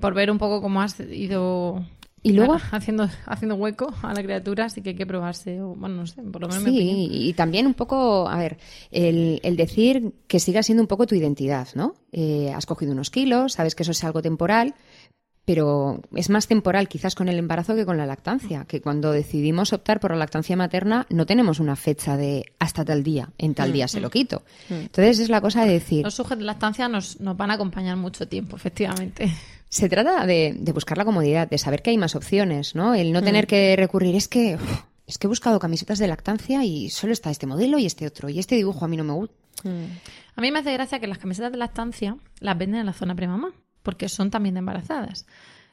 por 0.00 0.14
ver 0.14 0.30
un 0.30 0.38
poco 0.38 0.62
cómo 0.62 0.80
has 0.80 0.98
ido 1.00 1.84
y 2.22 2.32
luego 2.32 2.56
haciendo 2.72 3.08
haciendo 3.26 3.54
hueco 3.54 3.92
a 4.02 4.14
la 4.14 4.22
criatura, 4.22 4.66
así 4.66 4.82
que 4.82 4.90
hay 4.90 4.96
que 4.96 5.06
probarse. 5.06 5.60
bueno, 5.60 5.96
no 5.96 6.06
sé, 6.06 6.22
por 6.22 6.42
lo 6.42 6.48
menos 6.48 6.64
Sí, 6.64 7.08
y 7.10 7.32
también 7.34 7.66
un 7.66 7.74
poco, 7.74 8.28
a 8.28 8.38
ver, 8.38 8.58
el, 8.90 9.40
el, 9.42 9.56
decir 9.56 10.12
que 10.26 10.40
siga 10.40 10.62
siendo 10.62 10.82
un 10.82 10.88
poco 10.88 11.06
tu 11.06 11.14
identidad, 11.14 11.68
¿no? 11.74 11.94
Eh, 12.12 12.52
has 12.54 12.66
cogido 12.66 12.92
unos 12.92 13.10
kilos, 13.10 13.54
sabes 13.54 13.74
que 13.74 13.82
eso 13.82 13.92
es 13.92 14.04
algo 14.04 14.22
temporal, 14.22 14.74
pero 15.48 16.02
es 16.14 16.28
más 16.28 16.46
temporal 16.46 16.88
quizás 16.88 17.14
con 17.14 17.26
el 17.26 17.38
embarazo 17.38 17.74
que 17.74 17.86
con 17.86 17.96
la 17.96 18.04
lactancia, 18.04 18.66
que 18.66 18.82
cuando 18.82 19.12
decidimos 19.12 19.72
optar 19.72 19.98
por 19.98 20.10
la 20.10 20.18
lactancia 20.18 20.56
materna 20.56 21.06
no 21.08 21.24
tenemos 21.24 21.58
una 21.58 21.74
fecha 21.74 22.18
de 22.18 22.52
hasta 22.58 22.84
tal 22.84 23.02
día, 23.02 23.30
en 23.38 23.54
tal 23.54 23.72
día 23.72 23.88
se 23.88 23.98
lo 23.98 24.10
quito. 24.10 24.42
Entonces 24.68 25.20
es 25.20 25.30
la 25.30 25.40
cosa 25.40 25.64
de 25.64 25.72
decir... 25.72 26.04
Los 26.04 26.16
sujetos 26.16 26.40
de 26.40 26.44
lactancia 26.44 26.86
nos, 26.88 27.18
nos 27.20 27.34
van 27.34 27.50
a 27.50 27.54
acompañar 27.54 27.96
mucho 27.96 28.28
tiempo, 28.28 28.56
efectivamente. 28.56 29.32
Se 29.68 29.88
trata 29.88 30.24
de, 30.26 30.58
buscar 30.72 30.96
la 30.98 31.04
comodidad, 31.04 31.48
de 31.48 31.58
saber 31.58 31.82
que 31.82 31.90
hay 31.90 31.98
más 31.98 32.14
opciones, 32.14 32.74
¿no? 32.74 32.94
El 32.94 33.12
no 33.12 33.22
tener 33.22 33.44
mm. 33.44 33.48
que 33.48 33.76
recurrir, 33.76 34.16
es 34.16 34.28
que, 34.28 34.58
es 35.06 35.18
que 35.18 35.26
he 35.26 35.28
buscado 35.28 35.58
camisetas 35.58 35.98
de 35.98 36.08
lactancia 36.08 36.64
y 36.64 36.88
solo 36.90 37.12
está 37.12 37.30
este 37.30 37.46
modelo 37.46 37.78
y 37.78 37.86
este 37.86 38.06
otro, 38.06 38.28
y 38.28 38.38
este 38.38 38.54
dibujo 38.54 38.84
a 38.84 38.88
mí 38.88 38.96
no 38.96 39.04
me 39.04 39.12
gusta. 39.12 39.34
Mm. 39.64 39.84
A 40.36 40.40
mí 40.40 40.50
me 40.50 40.60
hace 40.60 40.72
gracia 40.72 41.00
que 41.00 41.06
las 41.06 41.18
camisetas 41.18 41.52
de 41.52 41.58
lactancia 41.58 42.16
las 42.40 42.56
venden 42.56 42.80
en 42.80 42.86
la 42.86 42.92
zona 42.92 43.14
premamá, 43.14 43.52
porque 43.82 44.08
son 44.08 44.30
también 44.30 44.54
de 44.54 44.60
embarazadas. 44.60 45.26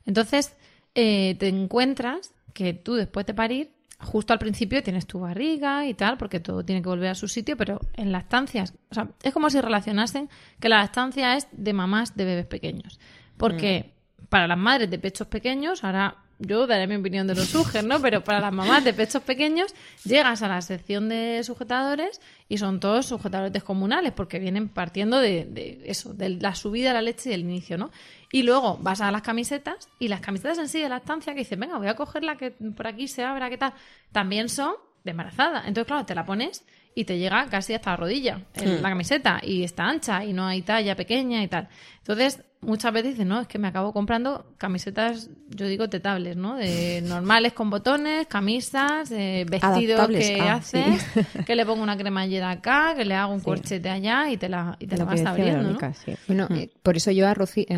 Entonces, 0.06 0.56
eh, 0.94 1.36
te 1.40 1.48
encuentras 1.48 2.32
que 2.54 2.74
tú 2.74 2.96
después 2.96 3.26
de 3.26 3.34
parir, 3.34 3.72
justo 4.00 4.34
al 4.34 4.40
principio 4.40 4.84
tienes 4.84 5.06
tu 5.06 5.20
barriga 5.20 5.86
y 5.86 5.94
tal, 5.94 6.18
porque 6.18 6.40
todo 6.40 6.64
tiene 6.64 6.82
que 6.82 6.90
volver 6.90 7.10
a 7.10 7.16
su 7.16 7.28
sitio, 7.28 7.58
pero 7.58 7.80
en 7.94 8.12
lactancias, 8.12 8.74
o 8.90 8.94
sea, 8.94 9.10
es 9.24 9.34
como 9.34 9.50
si 9.50 9.60
relacionasen 9.62 10.30
que 10.60 10.70
la 10.70 10.78
lactancia 10.78 11.36
es 11.36 11.48
de 11.52 11.74
mamás 11.74 12.16
de 12.16 12.26
bebés 12.26 12.46
pequeños. 12.46 13.00
Porque 13.38 13.92
mm. 14.22 14.26
para 14.28 14.48
las 14.48 14.58
madres 14.58 14.90
de 14.90 15.00
pechos 15.00 15.28
pequeños, 15.28 15.84
ahora 15.84 16.18
yo 16.40 16.68
daré 16.68 16.88
mi 16.88 16.96
opinión 16.96 17.28
de 17.28 17.36
los 17.36 17.48
sujes, 17.48 17.84
¿no? 17.84 18.02
Pero 18.02 18.24
para 18.24 18.40
las 18.40 18.52
mamás 18.52 18.84
de 18.84 18.94
pechos 18.94 19.24
pequeños, 19.24 19.74
llegas 20.04 20.42
a 20.42 20.50
la 20.50 20.62
sección 20.62 21.08
de 21.08 21.42
sujetadores 21.44 22.20
y 22.50 22.58
son 22.58 22.80
todos 22.80 23.06
sujetadores 23.06 23.54
descomunales, 23.54 24.12
porque 24.12 24.40
vienen 24.40 24.68
partiendo 24.68 25.20
de, 25.20 25.82
eso, 25.86 26.14
de 26.14 26.30
la 26.30 26.54
subida 26.56 26.90
de 26.90 26.96
la 26.96 27.02
leche 27.02 27.30
y 27.30 27.34
el 27.34 27.42
inicio, 27.42 27.78
¿no? 27.78 27.92
Y 28.32 28.44
luego 28.44 28.78
vas 28.82 29.00
a 29.00 29.12
las 29.12 29.22
camisetas 29.22 29.88
y 29.98 30.10
las 30.10 30.20
camisetas 30.20 30.58
en 30.58 30.68
sí 30.68 30.82
de 30.82 30.90
la 30.90 30.98
estancia 30.98 31.34
que 31.34 31.40
dicen, 31.40 31.60
venga, 31.60 31.78
voy 31.78 31.88
a 31.88 31.96
coger 31.96 32.24
la 32.24 32.36
que 32.36 32.52
por 32.52 32.88
aquí 32.88 33.08
se 33.08 33.24
abra, 33.24 33.50
¿qué 33.50 33.58
tal? 33.58 33.74
También 34.12 34.50
son 34.50 34.74
de 35.06 35.12
embarazada. 35.12 35.60
Entonces, 35.66 35.88
claro, 35.88 36.06
te 36.06 36.16
la 36.16 36.26
pones 36.26 36.66
y 36.96 37.06
te 37.06 37.18
llega 37.18 37.48
casi 37.48 37.74
hasta 37.74 37.92
la 37.92 37.98
rodilla 37.98 38.42
en 38.56 38.80
hmm. 38.80 38.82
la 38.82 38.90
camiseta 38.90 39.40
y 39.42 39.64
está 39.64 39.84
ancha 39.84 40.26
y 40.26 40.34
no 40.34 40.48
hay 40.48 40.64
talla 40.64 40.96
pequeña 40.96 41.44
y 41.44 41.48
tal. 41.48 41.70
Entonces, 42.00 42.42
muchas 42.66 42.92
veces 42.94 43.12
dicen, 43.12 43.28
no, 43.28 43.42
es 43.42 43.48
que 43.48 43.58
me 43.58 43.68
acabo 43.68 43.94
comprando 43.94 44.46
camisetas, 44.58 45.30
yo 45.50 45.68
digo 45.68 45.90
tetables, 45.90 46.36
¿no? 46.36 46.56
De 46.56 47.02
normales 47.06 47.54
con 47.54 47.70
botones, 47.70 48.28
camisas, 48.28 49.12
eh, 49.12 49.46
vestidos 49.50 50.08
que 50.08 50.42
ah, 50.42 50.56
haces, 50.56 51.06
que 51.46 51.56
le 51.56 51.66
pongo 51.66 51.84
una 51.84 51.98
cremallera 51.98 52.52
acá, 52.52 52.94
que 52.96 53.06
le 53.06 53.16
hago 53.16 53.34
un 53.34 53.40
corchete 53.40 53.90
allá 53.90 54.30
y 54.30 54.38
te 54.38 54.50
la, 54.50 54.76
y 54.80 54.88
te 54.88 54.98
la 54.98 55.06
vas 55.06 55.22
abriendo, 55.22 55.72
¿no? 55.72 55.80
Bueno, 56.28 56.48
eh, 56.52 56.70
por 56.84 56.98
eso 56.98 57.12
yo 57.12 57.28
a, 57.28 57.36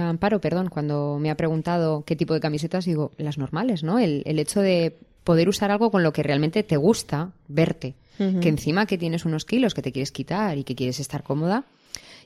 Amparo, 0.10 0.41
perdón, 0.41 0.69
cuando 0.69 1.17
me 1.19 1.30
ha 1.30 1.36
preguntado 1.36 2.04
qué 2.06 2.15
tipo 2.15 2.34
de 2.34 2.39
camisetas, 2.39 2.86
digo, 2.86 3.12
las 3.17 3.38
normales, 3.38 3.84
¿no? 3.84 4.00
El, 4.00 4.23
el 4.26 4.39
hecho 4.39 4.62
de 4.62 4.97
poder 5.28 5.50
usar 5.50 5.71
algo 5.71 5.91
con 5.91 6.04
lo 6.04 6.13
que 6.13 6.23
realmente 6.23 6.63
te 6.63 6.78
gusta 6.78 7.32
verte. 7.50 7.95
Que 8.17 8.50
encima 8.50 8.88
que 8.88 8.97
tienes 8.97 9.26
unos 9.26 9.45
kilos 9.45 9.76
que 9.76 9.84
te 9.84 9.91
quieres 9.91 10.12
quitar 10.12 10.58
y 10.58 10.63
que 10.63 10.73
quieres 10.73 11.00
estar 11.00 11.21
cómoda, 11.21 11.65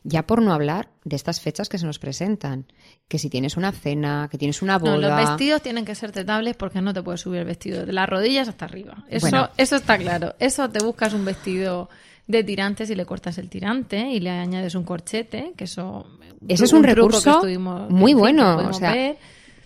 ya 0.03 0.25
por 0.25 0.41
no 0.41 0.53
hablar 0.53 0.89
de 1.03 1.15
estas 1.15 1.41
fechas 1.41 1.69
que 1.69 1.77
se 1.77 1.85
nos 1.85 1.99
presentan, 1.99 2.65
que 3.07 3.19
si 3.19 3.29
tienes 3.29 3.55
una 3.55 3.71
cena, 3.71 4.27
que 4.31 4.37
tienes 4.37 4.61
una 4.61 4.77
boda. 4.77 4.93
No, 4.93 4.97
los 4.97 5.15
vestidos 5.15 5.61
tienen 5.61 5.85
que 5.85 5.93
ser 5.93 6.11
tetables 6.11 6.55
porque 6.55 6.81
no 6.81 6.93
te 6.93 7.03
puedes 7.03 7.21
subir 7.21 7.41
el 7.41 7.45
vestido 7.45 7.85
de 7.85 7.93
las 7.93 8.09
rodillas 8.09 8.47
hasta 8.47 8.65
arriba. 8.65 9.05
Eso, 9.09 9.49
eso 9.57 9.75
está 9.75 9.97
claro. 9.97 10.35
Eso 10.39 10.69
te 10.69 10.83
buscas 10.83 11.13
un 11.13 11.23
vestido 11.23 11.89
de 12.27 12.43
tirantes 12.43 12.89
y 12.89 12.95
le 12.95 13.05
cortas 13.05 13.37
el 13.37 13.49
tirante 13.49 14.09
y 14.09 14.19
le 14.19 14.31
añades 14.31 14.73
un 14.73 14.83
corchete, 14.83 15.53
que 15.55 15.65
eso. 15.65 16.07
Ese 16.47 16.65
es 16.65 16.73
un, 16.73 16.83
recurso 16.83 17.43
muy 17.89 18.15
bueno. 18.15 18.57
O 18.67 18.73
sea, 18.73 19.15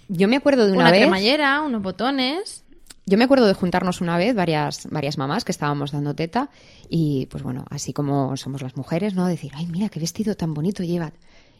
yo 0.10 0.28
me 0.28 0.36
acuerdo 0.36 0.66
de 0.66 0.74
una, 0.74 0.82
una 0.82 0.92
vez. 0.92 1.02
cremallera, 1.02 1.62
unos 1.62 1.82
botones. 1.82 2.65
Yo 3.06 3.18
me 3.18 3.24
acuerdo 3.24 3.46
de 3.46 3.54
juntarnos 3.54 4.02
una 4.02 4.18
vez 4.18 4.36
varias, 4.36 4.88
varias 4.90 5.18
mamás 5.18 5.46
que 5.46 5.52
estábamos 5.52 5.92
dando 5.92 6.16
teta 6.16 6.50
y 6.90 7.28
pues 7.28 7.44
bueno, 7.44 7.66
así 7.70 7.94
como 7.94 8.36
somos 8.36 8.64
las 8.64 8.76
mujeres, 8.76 9.14
¿no? 9.14 9.28
Decir, 9.28 9.52
ay, 9.56 9.68
mira, 9.68 9.90
qué 9.90 10.00
vestido 10.00 10.36
tan 10.36 10.54
bonito 10.54 10.84
lleva. 10.84 11.14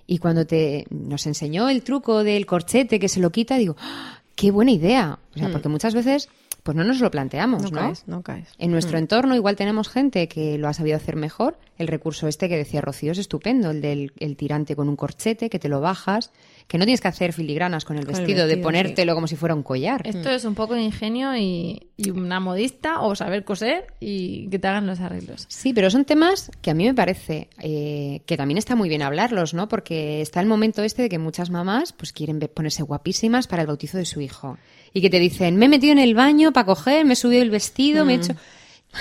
Y 0.08 0.18
cuando 0.18 0.46
te 0.46 0.86
nos 0.90 1.28
enseñó 1.28 1.70
el 1.70 1.84
truco 1.84 2.24
del 2.24 2.46
corchete 2.46 3.00
que 3.00 3.10
se 3.10 3.20
lo 3.20 3.32
quita, 3.32 3.58
digo, 3.58 3.76
¡Ah, 3.80 4.22
qué 4.36 4.52
buena 4.52 4.72
idea. 4.72 5.20
O 5.36 5.38
sea, 5.38 5.50
hmm. 5.50 5.52
porque 5.52 5.70
muchas 5.70 5.94
veces 5.94 6.30
pues 6.66 6.76
no 6.76 6.84
nos 6.84 7.00
lo 7.00 7.12
planteamos, 7.12 7.62
¿no? 7.62 7.70
No 7.70 7.76
caes, 7.76 8.04
no 8.08 8.24
caes. 8.24 8.48
En 8.58 8.72
nuestro 8.72 8.98
hmm. 8.98 9.04
entorno 9.04 9.36
igual 9.36 9.56
tenemos 9.56 9.88
gente 9.88 10.28
que 10.28 10.58
lo 10.58 10.68
ha 10.68 10.74
sabido 10.74 10.98
hacer 10.98 11.16
mejor. 11.16 11.60
El 11.78 11.88
recurso 11.88 12.28
este 12.28 12.50
que 12.50 12.58
decía 12.58 12.82
Rocío 12.82 13.12
es 13.12 13.20
estupendo, 13.20 13.70
el 13.70 13.82
del 13.82 14.14
el 14.20 14.36
tirante 14.36 14.76
con 14.76 14.90
un 14.90 14.96
corchete 14.96 15.52
que 15.52 15.60
te 15.60 15.70
lo 15.70 15.80
bajas 15.80 16.32
que 16.68 16.78
no 16.78 16.86
tienes 16.86 17.02
que 17.02 17.08
hacer 17.08 17.34
filigranas 17.34 17.86
con 17.86 17.98
el, 17.98 18.06
vestido, 18.06 18.48
de 18.48 18.58
ponértelo 18.58 19.14
como 19.14 19.28
si 19.28 19.36
fuera 19.36 19.54
un 19.54 19.62
collar. 19.62 20.02
Esto 20.08 20.32
es 20.32 20.46
un 20.46 20.56
poco 20.56 20.74
de 20.74 20.82
ingenio 20.82 21.36
y, 21.36 21.88
una 22.12 22.40
modista 22.40 23.02
o 23.02 23.16
saber 23.16 23.44
coser 23.44 23.88
y 24.00 24.48
que 24.50 24.58
te 24.58 24.68
hagan 24.68 24.88
los 24.88 25.00
arreglos. 25.00 25.46
Sí, 25.48 25.74
pero 25.74 25.92
son 25.92 26.06
temas 26.06 26.50
que 26.62 26.72
a 26.72 26.74
mí 26.74 26.86
me 26.86 26.94
parece 26.94 27.50
eh, 27.60 28.22
que 28.26 28.38
también 28.38 28.58
está 28.58 28.76
muy 28.76 28.90
bien 28.90 29.04
hablarlos, 29.04 29.54
¿no? 29.54 29.68
Porque 29.68 30.22
está 30.22 30.40
el 30.42 30.48
momento 30.48 30.82
este 30.82 31.04
de 31.04 31.10
que 31.10 31.20
muchas 31.20 31.52
mamás 31.52 31.94
pues 31.94 32.12
quieren 32.12 32.40
ponerse 32.40 32.82
guapísimas 32.82 33.46
para 33.46 33.62
el 33.62 33.68
bautizo 33.68 34.00
de 34.00 34.06
su 34.06 34.22
hijo 34.22 34.58
y 34.96 35.02
que 35.02 35.10
te 35.10 35.20
dicen, 35.20 35.58
me 35.58 35.66
he 35.66 35.70
metido 35.70 35.92
en 35.92 36.00
el 36.00 36.16
baño 36.16 36.54
para 36.54 36.68
coger, 36.68 37.04
me 37.04 37.14
he 37.14 37.16
subido 37.18 37.42
el 37.42 37.50
vestido, 37.50 38.06
me 38.06 38.14
he 38.14 38.18
mm. 38.18 38.22
hecho... 38.22 38.36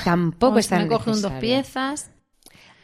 Tampoco 0.02 0.58
es 0.58 0.66
tan 0.66 0.82
Me 0.82 0.88
coge 0.88 1.12
un 1.12 1.22
dos 1.22 1.32
piezas. 1.34 2.10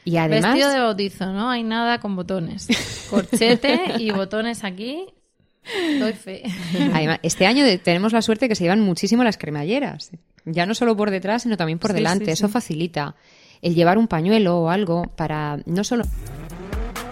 Y 0.05 0.16
además... 0.16 0.53
Vestido 0.53 0.70
de 0.70 0.79
bautizo, 0.79 1.33
¿no? 1.33 1.51
Hay 1.51 1.64
nada 1.64 1.99
con 1.99 2.14
botones. 2.14 2.68
Corchete 3.11 3.94
y 3.99 4.12
botones 4.12 4.62
aquí. 4.62 5.09
Doy 5.99 6.12
fe. 6.12 6.44
este 7.25 7.46
año 7.46 7.64
tenemos 7.83 8.12
la 8.12 8.23
suerte 8.23 8.49
que 8.49 8.55
se 8.55 8.62
llevan 8.62 8.81
muchísimo 8.81 9.25
las 9.25 9.38
cremalleras. 9.38 10.12
Ya 10.44 10.64
no 10.64 10.77
solo 10.77 10.96
por 10.96 11.11
detrás, 11.11 11.42
sino 11.42 11.57
también 11.57 11.81
por 11.81 11.92
delante. 11.92 12.31
Eso 12.31 12.49
facilita 12.49 13.16
el 13.61 13.75
llevar 13.75 13.99
un 13.99 14.07
pañuelo 14.07 14.61
o 14.61 14.70
algo 14.70 15.11
para 15.16 15.59
no 15.66 15.83
solo... 15.83 16.05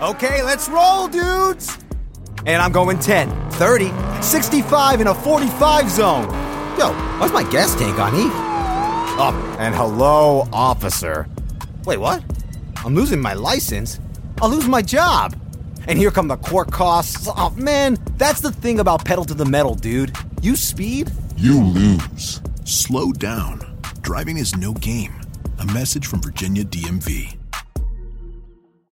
Okay, 0.01 0.43
let's 0.47 0.69
roll, 0.69 1.11
dudes! 1.11 1.77
And 2.47 2.63
I'm 2.63 2.73
going 2.73 2.99
10, 2.99 3.51
30, 3.53 3.93
65 4.23 5.01
in 5.01 5.07
a 5.07 5.15
45 5.15 5.91
zone. 5.91 6.25
Yo, 6.79 6.93
why's 7.19 7.33
my 7.33 7.43
gas 7.51 7.75
tank 7.75 7.99
on 7.99 8.15
E? 8.15 8.31
Oh, 9.21 9.57
and 9.59 9.75
hello, 9.75 10.49
officer. 10.53 11.27
Wait, 11.85 11.99
what? 11.99 12.23
I'm 12.85 12.95
losing 12.95 13.21
my 13.21 13.35
license. 13.35 13.99
I'll 14.41 14.51
lose 14.51 14.69
my 14.69 14.83
job. 14.83 15.35
And 15.89 15.99
here 15.99 16.11
come 16.11 16.29
the 16.29 16.37
court 16.37 16.71
costs. 16.71 17.29
Oh, 17.29 17.51
man, 17.57 17.97
that's 18.17 18.41
the 18.41 18.53
thing 18.53 18.79
about 18.79 19.05
pedal 19.05 19.25
to 19.25 19.35
the 19.35 19.45
metal, 19.45 19.75
dude. 19.75 20.15
You 20.41 20.55
speed, 20.55 21.11
you 21.37 21.61
lose. 21.61 22.41
Slow 22.65 23.11
down. 23.13 23.61
Driving 24.03 24.37
is 24.37 24.57
no 24.57 24.73
game. 24.75 25.15
A 25.59 25.67
message 25.67 26.07
from 26.07 26.21
Virginia 26.21 26.63
DMV. 26.65 27.37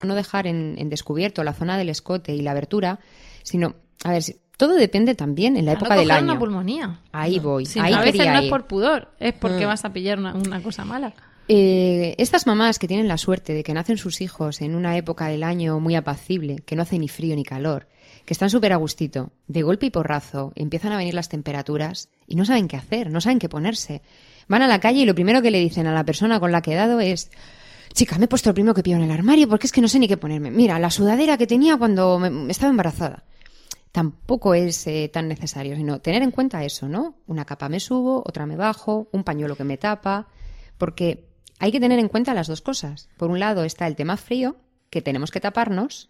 No 0.02 0.16
dejar 0.16 0.48
en, 0.48 0.76
en 0.80 0.90
descubierto 0.90 1.44
la 1.44 1.54
zona 1.54 1.78
del 1.78 1.90
escote 1.90 2.34
y 2.34 2.42
la 2.42 2.52
abertura, 2.52 3.00
sino, 3.46 3.76
a 4.04 4.12
ver, 4.12 4.24
todo 4.58 4.74
depende 4.74 5.16
también 5.16 5.56
en 5.56 5.66
la 5.66 5.74
época 5.74 5.96
del 5.96 6.12
año. 6.12 6.32
una 6.32 6.40
pulmonía. 6.40 7.00
Ahí 7.12 7.40
voy. 7.40 7.68
ahí 7.80 7.94
a 7.94 8.02
veces 8.02 8.26
no 8.26 8.40
es 8.40 8.50
por 8.50 8.68
pudor, 8.68 9.10
es 9.20 9.34
porque 9.34 9.66
mm. 9.66 9.70
vas 9.70 9.86
a 9.86 9.94
pillar 9.94 10.20
una, 10.20 10.34
una 10.34 10.62
cosa 10.62 10.84
mala. 10.84 11.14
Eh, 11.48 12.16
estas 12.18 12.48
mamás 12.48 12.80
que 12.80 12.88
tienen 12.88 13.08
la 13.08 13.20
suerte 13.20 13.54
de 13.54 13.64
que 13.64 13.74
nacen 13.74 13.98
sus 13.98 14.20
hijos 14.22 14.62
en 14.62 14.76
una 14.76 14.98
época 14.98 15.28
del 15.28 15.44
año 15.44 15.80
muy 15.80 15.96
apacible, 15.96 16.58
que 16.66 16.76
no 16.76 16.82
hace 16.82 16.98
ni 16.98 17.08
frío 17.08 17.36
ni 17.36 17.44
calor, 17.44 17.88
que 18.26 18.34
están 18.34 18.50
súper 18.50 18.74
a 18.74 18.78
gustito, 18.78 19.32
de 19.48 19.62
golpe 19.62 19.86
y 19.86 19.90
porrazo 19.92 20.54
empiezan 20.56 20.92
a 20.92 20.98
venir 20.98 21.14
las 21.14 21.30
temperaturas 21.30 22.10
y 22.26 22.36
no 22.36 22.46
saben 22.46 22.68
qué 22.68 22.78
hacer, 22.78 23.12
no 23.12 23.22
saben 23.22 23.38
qué 23.38 23.48
ponerse. 23.48 24.02
Van 24.48 24.64
a 24.64 24.68
la 24.68 24.80
calle 24.80 25.02
y 25.02 25.06
lo 25.06 25.14
primero 25.14 25.44
que 25.44 25.52
le 25.52 25.60
dicen 25.60 25.86
a 25.86 25.94
la 25.94 26.04
persona 26.04 26.40
con 26.40 26.52
la 26.52 26.62
que 26.64 26.72
he 26.74 26.76
dado 26.76 27.00
es, 27.00 27.30
chica, 27.94 28.18
me 28.18 28.26
he 28.26 28.28
puesto 28.28 28.50
el 28.50 28.56
primero 28.56 28.74
que 28.74 28.82
pillo 28.82 28.98
en 28.98 29.04
el 29.04 29.12
armario 29.12 29.48
porque 29.48 29.68
es 29.68 29.72
que 29.72 29.82
no 29.82 29.88
sé 29.88 30.00
ni 30.00 30.08
qué 30.08 30.18
ponerme. 30.18 30.50
Mira, 30.50 30.80
la 30.80 30.90
sudadera 30.90 31.38
que 31.38 31.46
tenía 31.46 31.78
cuando 31.78 32.18
me- 32.18 32.52
estaba 32.52 32.72
embarazada. 32.72 33.24
Tampoco 33.96 34.54
es 34.54 34.88
eh, 34.88 35.08
tan 35.08 35.30
necesario, 35.30 35.78
sino 35.78 36.02
tener 36.02 36.22
en 36.22 36.32
cuenta 36.32 36.66
eso, 36.66 36.90
¿no? 36.90 37.16
Una 37.28 37.46
capa 37.46 37.70
me 37.70 37.80
subo, 37.80 38.22
otra 38.26 38.46
me 38.46 38.58
bajo, 38.58 39.08
un 39.14 39.24
pañuelo 39.24 39.56
que 39.56 39.64
me 39.64 39.78
tapa, 39.78 40.28
porque 40.78 41.30
hay 41.60 41.72
que 41.72 41.80
tener 41.80 41.98
en 42.00 42.10
cuenta 42.10 42.34
las 42.34 42.48
dos 42.48 42.60
cosas. 42.60 43.08
Por 43.16 43.32
un 43.32 43.40
lado 43.40 43.64
está 43.64 43.88
el 43.88 43.96
tema 43.96 44.18
frío, 44.18 44.58
que 44.90 45.02
tenemos 45.02 45.32
que 45.32 45.40
taparnos, 45.40 46.10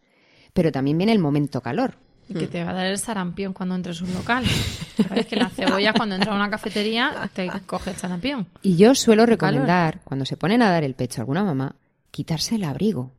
pero 0.52 0.72
también 0.72 0.98
viene 0.98 1.12
el 1.12 1.20
momento 1.20 1.62
calor. 1.62 2.00
Y 2.28 2.34
que 2.34 2.48
te 2.48 2.64
va 2.64 2.72
a 2.72 2.74
dar 2.74 2.88
el 2.88 2.98
sarampión 2.98 3.54
cuando 3.54 3.76
entres 3.76 4.02
a 4.02 4.06
un 4.06 4.16
local. 4.16 4.46
Sabes 5.08 5.28
que 5.28 5.36
las 5.36 5.54
cebollas 5.54 5.94
cuando 5.96 6.16
entras 6.16 6.34
a 6.34 6.36
una 6.36 6.50
cafetería 6.50 7.30
te 7.36 7.52
coge 7.68 7.92
el 7.92 7.98
sarampión. 7.98 8.48
Y 8.64 8.78
yo 8.78 8.96
suelo 8.96 9.28
recomendar, 9.28 10.02
cuando 10.04 10.26
se 10.26 10.38
ponen 10.38 10.64
a 10.64 10.72
dar 10.72 10.84
el 10.84 10.96
pecho 10.96 11.22
a 11.22 11.22
alguna 11.22 11.44
mamá, 11.44 11.76
quitarse 12.10 12.56
el 12.56 12.64
abrigo. 12.64 13.12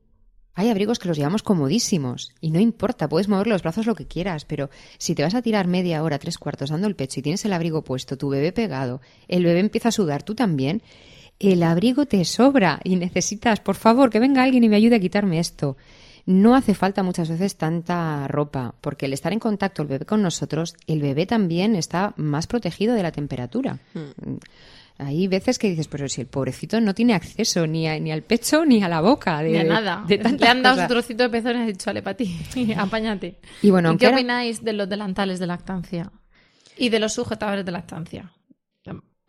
Hay 0.58 0.70
abrigos 0.70 0.98
que 0.98 1.06
los 1.06 1.18
llevamos 1.18 1.42
comodísimos 1.42 2.32
y 2.40 2.50
no 2.50 2.58
importa, 2.58 3.10
puedes 3.10 3.28
mover 3.28 3.46
los 3.46 3.62
brazos 3.62 3.84
lo 3.84 3.94
que 3.94 4.06
quieras, 4.06 4.46
pero 4.46 4.70
si 4.96 5.14
te 5.14 5.22
vas 5.22 5.34
a 5.34 5.42
tirar 5.42 5.66
media 5.66 6.02
hora, 6.02 6.18
tres 6.18 6.38
cuartos 6.38 6.70
dando 6.70 6.88
el 6.88 6.96
pecho 6.96 7.20
y 7.20 7.22
tienes 7.22 7.44
el 7.44 7.52
abrigo 7.52 7.84
puesto, 7.84 8.16
tu 8.16 8.30
bebé 8.30 8.52
pegado, 8.52 9.02
el 9.28 9.44
bebé 9.44 9.60
empieza 9.60 9.90
a 9.90 9.92
sudar, 9.92 10.22
tú 10.22 10.34
también, 10.34 10.80
el 11.38 11.62
abrigo 11.62 12.06
te 12.06 12.24
sobra 12.24 12.80
y 12.84 12.96
necesitas, 12.96 13.60
por 13.60 13.74
favor, 13.74 14.08
que 14.08 14.18
venga 14.18 14.42
alguien 14.42 14.64
y 14.64 14.70
me 14.70 14.76
ayude 14.76 14.96
a 14.96 15.00
quitarme 15.00 15.38
esto. 15.38 15.76
No 16.24 16.56
hace 16.56 16.74
falta 16.74 17.02
muchas 17.02 17.28
veces 17.28 17.56
tanta 17.56 18.26
ropa, 18.26 18.74
porque 18.80 19.06
el 19.06 19.12
estar 19.12 19.34
en 19.34 19.38
contacto 19.38 19.82
el 19.82 19.88
bebé 19.88 20.06
con 20.06 20.22
nosotros, 20.22 20.74
el 20.86 21.02
bebé 21.02 21.26
también 21.26 21.76
está 21.76 22.14
más 22.16 22.46
protegido 22.46 22.94
de 22.94 23.02
la 23.02 23.12
temperatura. 23.12 23.78
Hay 24.98 25.28
veces 25.28 25.58
que 25.58 25.68
dices, 25.68 25.88
pero 25.88 26.08
si 26.08 26.22
el 26.22 26.26
pobrecito 26.26 26.80
no 26.80 26.94
tiene 26.94 27.14
acceso 27.14 27.66
ni, 27.66 27.86
a- 27.86 27.98
ni 28.00 28.10
al 28.12 28.22
pecho 28.22 28.64
ni 28.64 28.82
a 28.82 28.88
la 28.88 29.00
boca. 29.02 29.42
De, 29.42 29.50
Ni 29.50 29.58
a 29.58 29.64
nada. 29.64 30.04
de 30.08 30.16
Le 30.16 30.22
tantas 30.22 30.48
han 30.48 30.62
dado 30.62 30.82
su 30.82 30.88
trocito 30.88 31.22
de 31.24 31.28
pezón 31.30 31.56
y 31.56 31.60
has 31.60 31.66
dicho, 31.66 31.90
ale, 31.90 32.02
para 32.02 32.16
ti, 32.16 32.34
apáñate. 32.76 33.38
Y 33.62 33.70
bueno, 33.70 33.88
¿Y 33.88 33.90
aunque 33.90 34.00
qué 34.04 34.06
era- 34.08 34.16
opináis 34.16 34.64
de 34.64 34.72
los 34.72 34.88
delantales 34.88 35.38
de 35.38 35.46
lactancia? 35.46 36.10
Y 36.78 36.88
de 36.88 36.98
los 36.98 37.12
sujetadores 37.12 37.64
de 37.64 37.72
lactancia. 37.72 38.32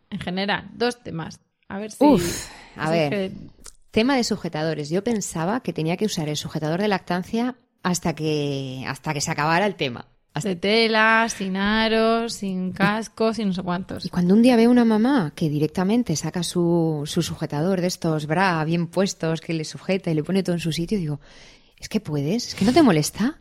En 0.09 0.19
general, 0.21 0.69
dos 0.73 1.03
temas. 1.03 1.41
A 1.67 1.79
ver 1.79 1.91
si... 1.91 1.97
Uf, 2.05 2.47
a 2.77 2.89
ver. 2.91 3.09
que- 3.09 3.31
Tema 3.91 4.15
de 4.15 4.23
sujetadores. 4.23 4.89
Yo 4.89 5.03
pensaba 5.03 5.59
que 5.61 5.73
tenía 5.73 5.97
que 5.97 6.05
usar 6.05 6.29
el 6.29 6.37
sujetador 6.37 6.79
de 6.79 6.87
lactancia 6.87 7.55
hasta 7.83 8.13
que, 8.15 8.85
hasta 8.87 9.13
que 9.13 9.19
se 9.19 9.31
acabara 9.31 9.65
el 9.65 9.75
tema. 9.75 10.07
Hasta- 10.37 10.49
de 10.49 10.55
tela, 10.55 11.27
sin 11.29 11.57
aros, 11.57 12.33
sin 12.33 12.71
cascos 12.71 13.39
y 13.39 13.45
no 13.45 13.53
sé 13.53 13.61
cuántos. 13.63 14.05
Y 14.05 14.09
cuando 14.09 14.33
un 14.33 14.41
día 14.41 14.55
veo 14.55 14.69
una 14.71 14.85
mamá 14.85 15.33
que 15.35 15.49
directamente 15.49 16.15
saca 16.15 16.43
su, 16.43 17.03
su 17.05 17.21
sujetador 17.21 17.81
de 17.81 17.87
estos 17.87 18.25
bra 18.27 18.63
bien 18.65 18.87
puestos, 18.87 19.41
que 19.41 19.53
le 19.53 19.65
sujeta 19.65 20.09
y 20.11 20.13
le 20.15 20.23
pone 20.23 20.43
todo 20.43 20.55
en 20.55 20.59
su 20.61 20.71
sitio, 20.71 20.97
digo, 20.97 21.19
es 21.79 21.89
que 21.89 21.99
puedes, 21.99 22.47
es 22.49 22.55
que 22.55 22.65
no 22.65 22.73
te 22.73 22.81
molesta. 22.83 23.39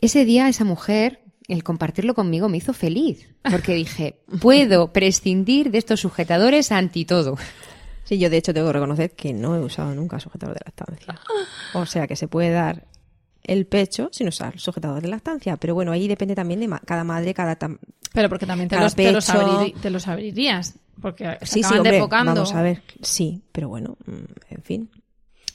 Ese 0.00 0.24
día 0.24 0.48
esa 0.48 0.64
mujer, 0.64 1.20
el 1.48 1.62
compartirlo 1.62 2.14
conmigo 2.14 2.48
me 2.48 2.56
hizo 2.56 2.72
feliz, 2.72 3.28
porque 3.48 3.74
dije, 3.74 4.20
puedo 4.40 4.92
prescindir 4.92 5.70
de 5.70 5.78
estos 5.78 6.00
sujetadores 6.00 6.72
anti 6.72 7.04
todo. 7.04 7.36
Sí, 8.04 8.18
yo 8.18 8.28
de 8.30 8.36
hecho 8.36 8.52
tengo 8.52 8.66
que 8.66 8.72
reconocer 8.72 9.12
que 9.12 9.32
no 9.32 9.54
he 9.54 9.60
usado 9.60 9.94
nunca 9.94 10.18
sujetador 10.18 10.56
de 10.56 10.60
lactancia. 10.64 11.20
O 11.74 11.86
sea 11.86 12.08
que 12.08 12.16
se 12.16 12.26
puede 12.26 12.50
dar 12.50 12.84
el 13.44 13.66
pecho 13.66 14.08
sin 14.12 14.28
usar 14.28 14.58
sujetador 14.58 15.02
de 15.02 15.08
lactancia. 15.08 15.56
Pero 15.56 15.74
bueno, 15.74 15.92
ahí 15.92 16.08
depende 16.08 16.34
también 16.34 16.60
de 16.60 16.68
ma- 16.68 16.80
cada 16.84 17.04
madre, 17.04 17.34
cada... 17.34 17.56
Pero 18.12 18.28
porque 18.28 18.46
también 18.46 18.68
te 18.68 18.76
los, 18.78 18.94
te 18.94 19.10
los 19.12 19.24
pecho. 19.26 19.38
abrir- 19.40 19.74
te 19.80 19.90
los 19.90 20.06
abrirías. 20.08 20.74
Porque 21.00 21.38
se 21.40 21.46
Sí, 21.46 21.52
sí, 21.54 21.60
acaban 21.60 21.78
hombre, 21.78 21.92
defocando. 21.92 22.34
vamos 22.34 22.54
a 22.54 22.62
ver. 22.62 22.82
Sí, 23.00 23.42
pero 23.52 23.68
bueno, 23.68 23.96
mm, 24.06 24.54
en 24.54 24.62
fin. 24.62 24.90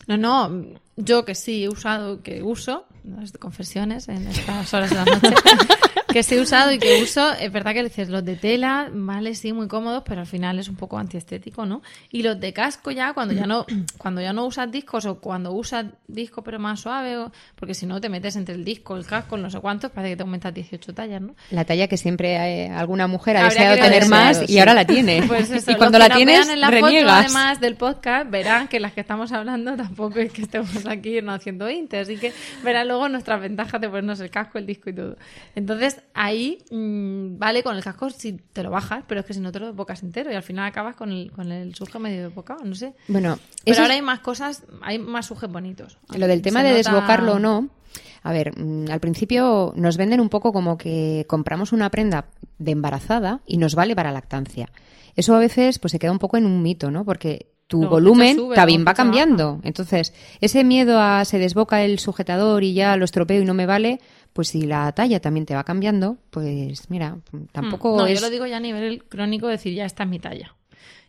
No, 0.07 0.17
no, 0.17 0.65
yo 0.95 1.25
que 1.25 1.35
sí 1.35 1.63
he 1.65 1.69
usado, 1.69 2.21
que 2.23 2.41
uso, 2.41 2.85
de 3.07 3.39
confesiones 3.39 4.07
en 4.09 4.27
estas 4.27 4.73
horas 4.73 4.89
de 4.89 4.95
la 4.97 5.05
noche, 5.05 5.29
que 6.09 6.23
sí 6.23 6.35
he 6.35 6.41
usado 6.41 6.71
y 6.71 6.79
que 6.79 7.01
uso, 7.01 7.33
es 7.33 7.51
verdad 7.51 7.73
que 7.73 7.83
dices, 7.83 8.09
los 8.09 8.23
de 8.25 8.35
tela, 8.35 8.89
vale, 8.93 9.33
sí, 9.35 9.53
muy 9.53 9.67
cómodos, 9.67 10.03
pero 10.05 10.21
al 10.21 10.27
final 10.27 10.59
es 10.59 10.67
un 10.67 10.75
poco 10.75 10.97
antiestético, 10.97 11.65
¿no? 11.65 11.81
Y 12.11 12.23
los 12.23 12.39
de 12.39 12.51
casco 12.53 12.91
ya, 12.91 13.13
cuando 13.13 13.33
ya 13.33 13.45
no, 13.45 13.65
cuando 13.97 14.21
ya 14.21 14.33
no 14.33 14.45
usas 14.45 14.69
discos 14.71 15.05
o 15.05 15.19
cuando 15.19 15.51
usas 15.53 15.85
disco 16.07 16.43
pero 16.43 16.59
más 16.59 16.79
suave, 16.81 17.17
o- 17.17 17.31
porque 17.55 17.73
si 17.73 17.85
no 17.85 18.01
te 18.01 18.09
metes 18.09 18.35
entre 18.35 18.55
el 18.55 18.65
disco, 18.65 18.95
el 18.97 19.05
casco, 19.05 19.37
no 19.37 19.49
sé 19.49 19.59
cuántos, 19.59 19.91
parece 19.91 20.13
que 20.13 20.17
te 20.17 20.23
aumentas 20.23 20.53
18 20.53 20.93
tallas, 20.93 21.21
¿no? 21.21 21.35
La 21.51 21.63
talla 21.65 21.87
que 21.87 21.97
siempre 21.97 22.35
eh, 22.65 22.69
alguna 22.69 23.07
mujer 23.07 23.37
ha 23.37 23.45
Habría 23.45 23.69
deseado 23.71 23.75
tener 23.75 24.03
desear, 24.03 24.09
más 24.09 24.41
y 24.43 24.47
sí. 24.47 24.59
ahora 24.59 24.73
la 24.73 24.85
tiene. 24.85 25.23
Pues 25.27 25.49
eso, 25.51 25.71
y 25.71 25.75
cuando 25.75 25.97
la 25.99 26.09
tienes, 26.09 26.47
en 26.49 26.59
la 26.61 26.67
foto, 26.71 26.85
reniegas. 26.87 27.25
además 27.25 27.59
del 27.59 27.75
podcast, 27.75 28.29
verán 28.29 28.67
que 28.67 28.79
las 28.79 28.93
que 28.93 29.01
estamos 29.01 29.31
hablando 29.31 29.75
tampoco 29.77 30.19
es 30.19 30.31
que 30.31 30.41
estemos 30.43 30.85
aquí 30.85 31.21
no 31.21 31.31
haciendo 31.33 31.65
20, 31.65 31.99
así 31.99 32.17
que 32.17 32.33
verán 32.63 32.87
luego 32.97 33.09
nuestras 33.09 33.39
ventajas 33.41 33.79
de 33.79 33.87
ponernos 33.87 34.19
el 34.19 34.29
casco, 34.29 34.57
el 34.57 34.65
disco 34.65 34.89
y 34.89 34.93
todo. 34.93 35.15
Entonces, 35.55 36.01
ahí 36.13 36.57
mm, 36.71 37.37
vale 37.37 37.63
con 37.63 37.75
el 37.75 37.83
casco 37.83 38.09
si 38.09 38.33
te 38.33 38.63
lo 38.63 38.71
bajas, 38.71 39.03
pero 39.07 39.19
es 39.21 39.25
que 39.25 39.33
si 39.33 39.39
no 39.39 39.51
te 39.51 39.59
lo 39.59 39.67
desbocas 39.67 40.01
entero 40.03 40.31
y 40.31 40.35
al 40.35 40.43
final 40.43 40.65
acabas 40.67 40.95
con 40.95 41.11
el, 41.11 41.31
con 41.31 41.51
el 41.51 41.75
suje 41.75 41.99
medio 41.99 42.27
desbocado, 42.27 42.63
no 42.65 42.75
sé. 42.75 42.93
Bueno, 43.07 43.37
Pero 43.63 43.73
eso 43.73 43.81
ahora 43.81 43.93
es- 43.93 43.99
hay 43.99 44.05
más 44.05 44.19
cosas, 44.19 44.63
hay 44.81 44.99
más 44.99 45.25
sujes 45.27 45.49
bonitos. 45.51 45.97
Lo 46.17 46.27
del 46.27 46.41
tema 46.41 46.61
Se 46.61 46.67
de 46.67 46.73
nota- 46.77 46.91
desbocarlo 46.91 47.33
o 47.33 47.39
no, 47.39 47.69
a 48.23 48.31
ver, 48.33 48.57
mm, 48.59 48.89
al 48.91 48.99
principio 48.99 49.73
nos 49.75 49.97
venden 49.97 50.19
un 50.19 50.29
poco 50.29 50.51
como 50.51 50.77
que 50.77 51.25
compramos 51.27 51.71
una 51.71 51.89
prenda 51.89 52.25
de 52.57 52.71
embarazada 52.71 53.41
y 53.45 53.57
nos 53.57 53.75
vale 53.75 53.95
para 53.95 54.11
lactancia. 54.11 54.69
Eso 55.15 55.35
a 55.35 55.39
veces 55.39 55.79
pues 55.79 55.91
se 55.91 55.99
queda 55.99 56.11
un 56.11 56.19
poco 56.19 56.37
en 56.37 56.45
un 56.45 56.61
mito, 56.61 56.91
¿no? 56.91 57.05
Porque 57.05 57.47
tu 57.67 57.85
volumen 57.87 58.35
sube, 58.35 58.55
también 58.55 58.85
va 58.87 58.93
cambiando. 58.93 59.59
Entonces, 59.63 60.13
ese 60.41 60.63
miedo 60.63 60.99
a 61.01 61.25
se 61.25 61.37
desboca 61.37 61.83
el 61.83 61.99
sujetador 61.99 62.63
y 62.63 62.73
ya 62.73 62.95
lo 62.97 63.05
estropeo 63.05 63.41
y 63.41 63.45
no 63.45 63.53
me 63.53 63.65
vale, 63.65 63.99
pues 64.33 64.49
si 64.49 64.61
la 64.65 64.91
talla 64.93 65.19
también 65.19 65.45
te 65.45 65.53
va 65.55 65.63
cambiando, 65.63 66.17
pues 66.29 66.89
mira, 66.89 67.17
tampoco 67.51 67.93
Mm, 67.93 67.97
No, 67.97 68.05
es... 68.07 68.19
yo 68.19 68.25
lo 68.25 68.29
digo 68.31 68.45
ya 68.45 68.57
a 68.57 68.61
nivel 68.61 69.03
crónico, 69.05 69.47
decir, 69.47 69.73
ya 69.73 69.85
esta 69.85 70.03
es 70.03 70.09
mi 70.09 70.19
talla. 70.19 70.53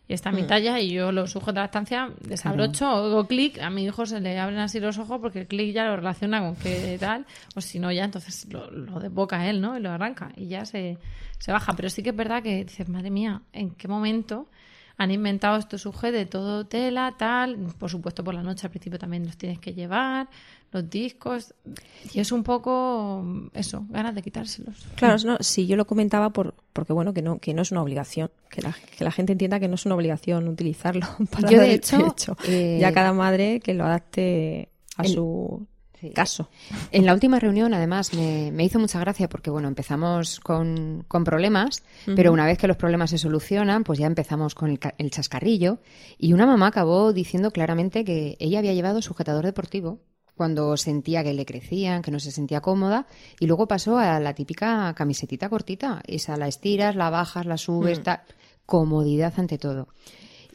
Y 0.07 0.13
esta 0.13 0.31
es 0.31 0.35
mi 0.35 0.41
Mm. 0.41 0.47
talla 0.47 0.79
y 0.79 0.89
yo 0.89 1.11
lo 1.11 1.27
sujeto 1.27 1.51
a 1.59 1.61
la 1.61 1.65
estancia, 1.65 2.09
desabrocho, 2.27 2.87
hago 2.87 3.27
clic, 3.27 3.59
a 3.61 3.69
mi 3.69 3.85
hijo 3.85 4.07
se 4.07 4.19
le 4.19 4.39
abren 4.39 4.57
así 4.57 4.79
los 4.79 4.97
ojos 4.97 5.19
porque 5.21 5.41
el 5.41 5.47
clic 5.47 5.71
ya 5.75 5.85
lo 5.85 5.95
relaciona 5.97 6.39
con 6.41 6.55
que 6.55 6.97
tal, 6.99 7.27
o 7.55 7.61
si 7.61 7.77
no 7.79 7.91
ya 7.91 8.05
entonces 8.05 8.47
lo, 8.51 8.71
lo 8.71 8.99
desboca 8.99 9.47
él, 9.47 9.61
¿no? 9.61 9.77
Y 9.77 9.81
lo 9.81 9.91
arranca 9.91 10.31
y 10.35 10.47
ya 10.47 10.65
se, 10.65 10.97
se 11.37 11.51
baja. 11.51 11.73
Pero 11.75 11.91
sí 11.91 12.01
que 12.01 12.09
es 12.09 12.15
verdad 12.15 12.41
que 12.41 12.65
dices, 12.65 12.89
madre 12.89 13.11
mía, 13.11 13.43
¿en 13.53 13.69
qué 13.75 13.87
momento 13.87 14.47
han 14.99 15.11
inventado 15.11 15.57
estos 15.57 15.81
sujetos 15.81 16.19
de 16.19 16.25
todo 16.25 16.65
tela, 16.67 17.15
tal? 17.17 17.55
Por 17.79 17.89
supuesto 17.89 18.23
por 18.23 18.33
la 18.35 18.43
noche 18.43 18.67
al 18.67 18.71
principio 18.71 18.99
también 18.99 19.25
los 19.25 19.37
tienes 19.37 19.57
que 19.57 19.73
llevar, 19.73 20.27
los 20.73 20.89
discos, 20.89 21.53
y 22.13 22.19
es 22.19 22.31
un 22.33 22.43
poco 22.43 23.25
eso, 23.53 23.85
ganas 23.89 24.13
de 24.13 24.21
quitárselos. 24.21 24.85
Claro, 24.95 25.15
no, 25.25 25.37
sí, 25.39 25.65
yo 25.67 25.77
lo 25.77 25.87
comentaba 25.87 26.31
por, 26.31 26.53
porque 26.73 26.91
bueno, 26.93 27.13
que 27.13 27.21
no, 27.21 27.39
que 27.39 27.53
no 27.53 27.61
es 27.61 27.71
una 27.71 27.81
obligación, 27.81 28.29
que 28.51 28.61
la, 28.61 28.75
que 28.97 29.03
la 29.05 29.11
gente 29.11 29.31
entienda 29.31 29.59
que 29.59 29.67
no 29.69 29.75
es 29.75 29.85
una 29.85 29.95
obligación 29.95 30.47
utilizarlo 30.49 31.07
para 31.31 31.49
Yo, 31.49 31.61
de 31.61 31.73
hecho, 31.73 31.97
pecho. 32.15 32.35
eh, 32.45 32.77
ya 32.79 32.91
cada 32.91 33.13
madre 33.13 33.61
que 33.61 33.73
lo 33.73 33.85
adapte 33.85 34.69
a 34.97 35.03
el- 35.03 35.13
su 35.13 35.65
Sí. 35.99 36.11
caso. 36.11 36.49
En 36.91 37.05
la 37.05 37.13
última 37.13 37.39
reunión, 37.39 37.73
además, 37.73 38.13
me, 38.13 38.51
me 38.51 38.63
hizo 38.63 38.79
mucha 38.79 38.99
gracia 38.99 39.27
porque, 39.27 39.49
bueno, 39.49 39.67
empezamos 39.67 40.39
con, 40.39 41.03
con 41.07 41.23
problemas, 41.23 41.83
pero 42.15 42.31
una 42.31 42.45
vez 42.45 42.57
que 42.57 42.67
los 42.67 42.77
problemas 42.77 43.09
se 43.09 43.17
solucionan, 43.17 43.83
pues 43.83 43.99
ya 43.99 44.07
empezamos 44.07 44.55
con 44.55 44.69
el, 44.71 44.79
el 44.97 45.11
chascarrillo. 45.11 45.79
Y 46.17 46.33
una 46.33 46.45
mamá 46.45 46.67
acabó 46.67 47.11
diciendo 47.11 47.51
claramente 47.51 48.05
que 48.05 48.37
ella 48.39 48.59
había 48.59 48.73
llevado 48.73 49.01
sujetador 49.01 49.45
deportivo 49.45 49.99
cuando 50.35 50.77
sentía 50.77 51.21
que 51.21 51.33
le 51.33 51.45
crecían, 51.45 52.01
que 52.01 52.11
no 52.11 52.19
se 52.21 52.31
sentía 52.31 52.61
cómoda, 52.61 53.07
y 53.41 53.45
luego 53.45 53.67
pasó 53.67 53.97
a 53.97 54.21
la 54.21 54.33
típica 54.33 54.93
camisetita 54.95 55.49
cortita. 55.49 56.01
Esa 56.07 56.37
la 56.37 56.47
estiras, 56.47 56.95
la 56.95 57.09
bajas, 57.09 57.45
la 57.45 57.57
subes, 57.57 58.01
tal. 58.01 58.21
Comodidad 58.65 59.33
ante 59.35 59.57
todo. 59.57 59.89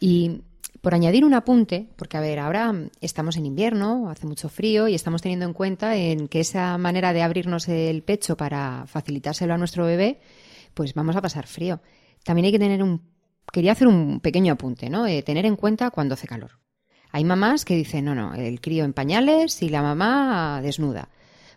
Y 0.00 0.40
por 0.84 0.94
añadir 0.94 1.24
un 1.24 1.32
apunte, 1.32 1.88
porque 1.96 2.18
a 2.18 2.20
ver, 2.20 2.38
ahora 2.38 2.74
estamos 3.00 3.38
en 3.38 3.46
invierno, 3.46 4.10
hace 4.10 4.26
mucho 4.26 4.50
frío 4.50 4.86
y 4.86 4.94
estamos 4.94 5.22
teniendo 5.22 5.46
en 5.46 5.54
cuenta 5.54 5.96
en 5.96 6.28
que 6.28 6.40
esa 6.40 6.76
manera 6.76 7.14
de 7.14 7.22
abrirnos 7.22 7.70
el 7.70 8.02
pecho 8.02 8.36
para 8.36 8.84
facilitárselo 8.86 9.54
a 9.54 9.56
nuestro 9.56 9.86
bebé, 9.86 10.20
pues 10.74 10.92
vamos 10.92 11.16
a 11.16 11.22
pasar 11.22 11.46
frío. 11.46 11.80
También 12.22 12.44
hay 12.44 12.52
que 12.52 12.58
tener 12.58 12.82
un 12.82 13.00
quería 13.50 13.72
hacer 13.72 13.88
un 13.88 14.20
pequeño 14.20 14.52
apunte, 14.52 14.90
¿no? 14.90 15.04
De 15.04 15.22
tener 15.22 15.46
en 15.46 15.56
cuenta 15.56 15.90
cuando 15.90 16.14
hace 16.14 16.26
calor. 16.26 16.58
Hay 17.12 17.24
mamás 17.24 17.64
que 17.64 17.76
dicen, 17.76 18.04
no, 18.04 18.14
no, 18.14 18.34
el 18.34 18.60
crío 18.60 18.84
en 18.84 18.92
pañales 18.92 19.62
y 19.62 19.70
la 19.70 19.80
mamá 19.80 20.60
desnuda. 20.62 21.08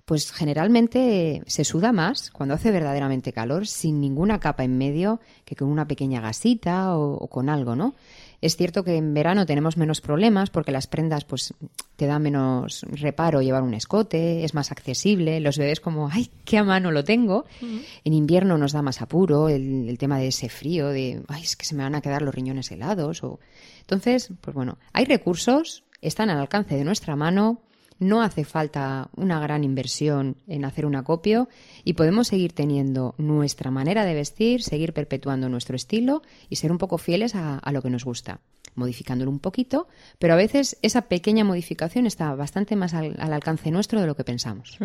Pues 0.05 0.31
generalmente 0.31 1.43
se 1.47 1.65
suda 1.65 1.91
más 1.91 2.31
cuando 2.31 2.55
hace 2.55 2.71
verdaderamente 2.71 3.33
calor, 3.33 3.67
sin 3.67 3.99
ninguna 3.99 4.39
capa 4.39 4.63
en 4.63 4.77
medio, 4.77 5.19
que 5.43 5.57
con 5.57 5.67
una 5.67 5.85
pequeña 5.85 6.21
gasita 6.21 6.95
o 6.95 7.27
con 7.27 7.49
algo, 7.49 7.75
¿no? 7.75 7.93
Es 8.39 8.55
cierto 8.55 8.83
que 8.83 8.97
en 8.97 9.13
verano 9.13 9.45
tenemos 9.45 9.77
menos 9.77 9.99
problemas 9.99 10.51
porque 10.51 10.71
las 10.71 10.85
prendas 10.85 11.25
pues 11.25 11.55
te 11.95 12.05
da 12.05 12.19
menos 12.19 12.85
reparo 12.89 13.41
llevar 13.41 13.63
un 13.63 13.73
escote, 13.73 14.43
es 14.43 14.53
más 14.53 14.71
accesible, 14.71 15.39
los 15.39 15.57
bebés 15.57 15.79
como, 15.79 16.09
ay, 16.09 16.29
qué 16.45 16.59
a 16.59 16.63
mano 16.63 16.91
lo 16.91 17.03
tengo. 17.03 17.45
En 17.61 18.13
invierno 18.13 18.57
nos 18.57 18.73
da 18.73 18.83
más 18.83 19.01
apuro 19.01 19.49
el, 19.49 19.89
el, 19.89 19.97
tema 19.97 20.19
de 20.19 20.27
ese 20.27 20.49
frío, 20.49 20.89
de, 20.89 21.23
ay, 21.27 21.43
es 21.43 21.55
que 21.55 21.65
se 21.65 21.73
me 21.73 21.83
van 21.83 21.95
a 21.95 22.01
quedar 22.01 22.21
los 22.21 22.35
riñones 22.35 22.71
helados. 22.71 23.23
O... 23.23 23.39
Entonces, 23.81 24.31
pues 24.41 24.53
bueno, 24.53 24.77
hay 24.93 25.05
recursos, 25.05 25.83
están 26.01 26.29
al 26.29 26.39
alcance 26.39 26.75
de 26.75 26.83
nuestra 26.83 27.15
mano, 27.15 27.63
no 27.99 28.21
hace 28.21 28.45
falta 28.45 29.09
una 29.15 29.39
gran 29.39 29.63
inversión 29.63 30.37
en 30.47 30.65
hacer 30.65 30.85
un 30.85 30.95
acopio 30.95 31.49
y 31.83 31.93
podemos 31.93 32.27
seguir 32.27 32.53
teniendo 32.53 33.15
nuestra 33.17 33.71
manera 33.71 34.05
de 34.05 34.13
vestir, 34.13 34.63
seguir 34.63 34.93
perpetuando 34.93 35.49
nuestro 35.49 35.75
estilo 35.75 36.21
y 36.49 36.57
ser 36.57 36.71
un 36.71 36.77
poco 36.77 36.97
fieles 36.97 37.35
a, 37.35 37.61
lo 37.71 37.81
que 37.81 37.89
nos 37.89 38.05
gusta, 38.05 38.39
modificándolo 38.75 39.31
un 39.31 39.39
poquito, 39.39 39.87
pero 40.19 40.33
a 40.33 40.37
veces 40.37 40.77
esa 40.81 41.03
pequeña 41.03 41.43
modificación 41.43 42.05
está 42.05 42.33
bastante 42.35 42.75
más 42.75 42.93
al, 42.93 43.15
al 43.19 43.33
alcance 43.33 43.71
nuestro 43.71 43.99
de 44.01 44.07
lo 44.07 44.15
que 44.15 44.23
pensamos. 44.23 44.77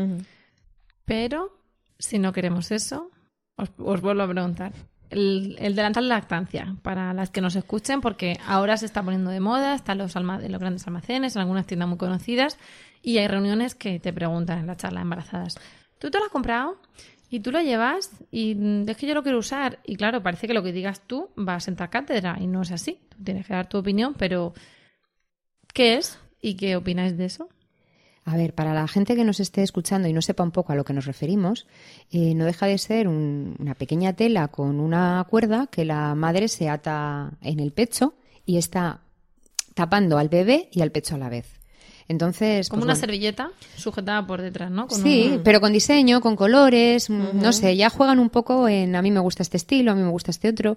Pero 1.04 1.58
si 1.98 2.18
no 2.18 2.32
queremos 2.32 2.70
eso, 2.70 3.10
os, 3.56 3.70
os 3.78 4.00
vuelvo 4.00 4.22
a 4.22 4.28
preguntar, 4.28 4.72
el, 5.10 5.56
el, 5.58 5.76
delantal 5.76 6.04
de 6.04 6.08
lactancia, 6.08 6.76
para 6.82 7.12
las 7.12 7.30
que 7.30 7.40
nos 7.40 7.54
escuchen, 7.54 8.00
porque 8.00 8.38
ahora 8.46 8.76
se 8.76 8.86
está 8.86 9.02
poniendo 9.02 9.30
de 9.30 9.40
moda, 9.40 9.74
están 9.74 9.98
los, 9.98 10.14
los 10.14 10.60
grandes 10.60 10.86
almacenes, 10.86 11.36
en 11.36 11.42
algunas 11.42 11.66
tiendas 11.66 11.88
muy 11.88 11.98
conocidas, 11.98 12.58
y 13.02 13.18
hay 13.18 13.26
reuniones 13.26 13.74
que 13.74 13.98
te 13.98 14.12
preguntan 14.12 14.60
en 14.60 14.66
la 14.66 14.76
charla 14.76 15.00
de 15.00 15.02
embarazadas, 15.02 15.58
¿tú 15.98 16.10
te 16.10 16.18
lo 16.18 16.24
has 16.24 16.30
comprado? 16.30 16.80
Y 17.28 17.40
tú 17.40 17.50
lo 17.50 17.60
llevas 17.60 18.10
y 18.30 18.56
es 18.86 18.96
que 18.96 19.06
yo 19.06 19.14
lo 19.14 19.22
quiero 19.22 19.38
usar. 19.38 19.78
Y 19.84 19.96
claro, 19.96 20.22
parece 20.22 20.46
que 20.46 20.52
lo 20.52 20.62
que 20.62 20.72
digas 20.72 21.00
tú 21.06 21.30
va 21.36 21.54
a 21.54 21.60
sentar 21.60 21.88
cátedra 21.88 22.36
y 22.38 22.46
no 22.46 22.60
es 22.60 22.70
así. 22.70 22.98
Tú 23.08 23.24
tienes 23.24 23.46
que 23.46 23.54
dar 23.54 23.68
tu 23.68 23.78
opinión, 23.78 24.14
pero 24.18 24.52
¿qué 25.72 25.96
es? 25.96 26.18
¿Y 26.42 26.54
qué 26.54 26.76
opináis 26.76 27.16
de 27.16 27.24
eso? 27.24 27.48
A 28.24 28.36
ver, 28.36 28.54
para 28.54 28.74
la 28.74 28.86
gente 28.86 29.16
que 29.16 29.24
nos 29.24 29.40
esté 29.40 29.62
escuchando 29.62 30.08
y 30.08 30.12
no 30.12 30.20
sepa 30.20 30.44
un 30.44 30.52
poco 30.52 30.72
a 30.72 30.76
lo 30.76 30.84
que 30.84 30.92
nos 30.92 31.06
referimos, 31.06 31.66
eh, 32.10 32.34
no 32.34 32.44
deja 32.44 32.66
de 32.66 32.78
ser 32.78 33.08
un, 33.08 33.56
una 33.58 33.74
pequeña 33.74 34.12
tela 34.12 34.48
con 34.48 34.78
una 34.78 35.26
cuerda 35.28 35.68
que 35.68 35.84
la 35.84 36.14
madre 36.14 36.48
se 36.48 36.68
ata 36.68 37.32
en 37.40 37.60
el 37.60 37.72
pecho 37.72 38.14
y 38.44 38.58
está 38.58 39.00
tapando 39.74 40.18
al 40.18 40.28
bebé 40.28 40.68
y 40.70 40.82
al 40.82 40.92
pecho 40.92 41.14
a 41.14 41.18
la 41.18 41.30
vez. 41.30 41.61
Entonces, 42.08 42.68
como 42.68 42.80
pues, 42.80 42.86
una 42.86 42.94
bueno. 42.94 43.00
servilleta 43.00 43.50
sujetada 43.76 44.26
por 44.26 44.42
detrás, 44.42 44.70
¿no? 44.70 44.86
Con 44.86 45.02
sí, 45.02 45.30
un... 45.34 45.42
pero 45.42 45.60
con 45.60 45.72
diseño, 45.72 46.20
con 46.20 46.36
colores, 46.36 47.08
uh 47.08 47.12
-huh. 47.14 47.32
no 47.32 47.52
sé, 47.52 47.76
ya 47.76 47.90
juegan 47.90 48.18
un 48.18 48.30
poco 48.30 48.68
en 48.68 48.96
a 48.96 49.02
mí 49.02 49.10
me 49.10 49.20
gusta 49.20 49.42
este 49.42 49.56
estilo, 49.56 49.92
a 49.92 49.94
mí 49.94 50.02
me 50.02 50.10
gusta 50.10 50.30
este 50.30 50.48
otro. 50.48 50.76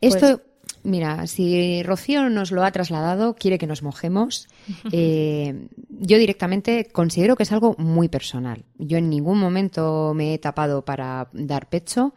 Esto, 0.00 0.38
pues... 0.38 0.40
mira, 0.82 1.26
si 1.26 1.82
Rocío 1.82 2.28
nos 2.30 2.50
lo 2.50 2.62
ha 2.64 2.70
trasladado, 2.72 3.34
quiere 3.34 3.58
que 3.58 3.66
nos 3.66 3.82
mojemos. 3.82 4.48
eh, 4.92 5.68
yo 5.88 6.18
directamente 6.18 6.88
considero 6.92 7.36
que 7.36 7.42
es 7.44 7.52
algo 7.52 7.74
muy 7.78 8.08
personal. 8.08 8.64
Yo 8.78 8.98
en 8.98 9.08
ningún 9.10 9.38
momento 9.38 10.12
me 10.14 10.34
he 10.34 10.38
tapado 10.38 10.84
para 10.84 11.28
dar 11.32 11.68
pecho 11.68 12.14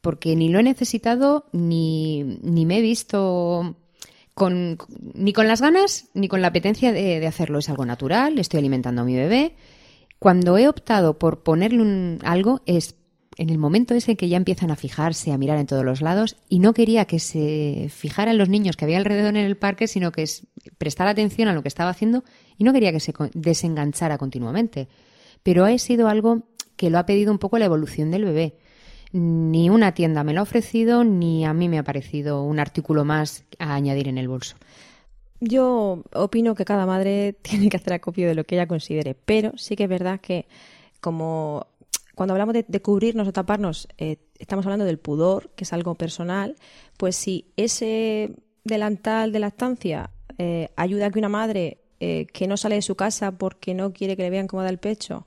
porque 0.00 0.34
ni 0.34 0.48
lo 0.48 0.58
he 0.58 0.62
necesitado 0.62 1.44
ni, 1.52 2.24
ni 2.42 2.64
me 2.64 2.78
he 2.78 2.82
visto 2.82 3.76
con, 4.34 4.78
ni 5.14 5.32
con 5.32 5.48
las 5.48 5.60
ganas 5.60 6.08
ni 6.14 6.28
con 6.28 6.40
la 6.40 6.48
apetencia 6.48 6.92
de, 6.92 7.26
hacerlo. 7.26 7.58
Es 7.58 7.68
algo 7.68 7.84
natural, 7.84 8.38
estoy 8.38 8.58
alimentando 8.58 9.02
a 9.02 9.04
mi 9.04 9.16
bebé. 9.16 9.54
Cuando 10.18 10.58
he 10.58 10.68
optado 10.68 11.18
por 11.18 11.42
ponerle 11.42 11.80
un, 11.80 12.18
algo 12.22 12.62
es 12.66 12.96
en 13.36 13.48
el 13.48 13.58
momento 13.58 13.94
ese 13.94 14.16
que 14.16 14.28
ya 14.28 14.36
empiezan 14.36 14.70
a 14.70 14.76
fijarse, 14.76 15.32
a 15.32 15.38
mirar 15.38 15.58
en 15.58 15.66
todos 15.66 15.84
los 15.84 16.02
lados 16.02 16.36
y 16.48 16.58
no 16.58 16.74
quería 16.74 17.06
que 17.06 17.18
se 17.18 17.86
fijaran 17.88 18.36
los 18.36 18.48
niños 18.48 18.76
que 18.76 18.84
había 18.84 18.98
alrededor 18.98 19.36
en 19.36 19.46
el 19.46 19.56
parque, 19.56 19.86
sino 19.86 20.12
que 20.12 20.22
es, 20.22 20.46
prestar 20.78 21.06
atención 21.06 21.48
a 21.48 21.54
lo 21.54 21.62
que 21.62 21.68
estaba 21.68 21.90
haciendo 21.90 22.24
y 22.58 22.64
no 22.64 22.72
quería 22.72 22.92
que 22.92 23.00
se 23.00 23.14
desenganchara 23.32 24.18
continuamente. 24.18 24.88
Pero 25.42 25.64
ha 25.64 25.78
sido 25.78 26.08
algo 26.08 26.42
que 26.76 26.90
lo 26.90 26.98
ha 26.98 27.06
pedido 27.06 27.32
un 27.32 27.38
poco 27.38 27.58
la 27.58 27.64
evolución 27.64 28.10
del 28.10 28.24
bebé. 28.24 28.56
Ni 29.12 29.70
una 29.70 29.92
tienda 29.92 30.22
me 30.22 30.32
lo 30.32 30.40
ha 30.40 30.42
ofrecido, 30.44 31.04
ni 31.04 31.44
a 31.44 31.52
mí 31.52 31.68
me 31.68 31.78
ha 31.78 31.82
parecido 31.82 32.42
un 32.42 32.60
artículo 32.60 33.04
más 33.04 33.44
a 33.58 33.74
añadir 33.74 34.08
en 34.08 34.18
el 34.18 34.28
bolso. 34.28 34.56
Yo 35.40 36.04
opino 36.14 36.54
que 36.54 36.64
cada 36.64 36.86
madre 36.86 37.32
tiene 37.42 37.68
que 37.68 37.76
hacer 37.76 37.94
acopio 37.94 38.28
de 38.28 38.34
lo 38.34 38.44
que 38.44 38.54
ella 38.54 38.66
considere, 38.66 39.14
pero 39.14 39.52
sí 39.56 39.76
que 39.76 39.84
es 39.84 39.88
verdad 39.88 40.20
que 40.20 40.46
como 41.00 41.66
cuando 42.14 42.34
hablamos 42.34 42.54
de, 42.54 42.82
cubrirnos 42.82 43.26
o 43.26 43.32
taparnos, 43.32 43.88
eh, 43.96 44.18
estamos 44.38 44.66
hablando 44.66 44.84
del 44.84 44.98
pudor, 44.98 45.50
que 45.56 45.64
es 45.64 45.72
algo 45.72 45.94
personal, 45.94 46.56
pues 46.98 47.16
si 47.16 47.46
ese 47.56 48.36
delantal 48.62 49.32
de 49.32 49.38
lactancia 49.38 50.10
eh, 50.36 50.68
ayuda 50.76 51.06
a 51.06 51.10
que 51.10 51.18
una 51.18 51.30
madre 51.30 51.78
eh, 51.98 52.26
que 52.26 52.46
no 52.46 52.58
sale 52.58 52.74
de 52.74 52.82
su 52.82 52.94
casa 52.94 53.32
porque 53.32 53.72
no 53.72 53.94
quiere 53.94 54.16
que 54.16 54.22
le 54.22 54.30
vean 54.30 54.48
cómo 54.48 54.62
da 54.62 54.68
el 54.68 54.78
pecho, 54.78 55.26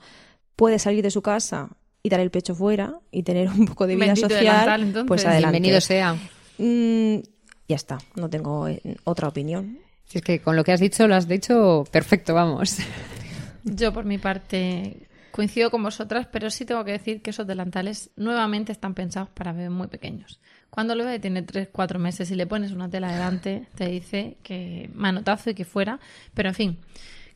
puede 0.55 0.77
salir 0.77 1.01
de 1.03 1.09
su 1.09 1.23
casa 1.23 1.69
y 2.05 2.09
dar 2.09 2.19
el 2.19 2.29
pecho 2.31 2.53
fuera 2.53 2.99
y 3.11 3.23
tener 3.23 3.47
un 3.47 3.65
poco 3.65 3.87
de 3.87 3.95
vida 3.95 4.07
Bendito 4.07 4.29
social, 4.29 4.59
delantal, 4.59 5.05
pues 5.05 5.25
adelante. 5.25 5.59
Bienvenido 5.59 5.79
sea. 5.79 6.15
Mm, 6.57 7.23
ya 7.69 7.75
está, 7.77 7.97
no 8.15 8.29
tengo 8.29 8.67
eh, 8.67 8.81
otra 9.05 9.29
opinión. 9.29 9.79
Si 10.03 10.17
es 10.17 10.23
que 10.23 10.41
con 10.41 10.57
lo 10.57 10.65
que 10.65 10.73
has 10.73 10.81
dicho 10.81 11.07
lo 11.07 11.15
has 11.15 11.29
dicho 11.29 11.85
perfecto, 11.89 12.33
vamos. 12.33 12.77
Yo 13.63 13.93
por 13.93 14.03
mi 14.03 14.17
parte 14.17 15.07
coincido 15.31 15.71
con 15.71 15.81
vosotras, 15.81 16.27
pero 16.29 16.49
sí 16.49 16.65
tengo 16.65 16.83
que 16.83 16.91
decir 16.91 17.21
que 17.21 17.29
esos 17.29 17.47
delantales 17.47 18.11
nuevamente 18.17 18.73
están 18.73 18.93
pensados 18.93 19.29
para 19.29 19.53
bebés 19.53 19.71
muy 19.71 19.87
pequeños. 19.87 20.41
Cuando 20.69 20.93
el 20.93 20.99
bebé 20.99 21.19
tiene 21.19 21.41
3, 21.41 21.69
4 21.71 21.99
meses 21.99 22.29
y 22.31 22.35
le 22.35 22.45
pones 22.45 22.73
una 22.73 22.89
tela 22.89 23.11
delante, 23.13 23.67
te 23.75 23.87
dice 23.87 24.37
que 24.43 24.89
manotazo 24.93 25.51
y 25.51 25.53
que 25.53 25.65
fuera. 25.65 25.99
Pero 26.33 26.49
en 26.49 26.55
fin, 26.55 26.79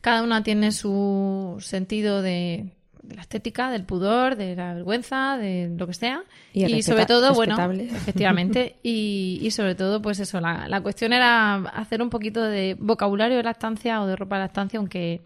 cada 0.02 0.22
una 0.22 0.42
tiene 0.42 0.72
su 0.72 1.56
sentido 1.60 2.20
de, 2.20 2.66
de 3.08 3.16
la 3.16 3.22
estética, 3.22 3.70
del 3.70 3.84
pudor, 3.84 4.36
de 4.36 4.54
la 4.54 4.74
vergüenza, 4.74 5.38
de 5.38 5.74
lo 5.76 5.86
que 5.86 5.94
sea. 5.94 6.22
Y, 6.52 6.64
y 6.66 6.82
sobre 6.82 7.06
todo, 7.06 7.32
bueno, 7.34 7.56
efectivamente, 7.72 8.76
y, 8.82 9.40
y, 9.42 9.50
sobre 9.50 9.74
todo, 9.74 10.02
pues 10.02 10.20
eso, 10.20 10.40
la, 10.40 10.68
la 10.68 10.82
cuestión 10.82 11.12
era 11.12 11.54
hacer 11.54 12.02
un 12.02 12.10
poquito 12.10 12.42
de 12.42 12.76
vocabulario 12.78 13.38
de 13.38 13.42
lactancia 13.42 14.02
o 14.02 14.06
de 14.06 14.14
ropa 14.14 14.36
de 14.36 14.42
lactancia, 14.42 14.78
aunque 14.78 15.22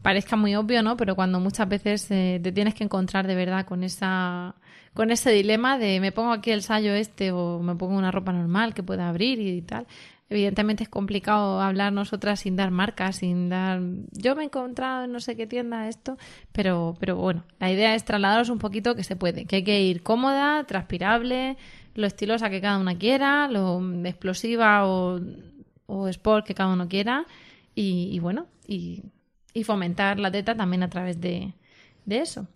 parezca 0.00 0.36
muy 0.36 0.56
obvio, 0.56 0.82
¿no? 0.82 0.96
Pero 0.96 1.14
cuando 1.14 1.40
muchas 1.40 1.68
veces 1.68 2.10
eh, 2.10 2.40
te 2.42 2.52
tienes 2.52 2.74
que 2.74 2.84
encontrar 2.84 3.26
de 3.26 3.34
verdad 3.34 3.66
con 3.66 3.84
esa 3.84 4.54
con 4.94 5.10
ese 5.10 5.30
dilema 5.30 5.78
de 5.78 6.00
me 6.00 6.10
pongo 6.10 6.32
aquí 6.32 6.50
el 6.50 6.62
sallo 6.62 6.92
este 6.94 7.30
o 7.30 7.60
me 7.60 7.76
pongo 7.76 7.96
una 7.96 8.10
ropa 8.10 8.32
normal 8.32 8.74
que 8.74 8.82
pueda 8.82 9.08
abrir 9.08 9.38
y 9.38 9.62
tal. 9.62 9.86
Evidentemente 10.30 10.84
es 10.84 10.88
complicado 10.88 11.60
hablar 11.60 11.92
nosotras 11.92 12.40
sin 12.40 12.54
dar 12.54 12.70
marcas, 12.70 13.16
sin 13.16 13.48
dar 13.48 13.80
yo 14.12 14.36
me 14.36 14.42
he 14.42 14.44
encontrado 14.46 15.04
en 15.04 15.12
no 15.12 15.18
sé 15.18 15.36
qué 15.36 15.48
tienda 15.48 15.88
esto, 15.88 16.16
pero 16.52 16.96
pero 17.00 17.16
bueno, 17.16 17.44
la 17.58 17.70
idea 17.70 17.96
es 17.96 18.04
trasladaros 18.04 18.48
un 18.48 18.58
poquito 18.58 18.94
que 18.94 19.02
se 19.02 19.16
puede, 19.16 19.44
que 19.46 19.56
hay 19.56 19.64
que 19.64 19.82
ir 19.82 20.04
cómoda, 20.04 20.64
transpirable, 20.64 21.56
lo 21.96 22.06
estilosa 22.06 22.48
que 22.48 22.60
cada 22.60 22.78
una 22.78 22.96
quiera, 22.96 23.48
lo 23.48 23.82
explosiva 24.04 24.86
o, 24.86 25.20
o 25.86 26.06
sport 26.06 26.46
que 26.46 26.54
cada 26.54 26.72
uno 26.72 26.88
quiera 26.88 27.26
y, 27.74 28.18
bueno, 28.20 28.46
y 28.66 29.02
y 29.52 29.64
fomentar 29.64 30.20
la 30.20 30.30
teta 30.30 30.54
también 30.54 30.82
a 30.82 30.90
través 30.90 31.20
de, 31.20 31.54
de, 32.04 32.18
eso. 32.18 32.46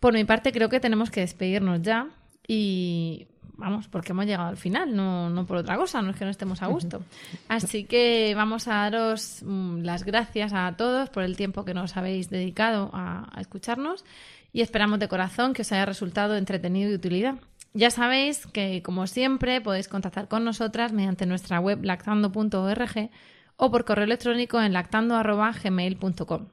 Por 0.00 0.12
mi 0.12 0.24
parte, 0.24 0.52
creo 0.52 0.68
que 0.68 0.80
tenemos 0.80 1.10
que 1.10 1.20
despedirnos 1.20 1.80
ya 1.80 2.10
y 2.46 3.26
vamos, 3.56 3.88
porque 3.88 4.12
hemos 4.12 4.26
llegado 4.26 4.48
al 4.48 4.56
final, 4.56 4.94
no, 4.94 5.30
no 5.30 5.46
por 5.46 5.58
otra 5.58 5.76
cosa, 5.76 6.02
no 6.02 6.10
es 6.10 6.16
que 6.16 6.24
no 6.24 6.30
estemos 6.30 6.62
a 6.62 6.66
gusto. 6.66 7.02
Así 7.48 7.84
que 7.84 8.34
vamos 8.34 8.68
a 8.68 8.74
daros 8.74 9.42
mm, 9.44 9.82
las 9.82 10.04
gracias 10.04 10.52
a 10.52 10.74
todos 10.76 11.10
por 11.10 11.22
el 11.22 11.36
tiempo 11.36 11.64
que 11.64 11.74
nos 11.74 11.96
habéis 11.96 12.30
dedicado 12.30 12.90
a, 12.92 13.28
a 13.32 13.40
escucharnos 13.40 14.04
y 14.52 14.60
esperamos 14.60 14.98
de 14.98 15.08
corazón 15.08 15.52
que 15.52 15.62
os 15.62 15.72
haya 15.72 15.86
resultado 15.86 16.36
entretenido 16.36 16.88
y 16.88 16.90
de 16.90 16.96
utilidad. 16.96 17.34
Ya 17.72 17.90
sabéis 17.90 18.46
que, 18.46 18.82
como 18.82 19.08
siempre, 19.08 19.60
podéis 19.60 19.88
contactar 19.88 20.28
con 20.28 20.44
nosotras 20.44 20.92
mediante 20.92 21.26
nuestra 21.26 21.58
web 21.58 21.82
lactando.org 21.82 23.10
o 23.56 23.70
por 23.70 23.84
correo 23.84 24.04
electrónico 24.04 24.60
en 24.60 24.72
lactando.gmail.com. 24.72 26.48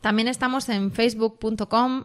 También 0.00 0.28
estamos 0.28 0.68
en 0.68 0.92
facebook.com 0.92 2.04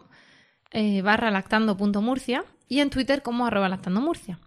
eh, 0.72 1.02
barra 1.02 1.30
lactando.murcia 1.30 2.44
y 2.68 2.80
en 2.80 2.90
Twitter 2.90 3.22
como 3.22 3.46
arroba 3.46 3.68
lactandomurcia. 3.68 4.38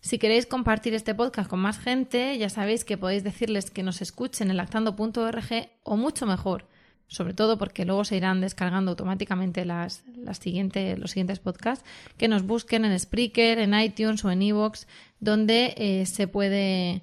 Si 0.00 0.18
queréis 0.18 0.46
compartir 0.46 0.94
este 0.94 1.14
podcast 1.14 1.48
con 1.48 1.60
más 1.60 1.78
gente, 1.78 2.36
ya 2.36 2.48
sabéis 2.48 2.84
que 2.84 2.98
podéis 2.98 3.22
decirles 3.22 3.70
que 3.70 3.84
nos 3.84 4.02
escuchen 4.02 4.50
en 4.50 4.56
lactando.org 4.56 5.68
o 5.84 5.96
mucho 5.96 6.26
mejor, 6.26 6.66
sobre 7.06 7.34
todo 7.34 7.56
porque 7.56 7.84
luego 7.84 8.04
se 8.04 8.16
irán 8.16 8.40
descargando 8.40 8.90
automáticamente 8.90 9.64
las, 9.64 10.02
las 10.16 10.40
los 10.44 11.10
siguientes 11.10 11.38
podcasts, 11.38 11.84
que 12.16 12.26
nos 12.26 12.42
busquen 12.42 12.84
en 12.84 12.98
Spreaker, 12.98 13.60
en 13.60 13.78
iTunes 13.78 14.24
o 14.24 14.30
en 14.32 14.42
iVoox, 14.42 14.86
donde 15.20 15.74
eh, 15.76 16.04
se 16.06 16.26
puede 16.26 17.02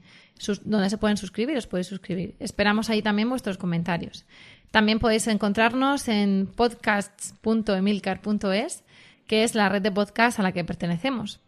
donde 0.64 0.90
se 0.90 0.98
pueden 0.98 1.18
suscribir, 1.18 1.58
os 1.58 1.68
podéis 1.68 1.88
suscribir. 1.88 2.36
Esperamos 2.40 2.90
ahí 2.90 3.02
también 3.02 3.30
vuestros 3.30 3.58
comentarios. 3.58 4.24
También 4.72 5.00
podéis 5.00 5.28
encontrarnos 5.28 6.08
en 6.08 6.50
podcasts.emilcar.es, 6.56 8.84
que 9.30 9.44
es 9.44 9.54
la 9.54 9.70
red 9.70 9.84
de 9.84 9.92
podcast 9.92 10.40
a 10.40 10.44
la 10.44 10.52
que 10.52 10.64
pertenecemos. 10.64 11.40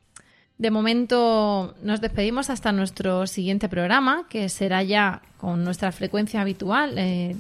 De 0.60 0.70
momento 0.70 1.74
nos 1.82 2.00
despedimos 2.00 2.52
hasta 2.52 2.72
nuestro 2.72 3.26
siguiente 3.26 3.70
programa, 3.70 4.28
que 4.30 4.50
será 4.50 4.84
ya 4.84 5.24
con 5.38 5.64
nuestra 5.64 5.92
frecuencia 5.92 6.42
habitual, 6.42 6.94
eh, 7.00 7.36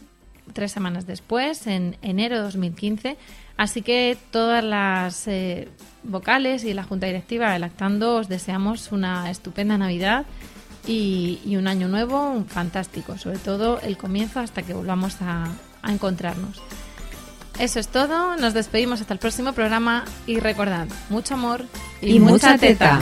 tres 0.53 0.71
semanas 0.71 1.05
después, 1.05 1.67
en 1.67 1.95
enero 2.01 2.37
de 2.37 2.41
2015. 2.41 3.17
Así 3.55 3.83
que 3.83 4.17
todas 4.31 4.63
las 4.63 5.27
eh, 5.27 5.69
vocales 6.01 6.63
y 6.63 6.73
la 6.73 6.85
Junta 6.85 7.05
Directiva 7.05 7.53
de 7.53 7.59
Lactando 7.59 8.15
os 8.15 8.27
deseamos 8.27 8.91
una 8.91 9.29
estupenda 9.29 9.77
Navidad 9.77 10.25
y, 10.87 11.37
un 11.55 11.67
año 11.67 11.87
nuevo 11.87 12.43
fantástico, 12.47 13.15
sobre 13.19 13.37
todo 13.37 13.79
el 13.81 13.95
comienzo 13.95 14.39
hasta 14.39 14.63
que 14.63 14.73
volvamos 14.73 15.21
a, 15.21 15.51
a 15.83 15.91
encontrarnos. 15.93 16.59
Eso 17.59 17.79
es 17.79 17.87
todo, 17.87 18.35
nos 18.37 18.53
despedimos 18.53 19.01
hasta 19.01 19.13
el 19.13 19.19
próximo 19.19 19.53
programa 19.53 20.05
y 20.25 20.39
recordad, 20.39 20.87
mucho 21.09 21.35
amor 21.35 21.65
y, 22.01 22.19
mucha 22.19 22.57
teta. 22.57 23.01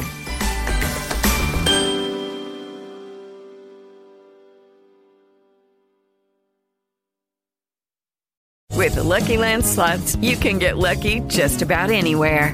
With 8.76 8.96
the 8.96 9.04
Lucky 9.04 9.38
Land 9.38 9.66
slots, 9.66 10.16
you 10.22 10.38
can 10.38 10.58
get 10.58 10.78
lucky 10.78 11.20
just 11.28 11.62
about 11.62 11.92
anywhere. 11.92 12.54